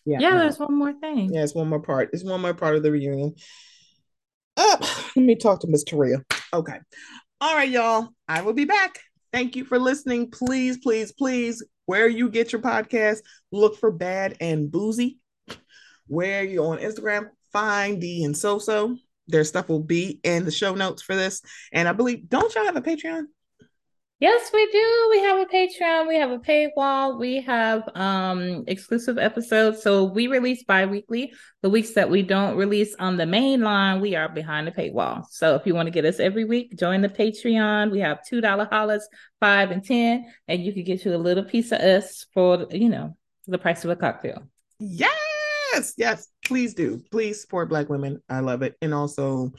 [0.06, 0.30] Yeah, yeah.
[0.32, 0.40] No.
[0.40, 1.34] There's one more thing.
[1.34, 2.10] Yeah, it's one more part.
[2.14, 3.36] It's one more part of the reunion.
[4.58, 4.80] Up.
[4.82, 6.24] Oh, let me talk to Miss Taria.
[6.54, 6.80] Okay.
[7.42, 8.10] All right, y'all.
[8.28, 9.00] I will be back.
[9.34, 10.32] Thank you for listening.
[10.32, 13.20] Please, please, please, where you get your podcast,
[13.52, 15.20] look for Bad and Boozy.
[16.08, 18.98] Where you're on Instagram, find D and So So.
[19.28, 21.42] Their stuff will be in the show notes for this.
[21.74, 23.24] And I believe, don't y'all have a Patreon?
[24.26, 25.08] Yes, we do.
[25.12, 29.84] We have a Patreon, we have a paywall, we have um exclusive episodes.
[29.84, 31.32] So we release bi-weekly.
[31.62, 35.26] The weeks that we don't release on the main line, we are behind the paywall.
[35.30, 37.92] So if you want to get us every week, join the Patreon.
[37.92, 39.08] We have two dollar hollers,
[39.40, 42.90] five and ten, and you can get you a little piece of us for you
[42.90, 43.16] know
[43.46, 44.42] the price of a cocktail.
[44.80, 47.00] Yes, yes, please do.
[47.12, 48.24] Please support black women.
[48.28, 48.76] I love it.
[48.82, 49.54] And also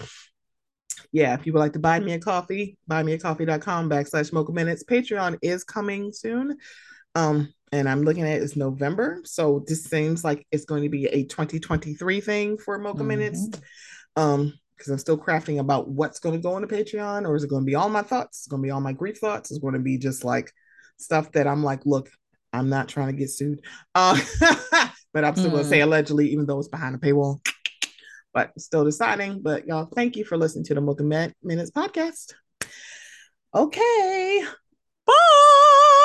[1.17, 4.85] yeah, if you would like to buy me a coffee, buymeacoffee.com backslash mocha minutes.
[4.85, 6.59] Patreon is coming soon.
[7.15, 9.23] Um, and I'm looking at it's November.
[9.25, 13.09] So this seems like it's going to be a 2023 thing for Mocha mm-hmm.
[13.09, 13.49] Minutes.
[14.15, 17.45] Um, because I'm still crafting about what's going to go on the Patreon, or is
[17.45, 18.41] it going to be all my thoughts?
[18.41, 19.51] It's going to be all my grief thoughts.
[19.51, 20.53] It's going to be just like
[20.99, 22.11] stuff that I'm like, look,
[22.53, 23.63] I'm not trying to get sued.
[23.95, 24.21] Uh,
[25.15, 25.53] but I'm still mm.
[25.53, 27.41] going to say allegedly, even though it's behind a paywall.
[28.37, 29.41] But still deciding.
[29.41, 32.35] But y'all, thank you for listening to the Mocha Minutes podcast.
[33.55, 34.45] Okay.
[35.07, 35.96] Bye.